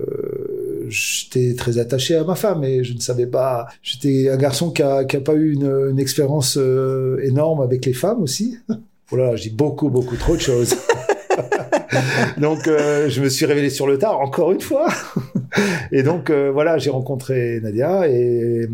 j'étais 0.90 1.56
très 1.56 1.78
attaché 1.78 2.16
à 2.16 2.24
ma 2.24 2.36
femme 2.36 2.64
et 2.64 2.84
je 2.84 2.94
ne 2.94 3.00
savais 3.00 3.28
pas. 3.28 3.68
J'étais 3.82 4.30
un 4.30 4.38
garçon 4.38 4.72
qui 4.72 4.82
a, 4.82 5.06
pas 5.06 5.34
eu 5.34 5.54
une, 5.54 5.90
une 5.92 6.00
expérience 6.00 6.58
euh, 6.58 7.20
énorme 7.24 7.62
avec 7.62 7.86
les 7.86 7.94
femmes 7.94 8.22
aussi. 8.22 8.58
Voilà, 9.10 9.36
je 9.36 9.44
dis 9.44 9.50
beaucoup, 9.52 9.90
beaucoup 9.90 10.16
trop 10.16 10.36
de 10.36 10.42
choses. 10.42 10.76
donc, 12.38 12.68
euh, 12.68 13.10
je 13.10 13.22
me 13.22 13.30
suis 13.30 13.46
révélé 13.46 13.70
sur 13.70 13.86
le 13.86 13.98
tard, 13.98 14.20
encore 14.20 14.52
une 14.52 14.62
fois. 14.62 14.88
et 15.92 16.04
donc, 16.04 16.30
euh, 16.30 16.52
voilà, 16.52 16.78
j'ai 16.78 16.90
rencontré 16.90 17.60
Nadia 17.62 18.08
et, 18.08 18.68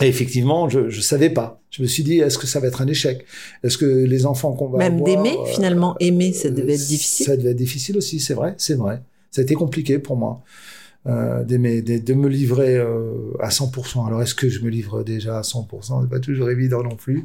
et 0.00 0.06
effectivement, 0.06 0.68
je 0.68 0.80
ne 0.80 0.90
savais 0.90 1.30
pas. 1.30 1.60
Je 1.70 1.82
me 1.82 1.86
suis 1.86 2.02
dit, 2.02 2.18
est-ce 2.18 2.38
que 2.38 2.46
ça 2.46 2.60
va 2.60 2.68
être 2.68 2.82
un 2.82 2.86
échec? 2.86 3.24
Est-ce 3.62 3.78
que 3.78 3.86
les 3.86 4.26
enfants 4.26 4.52
qu'on 4.52 4.68
va 4.68 4.78
Même 4.78 4.94
avoir, 4.94 5.04
d'aimer, 5.06 5.36
euh, 5.38 5.44
finalement, 5.46 5.96
aimer, 6.00 6.32
ça 6.32 6.50
devait 6.50 6.74
être 6.74 6.86
difficile. 6.86 7.26
Ça 7.26 7.36
devait 7.36 7.50
être 7.50 7.56
difficile 7.56 7.96
aussi, 7.96 8.20
c'est 8.20 8.34
vrai, 8.34 8.54
c'est 8.58 8.74
vrai. 8.74 9.02
Ça 9.30 9.40
a 9.40 9.44
été 9.44 9.54
compliqué 9.54 9.98
pour 9.98 10.16
moi 10.16 10.42
euh, 11.08 11.42
d'aimer, 11.42 11.82
de, 11.82 11.98
de 11.98 12.14
me 12.14 12.28
livrer 12.28 12.76
euh, 12.76 13.12
à 13.40 13.48
100%. 13.48 14.06
Alors 14.06 14.22
est-ce 14.22 14.34
que 14.36 14.48
je 14.48 14.60
me 14.62 14.70
livre 14.70 15.02
déjà 15.02 15.38
à 15.38 15.42
100% 15.42 16.02
C'est 16.02 16.08
pas 16.10 16.20
toujours 16.20 16.48
évident 16.50 16.82
non 16.82 16.94
plus. 16.96 17.24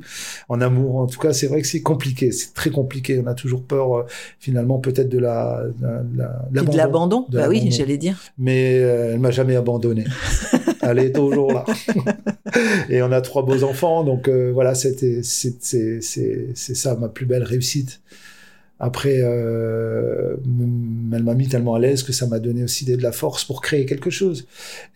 En 0.50 0.62
amour, 0.62 0.96
en 0.98 1.06
tout 1.08 1.20
cas, 1.20 1.32
c'est 1.34 1.48
vrai 1.48 1.62
que 1.62 1.68
c'est 1.68 1.82
compliqué, 1.82 2.32
c'est 2.32 2.54
très 2.54 2.70
compliqué. 2.72 3.22
On 3.24 3.28
a 3.28 3.34
toujours 3.36 3.62
peur, 3.64 3.98
euh, 3.98 4.04
finalement, 4.40 4.80
peut-être 4.80 5.10
de 5.10 5.20
la, 5.20 5.62
de 5.80 6.18
la- 6.18 6.50
de 6.52 6.76
l'abandon 6.78 7.26
De 7.30 7.38
Bah 7.38 7.48
oui, 7.50 7.70
j'allais 7.72 7.98
dire. 7.98 8.18
Mais 8.40 8.80
euh, 8.82 9.14
elle 9.14 9.20
m'a 9.20 9.32
jamais 9.32 9.56
abandonné. 9.56 10.06
elle 10.82 11.00
est 11.00 11.12
toujours 11.12 11.54
là. 11.54 11.64
Et 12.90 13.02
on 13.02 13.12
a 13.12 13.22
trois 13.22 13.44
beaux 13.46 13.64
enfants, 13.64 14.04
donc 14.04 14.28
euh, 14.28 14.52
voilà, 14.54 14.74
c'était, 14.74 15.22
c'est, 15.24 15.58
c'est, 15.60 16.02
c'est, 16.02 16.48
c'est 16.56 16.76
ça 16.76 16.96
ma 16.96 17.10
plus 17.10 17.26
belle 17.26 17.44
réussite. 17.44 18.02
Après, 18.80 19.22
euh, 19.22 20.36
elle 21.14 21.24
m'a 21.24 21.34
mis 21.34 21.48
tellement 21.48 21.76
à 21.76 21.80
l'aise 21.80 22.04
que 22.04 22.14
ça 22.14 22.28
m'a 22.28 22.40
donné 22.40 22.64
aussi 22.64 22.86
de 22.86 23.02
la 23.02 23.12
force 23.12 23.44
pour 23.44 23.62
créer 23.62 23.86
quelque 23.86 24.10
chose. 24.10 24.48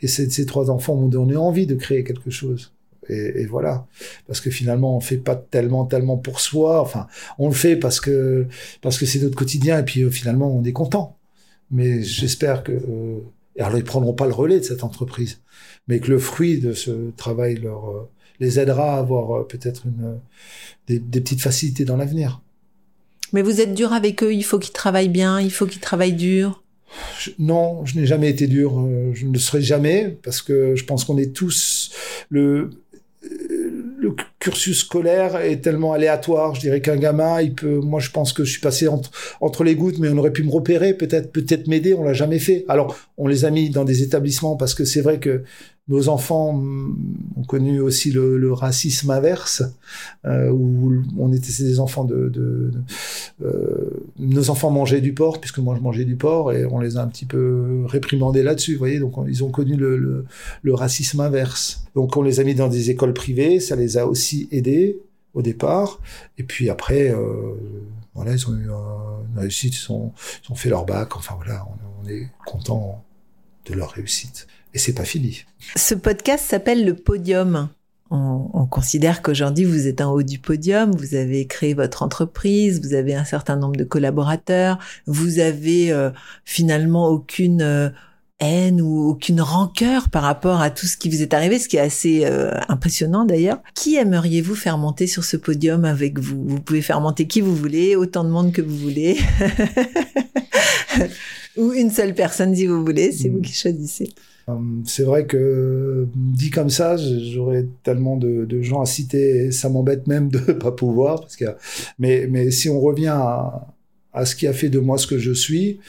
Et 0.02 0.08
ces, 0.08 0.46
trois 0.46 0.70
enfants 0.70 0.96
m'ont 0.96 1.08
donné 1.08 1.36
envie 1.36 1.66
de 1.66 1.76
créer 1.76 2.04
quelque 2.04 2.30
chose. 2.30 2.74
Et, 3.10 3.46
voilà, 3.46 3.88
parce 4.28 4.40
que 4.40 4.50
finalement, 4.50 4.96
on 4.96 5.02
fait 5.02 5.18
pas 5.18 5.36
tellement, 5.36 5.86
tellement 5.86 6.18
pour 6.18 6.40
soi. 6.40 6.80
Enfin, 6.80 7.08
on 7.40 7.48
le 7.48 7.54
fait 7.54 7.76
parce 7.76 8.00
que 8.00 8.46
parce 8.82 8.98
que 8.98 9.06
c'est 9.06 9.20
notre 9.20 9.36
quotidien. 9.36 9.80
Et 9.80 9.84
puis 9.84 10.04
euh, 10.04 10.10
finalement, 10.10 10.56
on 10.56 10.64
est 10.64 10.72
content. 10.72 11.18
Mais 11.72 12.04
j'espère 12.04 12.64
que 12.64 12.74
euh, 12.74 13.20
alors 13.60 13.78
ils 13.78 13.84
prendront 13.84 14.14
pas 14.14 14.28
le 14.28 14.34
relais 14.34 14.60
de 14.60 14.66
cette 14.66 14.84
entreprise, 14.84 15.40
mais 15.88 16.00
que 16.00 16.12
le 16.12 16.20
fruit 16.20 16.60
de 16.60 16.74
ce 16.74 17.12
travail 17.12 17.56
leur 17.56 17.90
euh, 17.90 18.10
les 18.40 18.60
aidera 18.60 18.96
à 18.96 19.00
avoir 19.00 19.42
euh, 19.42 19.48
peut-être 19.48 19.86
une 19.86 20.20
des 20.88 21.22
petites 21.22 21.42
facilités 21.42 21.86
dans 21.86 21.96
l'avenir. 21.96 22.42
Mais 23.34 23.42
vous 23.42 23.62
êtes 23.62 23.74
dur 23.74 23.94
avec 23.94 24.24
eux, 24.24 24.34
il 24.34 24.44
faut 24.44 24.60
qu'ils 24.60 24.74
travaillent 24.74 25.10
bien, 25.10 25.40
il 25.40 25.52
faut 25.52 25.66
qu'ils 25.66 25.82
travaillent 25.82 26.14
dur. 26.14 26.64
Non, 27.40 27.86
je 27.86 27.98
n'ai 27.98 28.06
jamais 28.06 28.30
été 28.30 28.48
dur. 28.48 28.80
euh, 28.80 29.12
Je 29.14 29.26
ne 29.26 29.34
le 29.34 29.40
serai 29.40 29.62
jamais 29.62 30.18
parce 30.24 30.42
que 30.42 30.76
je 30.76 30.84
pense 30.84 31.06
qu'on 31.06 31.18
est 31.18 31.34
tous 31.34 31.92
le 32.30 32.70
le 34.02 34.16
cursus 34.40 34.80
scolaire 34.80 35.36
est 35.38 35.62
tellement 35.62 35.94
aléatoire. 35.94 36.56
Je 36.56 36.62
dirais 36.62 36.82
qu'un 36.82 36.98
gamin, 36.98 37.40
il 37.42 37.54
peut. 37.54 37.80
Moi, 37.80 38.00
je 38.00 38.10
pense 38.10 38.34
que 38.34 38.44
je 38.44 38.52
suis 38.52 38.62
passé 38.62 38.88
entre 38.88 39.12
entre 39.42 39.64
les 39.64 39.76
gouttes, 39.76 40.00
mais 40.00 40.10
on 40.10 40.18
aurait 40.18 40.34
pu 40.34 40.44
me 40.44 40.52
repérer, 40.52 40.96
peut-être 40.96 41.32
peut-être 41.32 41.68
m'aider. 41.68 41.94
On 41.94 42.04
l'a 42.04 42.14
jamais 42.14 42.40
fait. 42.40 42.66
Alors, 42.68 42.96
on 43.18 43.28
les 43.28 43.46
a 43.46 43.52
mis 43.52 43.70
dans 43.70 43.86
des 43.86 44.02
établissements 44.02 44.56
parce 44.56 44.74
que 44.74 44.86
c'est 44.86 45.02
vrai 45.02 45.20
que 45.20 45.44
nos 45.88 46.10
enfants 46.10 46.50
hum, 46.50 46.98
ont 47.38 47.44
connu 47.44 47.80
aussi 47.80 48.12
le, 48.12 48.54
racisme 48.54 49.12
inverse, 49.12 49.64
euh, 50.26 50.50
où 50.50 51.04
on 51.18 51.32
était 51.34 51.64
des 51.64 51.80
enfants 51.80 52.04
de, 52.04 52.32
euh, 52.36 52.72
nos 54.20 54.50
enfants 54.50 54.70
mangeaient 54.72 55.02
du 55.02 55.14
porc 55.14 55.40
puisque 55.40 55.58
moi 55.60 55.76
je 55.76 55.82
mangeais 55.82 56.06
du 56.06 56.16
porc 56.16 56.54
et 56.54 56.66
on 56.66 56.80
les 56.80 56.98
a 56.98 57.02
un 57.02 57.08
petit 57.08 57.26
peu 57.26 57.84
réprimandés 57.88 58.44
là-dessus, 58.44 58.74
vous 58.74 58.80
voyez. 58.80 59.00
Donc 59.00 59.18
on- 59.18 59.26
ils 59.28 59.44
ont 59.44 59.50
connu 59.52 59.76
le, 59.76 60.26
racisme 60.74 61.20
inverse. 61.22 61.84
Donc 61.96 62.16
on 62.18 62.22
les 62.22 62.40
a 62.40 62.44
mis 62.44 62.56
dans 62.56 62.68
des 62.70 62.90
écoles 62.90 63.14
privées, 63.14 63.60
ça 63.60 63.76
les 63.76 63.98
a 63.98 64.06
aussi 64.08 64.48
aidés 64.52 65.00
au 65.34 65.42
départ. 65.42 66.00
Et 66.38 66.44
puis 66.44 66.70
après, 66.70 67.10
euh, 67.10 67.54
voilà, 68.14 68.34
ils 68.34 68.48
ont 68.50 68.56
eu 68.56 68.70
un- 68.72 69.32
une 69.34 69.40
réussite, 69.40 69.74
ils 69.76 69.92
ont, 69.92 70.12
ils 70.48 70.52
ont 70.52 70.56
fait 70.56 70.70
leur 70.70 70.86
bac. 70.86 71.16
Enfin 71.16 71.36
voilà, 71.38 71.66
on, 71.68 72.06
on 72.06 72.10
est 72.10 72.28
content 72.46 73.04
de 73.66 73.74
leur 73.74 73.92
réussite. 73.92 74.48
Et 74.74 74.80
c'est 74.80 74.94
pas 74.94 75.04
fini. 75.06 75.44
Ce 75.76 75.94
podcast 75.96 76.46
s'appelle 76.48 76.86
Le 76.86 76.96
Podium. 76.96 77.70
On, 78.12 78.50
on 78.54 78.66
considère 78.66 79.22
qu'aujourd'hui, 79.22 79.66
vous 79.66 79.88
êtes 79.88 80.02
en 80.02 80.12
haut 80.12 80.22
du 80.22 80.38
podium, 80.38 80.92
vous 80.92 81.16
avez 81.16 81.48
créé 81.48 81.74
votre 81.74 82.04
entreprise, 82.04 82.82
vous 82.82 82.94
avez 82.94 83.16
un 83.16 83.24
certain 83.24 83.56
nombre 83.56 83.78
de 83.78 83.86
collaborateurs, 83.86 84.78
vous 85.08 85.40
avez 85.40 85.92
euh, 85.92 86.12
finalement 86.44 87.08
aucune 87.08 87.62
euh, 87.62 87.90
haine 88.42 88.82
ou 88.82 89.10
aucune 89.10 89.40
rancœur 89.40 90.10
par 90.10 90.24
rapport 90.24 90.62
à 90.62 90.70
tout 90.70 90.88
ce 90.88 90.98
qui 90.98 91.10
vous 91.10 91.22
est 91.22 91.34
arrivé, 91.34 91.60
ce 91.60 91.70
qui 91.70 91.78
est 91.78 91.82
assez 91.82 92.26
euh, 92.26 92.52
impressionnant 92.68 93.24
d'ailleurs. 93.24 93.62
Qui 93.76 93.96
aimeriez-vous 93.96 94.56
faire 94.56 94.78
monter 94.78 95.08
sur 95.08 95.24
ce 95.24 95.38
podium 95.38 95.86
avec 95.86 96.20
vous? 96.20 96.44
Vous 96.46 96.60
pouvez 96.60 96.82
faire 96.82 97.00
monter 97.00 97.28
qui 97.28 97.40
vous 97.40 97.56
voulez, 97.56 97.96
autant 97.96 98.24
de 98.24 98.30
monde 98.30 98.52
que 98.52 98.62
vous 98.62 98.78
voulez. 98.78 99.18
Ou 101.58 101.74
une 101.74 101.92
seule 101.92 102.14
personne 102.14 102.56
si 102.56 102.66
vous 102.66 102.84
voulez, 102.84 103.12
c'est 103.12 103.30
vous 103.30 103.42
qui 103.42 103.54
choisissez. 103.54 104.10
C'est 104.86 105.04
vrai 105.04 105.26
que 105.26 106.08
dit 106.16 106.50
comme 106.50 106.70
ça, 106.70 106.98
j'aurais 106.98 107.68
tellement 107.84 108.18
de, 108.18 108.62
gens 108.62 108.82
à 108.82 108.86
citer, 108.86 109.52
ça 109.52 109.70
m'embête 109.70 110.08
même 110.08 110.30
de 110.30 110.40
pas 110.54 110.72
pouvoir. 110.72 111.28
Mais 112.00 112.52
si 112.52 112.70
on 112.70 112.80
revient 112.80 113.16
à, 114.14 114.26
ce 114.26 114.36
qui 114.36 114.48
a 114.48 114.54
fait 114.54 114.70
de 114.70 114.80
moi 114.80 114.98
ce 114.98 115.08
que 115.08 115.18
je 115.18 115.32
suis, 115.32 115.80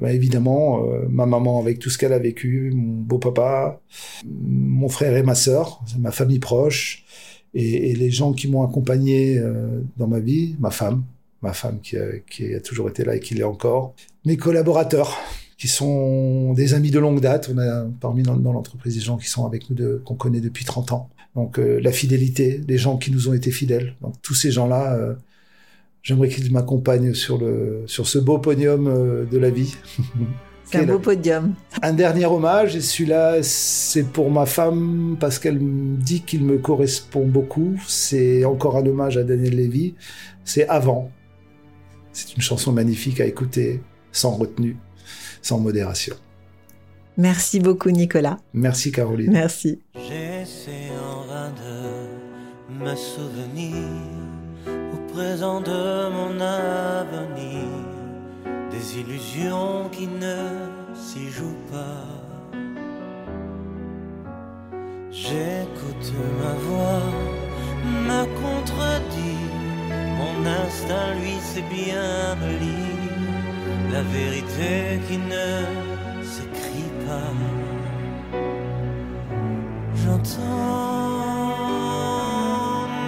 bah 0.00 0.12
évidemment, 0.12 0.88
euh, 0.88 1.06
ma 1.10 1.26
maman 1.26 1.60
avec 1.60 1.78
tout 1.78 1.90
ce 1.90 1.98
qu'elle 1.98 2.14
a 2.14 2.18
vécu, 2.18 2.72
mon 2.74 3.02
beau-papa, 3.02 3.80
mon 4.24 4.88
frère 4.88 5.14
et 5.16 5.22
ma 5.22 5.34
sœur, 5.34 5.82
ma 5.98 6.10
famille 6.10 6.38
proche, 6.38 7.04
et, 7.54 7.94
les 7.94 8.10
gens 8.10 8.32
qui 8.32 8.48
m'ont 8.48 8.66
accompagné 8.66 9.38
euh, 9.38 9.82
dans 9.98 10.06
ma 10.06 10.20
vie, 10.20 10.56
ma 10.60 10.70
femme, 10.70 11.04
ma 11.42 11.52
femme 11.52 11.80
qui 11.82 11.98
a, 11.98 12.06
qui 12.26 12.54
a 12.54 12.60
toujours 12.60 12.88
été 12.88 13.04
là 13.04 13.16
et 13.16 13.20
qui 13.20 13.34
l'est 13.34 13.42
encore, 13.42 13.94
mes 14.24 14.38
collaborateurs, 14.38 15.18
qui 15.62 15.68
sont 15.68 16.54
des 16.54 16.74
amis 16.74 16.90
de 16.90 16.98
longue 16.98 17.20
date. 17.20 17.48
On 17.54 17.56
a 17.56 17.84
parmi 18.00 18.24
dans, 18.24 18.34
l'entreprise 18.34 18.96
des 18.96 19.00
gens 19.00 19.16
qui 19.16 19.28
sont 19.28 19.46
avec 19.46 19.70
nous, 19.70 20.00
qu'on 20.00 20.16
connaît 20.16 20.40
depuis 20.40 20.64
30 20.64 20.90
ans. 20.90 21.08
Donc 21.36 21.60
euh, 21.60 21.78
la 21.80 21.92
fidélité, 21.92 22.60
les 22.66 22.78
gens 22.78 22.96
qui 22.96 23.12
nous 23.12 23.28
ont 23.28 23.32
été 23.32 23.52
fidèles. 23.52 23.94
Donc 24.02 24.14
tous 24.22 24.34
ces 24.34 24.50
gens-là, 24.50 24.94
euh, 24.94 25.14
j'aimerais 26.02 26.28
qu'ils 26.30 26.52
m'accompagnent 26.52 27.14
sur 27.14 27.38
le 27.38 27.84
sur 27.86 28.08
ce 28.08 28.18
beau 28.18 28.38
podium 28.38 28.88
euh, 28.88 29.24
de 29.24 29.38
la 29.38 29.50
vie. 29.50 29.76
C'est 30.64 30.78
un 30.78 30.86
beau 30.86 30.98
podium. 30.98 31.54
Un 31.80 31.92
dernier 31.92 32.26
hommage, 32.26 32.74
et 32.74 32.80
celui-là, 32.80 33.42
c'est 33.42 34.04
pour 34.04 34.30
ma 34.30 34.46
femme, 34.46 35.16
parce 35.20 35.38
qu'elle 35.38 35.60
me 35.60 35.96
dit 35.96 36.22
qu'il 36.22 36.44
me 36.44 36.56
correspond 36.56 37.26
beaucoup. 37.26 37.78
C'est 37.86 38.44
encore 38.46 38.78
un 38.78 38.86
hommage 38.86 39.18
à 39.18 39.22
Daniel 39.22 39.54
Lévy. 39.54 39.94
C'est 40.44 40.66
Avant. 40.68 41.10
C'est 42.12 42.34
une 42.34 42.42
chanson 42.42 42.72
magnifique 42.72 43.20
à 43.20 43.26
écouter, 43.26 43.82
sans 44.12 44.30
retenue 44.30 44.76
sans 45.42 45.58
modération. 45.58 46.16
Merci 47.18 47.60
beaucoup 47.60 47.90
Nicolas. 47.90 48.38
Merci 48.54 48.90
Caroline. 48.90 49.32
Merci. 49.32 49.80
J'essaie 49.94 50.90
en 50.98 51.26
vain 51.26 51.50
de 51.50 52.84
me 52.84 52.96
souvenir 52.96 53.76
au 54.66 55.12
présent 55.12 55.60
de 55.60 56.08
mon 56.10 56.40
avenir, 56.40 57.68
des 58.70 59.00
illusions 59.00 59.90
qui 59.90 60.06
ne 60.06 60.36
s'y 60.94 61.28
jouent 61.28 61.64
pas. 61.70 62.06
J'écoute 65.10 66.12
ma 66.40 66.54
voix, 66.54 67.02
me 67.84 68.24
contredit, 68.40 69.42
mon 70.16 70.46
instinct 70.46 71.14
lui 71.20 71.34
c'est 71.42 71.68
bien 71.68 72.34
me 72.36 72.58
lire 72.58 72.91
la 73.92 74.02
vérité 74.02 75.00
qui 75.06 75.18
ne 75.18 75.48
s'écrit 76.24 76.92
pas. 77.06 77.34
J'entends 80.02 80.40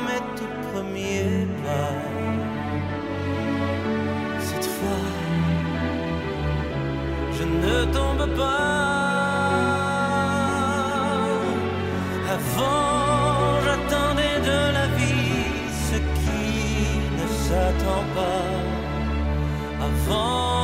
mes 0.07 0.23
tout 0.37 0.55
premiers 0.71 1.47
pas. 1.65 1.97
Cette 4.47 4.69
fois, 4.77 5.07
je 7.37 7.45
ne 7.45 7.77
tombe 7.97 8.25
pas. 8.37 8.75
Avant, 12.37 13.61
j'attendais 13.65 14.39
de 14.51 14.59
la 14.79 14.87
vie 14.99 15.45
ce 15.89 15.97
qui 16.19 16.47
ne 17.19 17.27
s'attend 17.45 18.05
pas. 18.19 18.51
Avant, 19.87 20.64